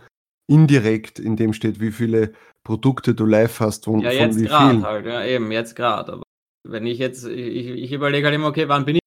indirekt, 0.47 1.19
in 1.19 1.35
dem 1.35 1.53
steht, 1.53 1.79
wie 1.79 1.91
viele 1.91 2.33
Produkte 2.63 3.13
du 3.13 3.27
live 3.27 3.59
hast 3.59 3.87
und 3.87 3.99
ja, 3.99 4.09
von 4.09 4.35
wie 4.37 4.47
vielen. 4.47 4.83
Halt, 4.83 5.05
ja, 5.05 5.23
eben, 5.23 5.51
jetzt 5.51 5.75
gerade. 5.75 6.13
Aber 6.13 6.23
wenn 6.67 6.87
ich 6.87 6.97
jetzt, 6.97 7.27
ich, 7.27 7.67
ich 7.67 7.91
überlege 7.91 8.25
halt 8.25 8.35
immer, 8.35 8.47
okay, 8.47 8.67
wann 8.67 8.85
bin 8.85 8.95
ich 8.95 8.98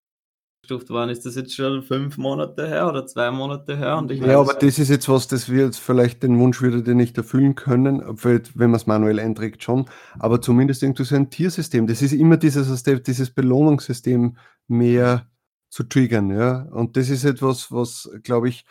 eingestuft 0.72 0.90
worden. 0.90 1.10
Ist 1.10 1.26
das 1.26 1.34
jetzt 1.34 1.54
schon 1.54 1.82
fünf 1.82 2.18
Monate 2.18 2.66
her 2.66 2.88
oder 2.88 3.06
zwei 3.06 3.30
Monate 3.30 3.76
her? 3.76 3.98
Und 3.98 4.10
ich 4.10 4.20
ja, 4.20 4.40
aber 4.40 4.54
das 4.54 4.78
ist 4.78 4.88
jetzt 4.88 5.08
was, 5.08 5.28
das 5.28 5.50
wir 5.50 5.66
jetzt 5.66 5.78
vielleicht 5.78 6.22
den 6.22 6.38
Wunsch 6.38 6.60
würde 6.60 6.82
den 6.82 6.96
nicht 6.96 7.16
erfüllen 7.16 7.54
können, 7.54 8.02
wenn 8.02 8.70
man 8.70 8.74
es 8.74 8.86
manuell 8.86 9.20
einträgt 9.20 9.62
schon, 9.62 9.86
aber 10.18 10.40
zumindest 10.40 10.82
irgendwie 10.82 11.04
so 11.04 11.14
ein 11.14 11.30
Tiersystem. 11.30 11.86
Das 11.86 12.02
ist 12.02 12.12
immer 12.12 12.36
dieses, 12.36 12.82
dieses 12.82 13.30
Belohnungssystem 13.30 14.36
mehr 14.68 15.26
zu 15.68 15.84
triggern, 15.84 16.30
ja. 16.30 16.62
Und 16.70 16.96
das 16.96 17.08
ist 17.08 17.24
etwas, 17.24 17.70
was, 17.70 18.10
glaube 18.22 18.48
ich, 18.48 18.64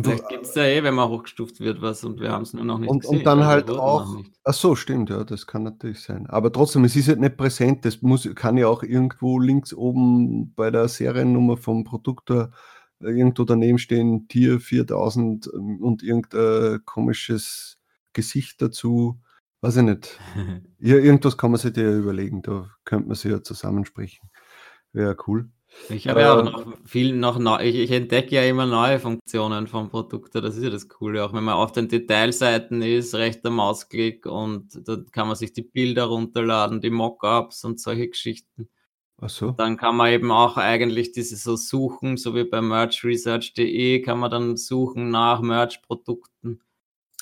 Vielleicht 0.00 0.28
gibt 0.28 0.46
es 0.46 0.54
ja 0.54 0.64
eh, 0.64 0.82
wenn 0.82 0.94
man 0.94 1.10
hochgestuft 1.10 1.60
wird, 1.60 1.82
was 1.82 2.02
und 2.02 2.18
wir 2.18 2.32
haben 2.32 2.42
es 2.42 2.54
nur 2.54 2.64
noch 2.64 2.78
nicht 2.78 2.88
und, 2.88 3.00
gesehen. 3.00 3.18
Und 3.18 3.24
dann 3.24 3.44
halt 3.44 3.68
auch, 3.70 4.16
ach 4.44 4.54
so, 4.54 4.74
stimmt, 4.74 5.10
ja, 5.10 5.22
das 5.24 5.46
kann 5.46 5.64
natürlich 5.64 6.00
sein. 6.00 6.26
Aber 6.28 6.50
trotzdem, 6.50 6.84
es 6.84 6.96
ist 6.96 7.08
halt 7.08 7.20
nicht 7.20 7.36
präsent, 7.36 7.84
das 7.84 8.00
muss, 8.00 8.28
kann 8.34 8.56
ja 8.56 8.68
auch 8.68 8.82
irgendwo 8.82 9.38
links 9.38 9.74
oben 9.74 10.54
bei 10.54 10.70
der 10.70 10.88
Seriennummer 10.88 11.58
vom 11.58 11.84
Produktor 11.84 12.52
äh, 13.00 13.10
irgendwo 13.10 13.44
daneben 13.44 13.78
stehen, 13.78 14.28
Tier 14.28 14.60
4000 14.60 15.50
ähm, 15.54 15.82
und 15.82 16.02
irgendein 16.02 16.82
komisches 16.86 17.78
Gesicht 18.14 18.62
dazu, 18.62 19.20
weiß 19.60 19.76
ich 19.76 19.82
nicht. 19.82 20.20
ja, 20.78 20.96
irgendwas 20.96 21.36
kann 21.36 21.50
man 21.50 21.60
sich 21.60 21.76
ja 21.76 21.92
überlegen, 21.94 22.40
da 22.40 22.70
könnte 22.84 23.08
man 23.08 23.16
sich 23.16 23.30
ja 23.30 23.42
zusammensprechen. 23.42 24.30
Wäre 24.92 25.16
cool. 25.26 25.50
Ich 25.88 26.08
habe 26.08 26.20
ja 26.20 26.38
auch 26.38 26.44
noch 26.44 26.66
viel 26.84 27.14
noch 27.14 27.38
neu, 27.38 27.62
ich, 27.62 27.74
ich 27.76 27.90
entdecke 27.90 28.34
ja 28.36 28.42
immer 28.44 28.66
neue 28.66 28.98
Funktionen 28.98 29.66
vom 29.66 29.90
Produkt. 29.90 30.34
Das 30.34 30.56
ist 30.56 30.62
ja 30.62 30.70
das 30.70 30.88
Coole. 30.88 31.24
Auch 31.24 31.32
wenn 31.32 31.44
man 31.44 31.54
auf 31.54 31.72
den 31.72 31.88
Detailseiten 31.88 32.82
ist, 32.82 33.14
rechter 33.14 33.50
Mausklick 33.50 34.26
und 34.26 34.86
da 34.86 34.98
kann 35.10 35.26
man 35.26 35.36
sich 35.36 35.52
die 35.52 35.62
Bilder 35.62 36.04
runterladen, 36.04 36.80
die 36.80 36.90
Mockups 36.90 37.64
und 37.64 37.80
solche 37.80 38.08
Geschichten. 38.08 38.68
Ach 39.20 39.28
so. 39.28 39.52
Dann 39.52 39.76
kann 39.76 39.96
man 39.96 40.12
eben 40.12 40.32
auch 40.32 40.56
eigentlich 40.56 41.12
diese 41.12 41.36
so 41.36 41.56
suchen, 41.56 42.16
so 42.16 42.34
wie 42.34 42.44
bei 42.44 42.60
merchresearch.de 42.60 44.00
kann 44.00 44.18
man 44.18 44.30
dann 44.30 44.56
suchen 44.56 45.10
nach 45.10 45.40
Merch-Produkten. 45.40 46.60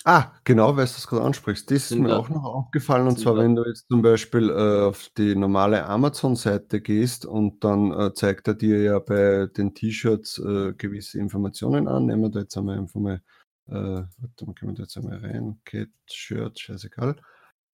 Ah, 0.04 0.32
genau, 0.44 0.68
weil 0.76 0.86
du 0.86 0.92
das 0.92 1.06
gerade 1.06 1.24
ansprichst. 1.24 1.70
Das 1.70 1.90
ist 1.90 1.98
mir 1.98 2.16
auch 2.16 2.30
noch 2.30 2.44
aufgefallen. 2.44 3.06
Und 3.06 3.18
zwar, 3.18 3.36
wenn 3.36 3.54
du 3.54 3.64
jetzt 3.66 3.86
zum 3.88 4.00
Beispiel 4.00 4.48
äh, 4.48 4.86
auf 4.88 5.10
die 5.18 5.34
normale 5.34 5.84
Amazon-Seite 5.84 6.80
gehst 6.80 7.26
und 7.26 7.62
dann 7.64 7.92
äh, 7.92 8.14
zeigt 8.14 8.48
er 8.48 8.54
dir 8.54 8.82
ja 8.82 8.98
bei 8.98 9.46
den 9.46 9.74
T-Shirts 9.74 10.38
äh, 10.38 10.72
gewisse 10.72 11.18
Informationen 11.18 11.86
an. 11.86 12.06
Nehmen 12.06 12.22
wir 12.22 12.30
da 12.30 12.40
jetzt 12.40 12.56
einmal 12.56 12.78
einfach 12.78 12.98
mal, 12.98 13.22
äh, 13.68 13.74
warte 13.74 14.46
mal, 14.46 14.54
gehen 14.54 14.70
wir 14.70 14.74
da 14.74 14.82
jetzt 14.84 14.96
einmal 14.96 15.18
rein. 15.18 15.60
Cat, 15.66 15.88
Shirt, 16.10 16.58
scheißegal. 16.58 17.16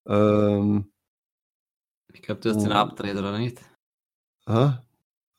Ähm, 0.05 0.91
ich 2.13 2.21
glaube, 2.21 2.41
du 2.41 2.49
hast 2.49 2.61
den 2.61 2.73
abgedreht, 2.73 3.15
oder 3.15 3.37
nicht? 3.37 3.61
Ah, 4.45 4.83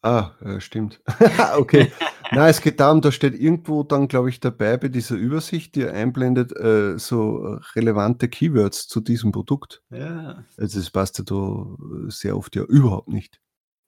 ah 0.00 0.30
äh, 0.40 0.58
stimmt. 0.58 1.02
okay. 1.58 1.92
Nein, 2.30 2.50
es 2.50 2.60
geht 2.60 2.80
darum, 2.80 3.00
da 3.00 3.10
steht 3.12 3.34
irgendwo 3.34 3.82
dann, 3.82 4.08
glaube 4.08 4.28
ich, 4.28 4.40
dabei 4.40 4.76
bei 4.76 4.88
dieser 4.88 5.16
Übersicht, 5.16 5.74
die 5.74 5.82
er 5.82 5.94
einblendet, 5.94 6.52
äh, 6.56 6.98
so 6.98 7.58
relevante 7.74 8.28
Keywords 8.28 8.86
zu 8.88 9.00
diesem 9.00 9.32
Produkt. 9.32 9.82
Ja, 9.90 10.44
Also 10.58 10.78
das 10.80 10.90
passt 10.90 11.18
ja 11.18 11.24
da 11.24 11.76
sehr 12.08 12.36
oft 12.36 12.56
ja 12.56 12.64
überhaupt 12.64 13.08
nicht. 13.08 13.40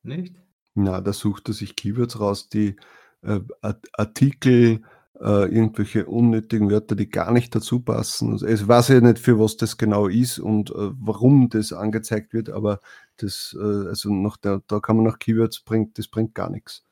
nicht? 0.02 0.36
Na, 0.74 1.00
da 1.00 1.12
sucht 1.12 1.48
er 1.48 1.54
sich 1.54 1.76
Keywords 1.76 2.20
raus, 2.20 2.48
die 2.48 2.76
äh, 3.22 3.40
Art- 3.60 3.88
Artikel, 3.92 4.82
äh, 5.20 5.44
irgendwelche 5.52 6.06
unnötigen 6.06 6.70
Wörter, 6.70 6.94
die 6.96 7.10
gar 7.10 7.32
nicht 7.32 7.54
dazu 7.54 7.80
passen. 7.80 8.32
Also, 8.32 8.46
ich 8.46 8.66
weiß 8.66 8.88
ja 8.88 9.00
nicht, 9.00 9.18
für 9.18 9.38
was 9.38 9.56
das 9.56 9.76
genau 9.76 10.06
ist 10.06 10.38
und 10.38 10.70
äh, 10.70 10.74
warum 10.98 11.48
das 11.50 11.72
angezeigt 11.72 12.32
wird, 12.32 12.50
aber 12.50 12.80
das, 13.16 13.54
äh, 13.60 13.88
also 13.88 14.12
nach 14.12 14.36
der, 14.38 14.62
da 14.68 14.80
kann 14.80 14.96
man 14.96 15.04
nach 15.06 15.18
Keywords 15.18 15.60
bringt, 15.60 15.98
das 15.98 16.08
bringt 16.08 16.34
gar 16.34 16.50
nichts. 16.50 16.84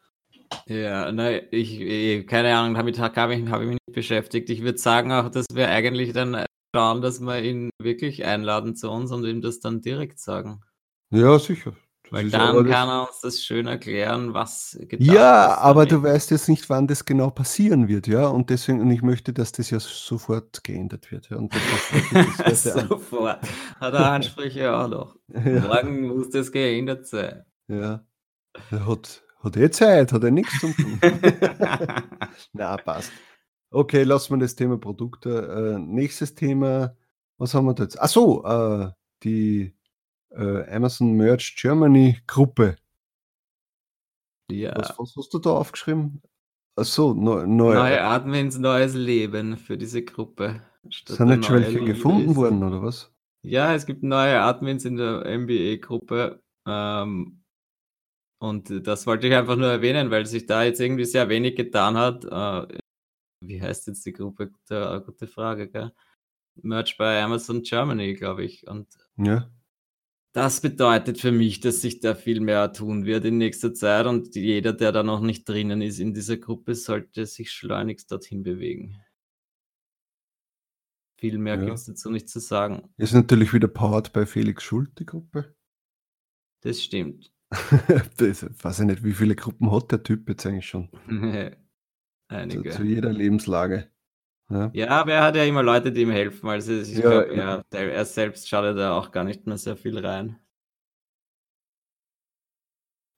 Ja, 0.66 1.11
nein, 1.12 1.42
ich, 1.51 2.26
keine 2.26 2.57
Ahnung, 2.57 2.74
damit 2.74 2.99
habe 2.99 3.34
ich, 3.34 3.49
hab 3.49 3.61
ich 3.61 3.68
mich 3.68 3.78
nicht 3.86 3.94
beschäftigt. 3.94 4.51
Ich 4.51 4.62
würde 4.62 4.78
sagen 4.78 5.12
auch, 5.12 5.30
dass 5.30 5.46
wir 5.53 5.68
eigentlich 5.68 6.12
dann 6.12 6.44
schauen, 6.74 7.01
dass 7.03 7.20
wir 7.20 7.42
ihn 7.42 7.70
wirklich 7.78 8.24
einladen 8.24 8.76
zu 8.76 8.90
uns 8.90 9.11
und 9.12 9.24
ihm 9.24 9.40
das 9.40 9.61
dann 9.61 9.80
direkt 9.80 10.20
sagen. 10.20 10.62
Ja, 11.11 11.38
sicher. 11.38 11.74
Das 12.11 12.12
Weil 12.12 12.30
dann 12.30 12.66
kann 12.66 12.88
er 12.88 13.07
uns 13.07 13.20
das 13.20 13.42
schön 13.42 13.66
erklären, 13.66 14.32
was 14.32 14.78
gedacht 14.80 15.07
Ja, 15.07 15.59
aber 15.59 15.84
du 15.84 16.03
weißt 16.03 16.30
jetzt 16.30 16.49
nicht, 16.49 16.70
wann 16.70 16.86
das 16.86 17.05
genau 17.05 17.28
passieren 17.28 17.88
wird, 17.88 18.07
ja. 18.07 18.28
Und 18.28 18.49
deswegen, 18.49 18.80
und 18.80 18.90
ich 18.90 19.03
möchte, 19.03 19.34
dass 19.34 19.53
das 19.53 19.68
ja 19.68 19.78
sofort 19.78 20.64
geändert 20.64 21.11
wird. 21.11 21.28
Ja? 21.28 21.36
Und 21.36 21.53
das, 22.44 22.62
Sofort. 22.88 23.40
Hat 23.78 23.94
er 23.94 24.12
Ansprüche 24.12 24.74
auch 24.74 24.88
noch. 24.88 25.16
ja, 25.28 25.61
Morgen 25.61 26.07
muss 26.09 26.30
das 26.30 26.51
geändert 26.51 27.07
sein. 27.07 27.44
ja. 27.68 28.05
Er 28.70 28.86
hat, 28.86 29.22
hat 29.41 29.57
eh 29.57 29.70
Zeit, 29.70 30.12
hat 30.12 30.24
er 30.24 30.30
nichts 30.30 30.59
zu 30.61 30.68
tun. 30.72 30.99
Na, 32.53 32.76
passt. 32.76 33.12
Okay, 33.70 34.03
lassen 34.05 34.34
wir 34.34 34.39
das 34.39 34.55
Thema 34.57 34.78
Produkte. 34.78 35.74
Äh, 35.76 35.78
nächstes 35.78 36.34
Thema, 36.34 36.97
was 37.36 37.55
haben 37.55 37.66
wir 37.66 37.74
da 37.74 37.82
jetzt? 37.84 38.01
Ach 38.01 38.09
so, 38.09 38.45
äh, 38.45 38.91
die 39.22 39.74
äh, 40.30 40.64
Amazon 40.74 41.12
Merch 41.12 41.57
Germany 41.57 42.18
Gruppe. 42.26 42.76
ja. 44.51 44.72
Was, 44.76 44.99
was 44.99 45.14
hast 45.16 45.34
du 45.34 45.39
da 45.39 45.51
aufgeschrieben? 45.51 46.22
Ach 46.76 46.84
so, 46.84 47.12
neu, 47.12 47.45
neu, 47.47 47.74
Neue 47.74 48.03
Admins, 48.03 48.57
neues 48.59 48.95
Leben 48.95 49.57
für 49.57 49.76
diese 49.76 50.03
Gruppe. 50.03 50.62
Sind 51.07 51.28
nicht 51.28 51.45
schon 51.45 51.57
welche 51.62 51.84
gefunden 51.84 52.30
ist- 52.30 52.36
worden, 52.36 52.62
oder 52.62 52.82
was? 52.82 53.12
Ja, 53.43 53.74
es 53.74 53.86
gibt 53.86 54.03
neue 54.03 54.41
Admins 54.41 54.84
in 54.84 54.97
der 54.97 55.24
MBA-Gruppe. 55.26 56.43
Ähm, 56.66 57.43
und 58.39 58.86
das 58.86 59.07
wollte 59.07 59.26
ich 59.28 59.34
einfach 59.34 59.57
nur 59.57 59.68
erwähnen, 59.68 60.11
weil 60.11 60.26
sich 60.26 60.47
da 60.47 60.62
jetzt 60.64 60.80
irgendwie 60.80 61.05
sehr 61.05 61.28
wenig 61.28 61.57
getan 61.57 61.97
hat. 61.97 62.24
Äh, 62.24 62.78
wie 63.45 63.61
heißt 63.62 63.86
jetzt 63.86 64.05
die 64.07 64.12
Gruppe? 64.12 64.51
Gute, 64.51 65.03
gute 65.07 65.26
Frage, 65.26 65.68
gell? 65.70 65.93
Merch 66.62 66.97
bei 66.97 67.22
Amazon 67.22 67.62
Germany, 67.62 68.14
glaube 68.14 68.45
ich. 68.45 68.66
Und 68.66 68.89
Ja. 69.16 69.51
das 70.34 70.61
bedeutet 70.61 71.18
für 71.20 71.32
mich, 71.32 71.61
dass 71.61 71.80
sich 71.82 72.01
da 72.01 72.14
viel 72.14 72.41
mehr 72.41 72.72
tun 72.72 73.05
wird 73.05 73.24
in 73.24 73.39
nächster 73.39 73.74
Zeit 73.74 74.07
und 74.07 74.34
jeder, 74.34 74.72
der 74.72 74.93
da 74.93 75.03
noch 75.03 75.20
nicht 75.20 75.49
drinnen 75.49 75.82
ist 75.82 75.99
in 76.01 76.14
dieser 76.14 76.36
Gruppe, 76.36 76.74
sollte 76.74 77.26
sich 77.26 77.53
schleunigst 77.53 78.11
dorthin 78.11 78.43
bewegen. 78.43 79.01
Viel 81.20 81.39
mehr 81.39 81.57
Ja. 81.57 81.64
gibt 81.64 81.74
es 81.78 81.84
dazu 81.84 82.11
nicht 82.11 82.28
zu 82.28 82.39
sagen. 82.41 82.93
Ist 82.97 83.12
natürlich 83.12 83.53
wieder 83.53 83.66
powered 83.68 84.12
bei 84.12 84.24
Felix 84.26 84.62
Schult, 84.62 84.99
die 85.01 85.07
Gruppe. 85.07 85.57
Das 86.62 86.82
stimmt. 86.82 87.32
das, 88.18 88.44
weiß 88.62 88.80
ich 88.80 88.86
nicht, 88.86 89.05
wie 89.05 89.12
viele 89.12 89.34
Gruppen 89.36 89.70
hat 89.72 89.90
der 89.92 90.03
Typ 90.03 90.28
jetzt 90.28 90.46
eigentlich 90.46 90.68
schon? 90.68 90.90
Zu, 92.49 92.64
Einige. 92.64 92.70
zu 92.70 92.82
jeder 92.84 93.12
Lebenslage. 93.12 93.90
Ja. 94.51 94.72
Ja, 94.72 94.88
aber 94.90 95.12
er 95.14 95.22
hat 95.24 95.36
ja 95.36 95.44
immer 95.44 95.62
Leute, 95.62 95.92
die 95.92 96.03
ihm 96.03 96.11
helfen. 96.11 96.49
Also 96.49 96.72
ich 96.72 97.03
Ja, 97.03 97.03
glaube, 97.03 97.34
ja. 97.34 97.62
er, 97.70 97.92
er 97.92 98.05
selbst 98.05 98.49
schaut 98.49 98.64
ja 98.64 98.72
da 98.74 98.92
auch 98.99 99.11
gar 99.12 99.24
nicht 99.24 99.46
mehr 99.46 99.59
sehr 99.59 99.76
viel 99.76 99.99
rein. 99.99 100.38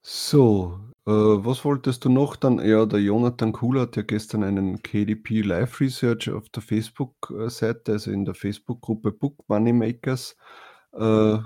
So, 0.02 0.78
äh, 1.06 1.10
was 1.12 1.64
wolltest 1.64 2.04
du 2.04 2.08
noch 2.08 2.36
dann? 2.36 2.58
Ja, 2.64 2.86
der 2.86 3.00
Jonathan 3.00 3.52
Kuhl 3.52 3.80
hat 3.80 3.96
ja 3.96 4.02
gestern 4.02 4.42
einen 4.44 4.82
KDP 4.82 5.42
Live 5.42 5.80
Research 5.80 6.30
auf 6.30 6.48
der 6.50 6.62
Facebook-Seite, 6.62 7.92
also 7.92 8.10
in 8.10 8.24
der 8.24 8.34
Facebook-Gruppe 8.34 9.12
Book 9.12 9.36
Moneymakers, 9.48 10.36
äh, 10.92 11.38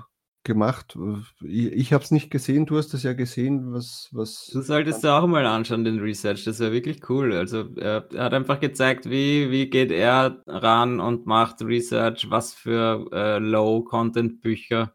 gemacht. 0.45 0.97
Ich, 1.41 1.71
ich 1.71 1.93
habe 1.93 2.03
es 2.03 2.11
nicht 2.11 2.31
gesehen, 2.31 2.65
du 2.65 2.77
hast 2.77 2.93
es 2.93 3.03
ja 3.03 3.11
gesehen, 3.13 3.73
was, 3.73 4.09
was. 4.13 4.49
Du 4.53 4.61
solltest 4.61 5.03
dir 5.03 5.13
auch 5.13 5.27
mal 5.27 5.45
anschauen, 5.45 5.83
den 5.83 5.99
Research. 5.99 6.45
Das 6.45 6.61
war 6.61 6.71
wirklich 6.71 7.09
cool. 7.09 7.33
Also 7.33 7.65
er, 7.75 8.07
hat 8.15 8.33
einfach 8.33 8.61
gezeigt, 8.61 9.09
wie, 9.09 9.51
wie 9.51 9.69
geht 9.69 9.91
er 9.91 10.41
ran 10.47 11.01
und 11.01 11.25
macht 11.25 11.61
Research, 11.61 12.29
was 12.29 12.53
für 12.53 13.07
äh, 13.11 13.39
Low-Content-Bücher 13.39 14.93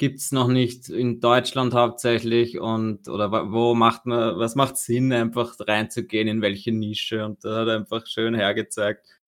gibt 0.00 0.20
es 0.20 0.32
noch 0.32 0.48
nicht 0.48 0.88
in 0.88 1.20
Deutschland 1.20 1.74
hauptsächlich 1.74 2.58
und 2.58 3.06
oder 3.06 3.52
wo 3.52 3.74
macht 3.74 4.06
man, 4.06 4.38
was 4.38 4.54
macht 4.54 4.78
Sinn, 4.78 5.12
einfach 5.12 5.54
reinzugehen, 5.60 6.26
in 6.26 6.40
welche 6.40 6.72
Nische. 6.72 7.22
Und 7.26 7.44
da 7.44 7.60
hat 7.60 7.68
er 7.68 7.76
einfach 7.76 8.06
schön 8.06 8.34
hergezeigt, 8.34 9.20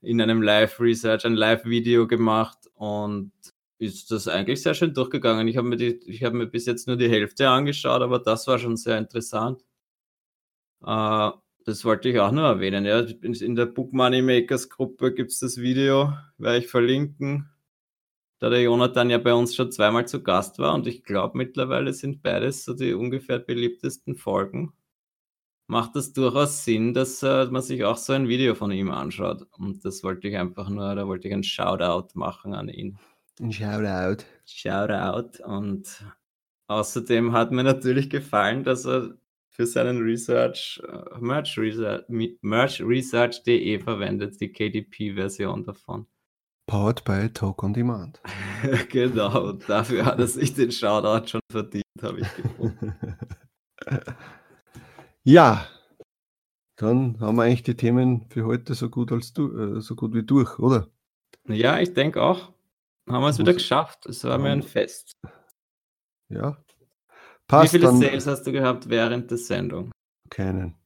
in 0.00 0.22
einem 0.22 0.40
Live-Research, 0.40 1.26
ein 1.26 1.34
Live-Video 1.34 2.06
gemacht 2.06 2.56
und 2.72 3.32
ist 3.78 4.10
das 4.10 4.28
eigentlich 4.28 4.62
sehr 4.62 4.74
schön 4.74 4.94
durchgegangen. 4.94 5.48
Ich 5.48 5.56
habe 5.56 5.68
mir, 5.68 5.78
hab 5.78 6.32
mir 6.32 6.46
bis 6.46 6.66
jetzt 6.66 6.86
nur 6.86 6.96
die 6.96 7.08
Hälfte 7.08 7.48
angeschaut, 7.48 8.02
aber 8.02 8.18
das 8.18 8.46
war 8.46 8.58
schon 8.58 8.76
sehr 8.76 8.98
interessant. 8.98 9.64
Äh, 10.84 11.30
das 11.64 11.84
wollte 11.84 12.08
ich 12.10 12.18
auch 12.20 12.30
nur 12.32 12.44
erwähnen. 12.44 12.84
Ja. 12.84 13.00
In 13.00 13.56
der 13.56 13.66
Book 13.66 13.92
Money 13.92 14.22
Makers 14.22 14.68
Gruppe 14.68 15.14
gibt 15.14 15.32
es 15.32 15.38
das 15.40 15.56
Video, 15.58 16.12
werde 16.38 16.58
ich 16.58 16.68
verlinken. 16.68 17.50
Da 18.38 18.50
der 18.50 18.62
Jonathan 18.62 19.10
ja 19.10 19.18
bei 19.18 19.32
uns 19.32 19.54
schon 19.54 19.72
zweimal 19.72 20.06
zu 20.06 20.22
Gast 20.22 20.58
war 20.58 20.74
und 20.74 20.86
ich 20.86 21.04
glaube 21.04 21.38
mittlerweile 21.38 21.94
sind 21.94 22.22
beides 22.22 22.64
so 22.64 22.74
die 22.74 22.92
ungefähr 22.92 23.38
beliebtesten 23.38 24.16
Folgen. 24.16 24.74
Macht 25.66 25.96
das 25.96 26.12
durchaus 26.12 26.64
Sinn, 26.64 26.92
dass 26.92 27.22
äh, 27.22 27.46
man 27.46 27.62
sich 27.62 27.84
auch 27.84 27.96
so 27.96 28.12
ein 28.12 28.28
Video 28.28 28.54
von 28.54 28.70
ihm 28.70 28.90
anschaut. 28.90 29.46
Und 29.58 29.84
das 29.84 30.02
wollte 30.04 30.28
ich 30.28 30.36
einfach 30.36 30.68
nur, 30.68 30.94
da 30.94 31.06
wollte 31.08 31.28
ich 31.28 31.34
ein 31.34 31.42
Shoutout 31.44 32.08
machen 32.14 32.54
an 32.54 32.68
ihn. 32.68 32.98
Ein 33.40 33.52
Shoutout. 33.52 34.24
Shoutout. 34.46 35.42
Und 35.44 36.04
außerdem 36.68 37.32
hat 37.32 37.50
mir 37.50 37.64
natürlich 37.64 38.10
gefallen, 38.10 38.64
dass 38.64 38.84
er 38.86 39.16
für 39.50 39.66
seinen 39.66 40.02
Research 40.02 40.82
äh, 40.86 41.18
Merch 41.20 41.56
Research 41.58 42.04
merchresearch.de 42.08 43.80
verwendet, 43.80 44.40
die 44.40 44.52
KDP-Version 44.52 45.64
davon. 45.64 46.06
Powered 46.66 47.04
by 47.04 47.28
Talk 47.32 47.62
on 47.62 47.74
Demand. 47.74 48.20
genau, 48.88 49.50
und 49.50 49.68
dafür 49.68 50.06
hat 50.06 50.18
er 50.18 50.26
sich 50.26 50.54
den 50.54 50.72
Shoutout 50.72 51.28
schon 51.28 51.40
verdient, 51.50 51.84
habe 52.02 52.20
ich 52.20 52.36
gefunden. 52.36 52.96
ja, 55.24 55.66
dann 56.76 57.20
haben 57.20 57.36
wir 57.36 57.42
eigentlich 57.42 57.62
die 57.62 57.76
Themen 57.76 58.26
für 58.30 58.46
heute 58.46 58.74
so 58.74 58.88
gut, 58.88 59.12
als 59.12 59.32
du, 59.32 59.76
äh, 59.76 59.80
so 59.80 59.94
gut 59.94 60.14
wie 60.14 60.24
durch, 60.24 60.58
oder? 60.58 60.88
Ja, 61.46 61.78
ich 61.78 61.92
denke 61.92 62.22
auch. 62.22 62.53
Haben 63.08 63.22
wir 63.22 63.28
es 63.28 63.38
wieder 63.38 63.52
geschafft. 63.52 64.06
Es 64.06 64.24
war 64.24 64.38
mir 64.38 64.50
ein 64.50 64.62
Fest. 64.62 65.12
Ja. 66.28 66.56
Wie 66.56 66.84
Passt 67.46 67.72
viele 67.72 67.86
dann. 67.86 67.98
Sales 67.98 68.26
hast 68.26 68.46
du 68.46 68.52
gehabt 68.52 68.88
während 68.88 69.30
der 69.30 69.38
Sendung? 69.38 69.92
Keinen. 70.30 70.76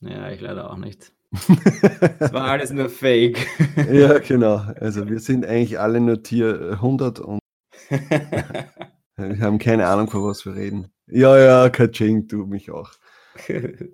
Ja, 0.00 0.30
ich 0.30 0.40
leider 0.40 0.70
auch 0.70 0.76
nicht. 0.76 1.12
Es 2.18 2.32
war 2.32 2.44
alles 2.44 2.70
nur 2.70 2.88
Fake. 2.88 3.46
ja, 3.92 4.18
genau. 4.18 4.56
Also 4.80 5.08
wir 5.08 5.20
sind 5.20 5.44
eigentlich 5.44 5.78
alle 5.78 6.00
nur 6.00 6.22
Tier 6.22 6.72
100 6.72 7.20
und 7.20 7.40
wir 7.90 9.40
haben 9.40 9.58
keine 9.58 9.86
Ahnung, 9.86 10.08
von 10.08 10.24
was 10.24 10.44
wir 10.44 10.54
reden. 10.54 10.92
Ja, 11.06 11.38
ja, 11.38 11.68
Kaching, 11.68 12.26
du 12.26 12.46
mich 12.46 12.70
auch. 12.70 12.90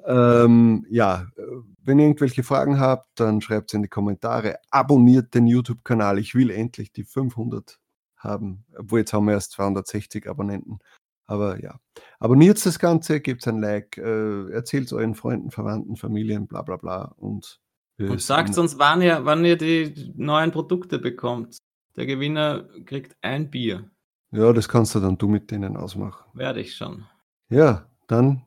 Ähm, 0.07 0.86
ja, 0.88 1.26
äh, 1.36 1.42
wenn 1.84 1.98
ihr 1.98 2.06
irgendwelche 2.06 2.42
Fragen 2.42 2.78
habt, 2.78 3.08
dann 3.20 3.40
schreibt 3.40 3.70
es 3.70 3.74
in 3.74 3.82
die 3.82 3.88
Kommentare. 3.88 4.56
Abonniert 4.70 5.34
den 5.34 5.46
YouTube-Kanal. 5.46 6.18
Ich 6.18 6.34
will 6.34 6.50
endlich 6.50 6.92
die 6.92 7.04
500 7.04 7.78
haben. 8.16 8.64
Obwohl, 8.78 9.00
jetzt 9.00 9.12
haben 9.12 9.26
wir 9.26 9.34
erst 9.34 9.52
260 9.52 10.28
Abonnenten. 10.28 10.78
Aber 11.26 11.62
ja, 11.62 11.78
abonniert 12.18 12.64
das 12.64 12.78
Ganze, 12.78 13.20
gebt 13.20 13.46
ein 13.46 13.60
Like, 13.60 13.96
äh, 13.96 14.50
erzählt 14.50 14.86
es 14.86 14.92
euren 14.92 15.14
Freunden, 15.14 15.50
Verwandten, 15.50 15.96
Familien, 15.96 16.46
bla 16.46 16.62
bla 16.62 16.76
bla. 16.76 17.14
Und, 17.16 17.60
wir 17.96 18.10
Und 18.10 18.20
sagt 18.20 18.58
uns, 18.58 18.78
wann 18.78 19.02
ihr, 19.02 19.24
wann 19.24 19.44
ihr 19.44 19.56
die 19.56 20.12
neuen 20.16 20.50
Produkte 20.50 20.98
bekommt. 20.98 21.58
Der 21.96 22.06
Gewinner 22.06 22.68
kriegt 22.86 23.16
ein 23.22 23.50
Bier. 23.50 23.90
Ja, 24.30 24.52
das 24.52 24.68
kannst 24.68 24.94
du 24.94 25.00
dann 25.00 25.18
du 25.18 25.28
mit 25.28 25.50
denen 25.50 25.76
ausmachen. 25.76 26.24
Werde 26.32 26.60
ich 26.60 26.74
schon. 26.74 27.04
Ja, 27.50 27.86
dann 28.06 28.46